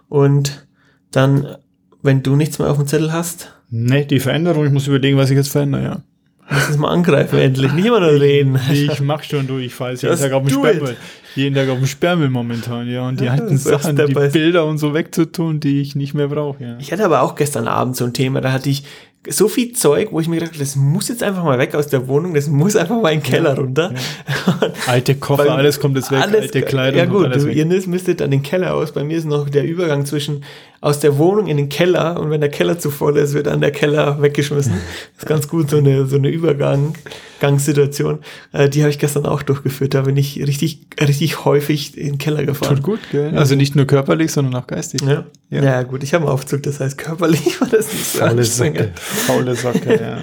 Und 0.09 0.67
dann, 1.11 1.57
wenn 2.05 2.23
du 2.23 2.37
nichts 2.37 2.61
mehr 2.61 2.71
auf 2.71 2.77
dem 2.77 2.87
Zettel 2.87 3.13
hast, 3.13 3.55
Ne, 3.77 4.07
die 4.07 4.21
Veränderung, 4.21 4.67
ich 4.67 4.73
muss 4.73 4.87
überlegen, 4.87 5.17
was 5.17 5.31
ich 5.31 5.37
jetzt 5.37 5.51
verändere, 5.51 5.83
ja. 5.83 6.03
lass 6.49 6.69
uns 6.69 6.77
mal 6.77 6.91
angreifen 6.91 7.41
endlich. 7.41 7.73
Nicht 7.73 7.87
immer 7.87 7.99
nur 7.99 8.21
reden. 8.21 8.57
Ich 8.73 9.01
mach 9.01 9.25
schon 9.25 9.49
du, 9.49 9.59
ich 9.59 9.77
jetzt 9.81 10.03
jeden 10.05 10.17
Tag 10.17 10.33
auf 10.33 10.47
it. 10.47 10.53
Sperrmüll. 10.53 10.97
Jeden 11.35 11.55
Tag 11.55 11.69
auf 11.69 11.79
dem 11.79 11.87
Sperrmüll 11.87 12.31
momentan, 12.31 12.89
ja. 12.89 13.07
Und 13.09 13.21
die 13.21 13.25
Ja, 13.25 13.33
alten 13.33 13.57
Sachen, 13.59 13.97
die 13.97 14.13
Bilder 14.15 14.67
und 14.67 14.79
so 14.79 14.95
wegzutun, 14.95 15.61
die 15.61 15.81
ich 15.81 15.95
nicht 15.97 16.15
mehr 16.15 16.29
brauche, 16.29 16.63
ja. 16.63 16.77
Ich 16.79 16.93
hatte 16.93 17.05
aber 17.05 17.23
auch 17.23 17.35
gestern 17.35 17.67
Abend 17.69 17.97
so 17.97 18.05
ein 18.05 18.13
Thema, 18.13 18.41
da 18.41 18.53
hatte 18.53 18.69
ich 18.71 18.85
so 19.27 19.49
viel 19.49 19.73
Zeug, 19.73 20.09
wo 20.11 20.21
ich 20.21 20.29
mir 20.29 20.35
gedacht 20.35 20.51
habe, 20.53 20.59
das 20.63 20.77
muss 20.77 21.09
jetzt 21.09 21.23
einfach 21.23 21.43
mal 21.45 21.59
weg 21.59 21.75
aus 21.75 21.87
der 21.87 22.09
Wohnung, 22.09 22.35
das 22.35 22.47
muss 22.49 22.77
einfach 22.77 23.01
mal 23.01 23.09
in 23.11 23.21
den 23.21 23.25
Keller 23.25 23.57
runter. 23.57 23.95
Alte 24.87 25.15
Koffer, 25.15 25.45
Weil 25.45 25.51
alles 25.53 25.81
kommt 25.81 25.97
jetzt 25.97 26.11
weg, 26.13 26.21
alles- 26.21 26.43
alte 26.43 26.61
Kleidung 26.61 26.99
Ja 26.99 27.07
gut, 27.07 27.25
alles 27.29 27.45
du, 27.45 27.49
weg. 27.49 27.57
ihr 27.57 27.65
müsstet 27.65 28.21
dann 28.21 28.31
den 28.31 28.43
Keller 28.43 28.75
aus. 28.75 28.93
Bei 28.93 29.03
mir 29.03 29.17
ist 29.17 29.25
noch 29.25 29.49
der 29.49 29.65
Übergang 29.65 30.05
zwischen 30.05 30.45
aus 30.83 31.01
der 31.01 31.17
Wohnung 31.17 31.47
in 31.47 31.57
den 31.57 31.71
Keller 31.71 32.21
und 32.21 32.29
wenn 32.29 32.43
der 32.43 32.51
Keller 32.51 32.79
zu 32.79 32.91
voll 32.91 33.17
ist, 33.17 33.33
wird 33.33 33.47
dann 33.47 33.63
der 33.63 33.71
Keller 33.71 34.21
weggeschmissen. 34.21 34.75
Das 34.75 35.19
ist 35.23 35.27
ganz 35.27 35.49
gut, 35.49 35.71
so 35.71 35.79
eine, 35.79 36.05
so 36.05 36.17
eine 36.17 36.29
Übergangssituation. 36.29 38.19
Äh, 38.53 38.69
die 38.69 38.83
habe 38.83 38.91
ich 38.91 38.99
gestern 38.99 39.25
auch 39.25 39.43
durchgeführt. 39.43 39.95
Da 39.95 40.03
bin 40.03 40.19
ich 40.19 40.37
richtig, 40.47 40.81
richtig 41.01 41.24
häufig 41.33 41.97
in 41.97 42.13
den 42.13 42.19
Keller 42.19 42.45
gefahren. 42.45 42.77
Tut 42.77 42.85
gut, 42.85 43.01
gell? 43.11 43.37
Also 43.37 43.55
nicht 43.55 43.77
nur 43.77 43.87
körperlich, 43.87 44.33
sondern 44.33 44.55
auch 44.55 44.67
geistig. 44.67 45.01
Ja. 45.03 45.25
Ja. 45.51 45.63
Ja. 45.63 45.83
gut, 45.83 46.03
ich 46.03 46.15
habe 46.15 46.25
einen 46.25 46.33
Aufzug, 46.33 46.63
das 46.63 46.81
heißt 46.81 46.99
körperlich 46.99 47.61
war 47.61 47.69
das 47.69 47.93
nicht 47.93 48.05
so 48.07 48.19
Faule 48.19 48.45
Socke. 48.45 48.91
Faule 48.95 49.55
Socke, 49.55 50.01
ja. 50.01 50.19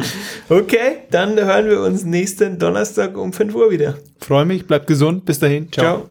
Okay, 0.50 0.98
dann 1.10 1.40
hören 1.40 1.70
wir 1.70 1.82
uns 1.82 2.04
nächsten 2.04 2.60
Donnerstag 2.60 3.18
um 3.18 3.34
5 3.34 3.56
Uhr 3.56 3.72
wieder. 3.72 3.96
Freue 4.20 4.46
mich, 4.46 4.68
bleibt 4.68 4.88
gesund, 4.88 5.26
bis 5.26 5.40
dahin. 5.40 5.72
Ciao. 5.72 5.86
Ciao. 5.86 6.00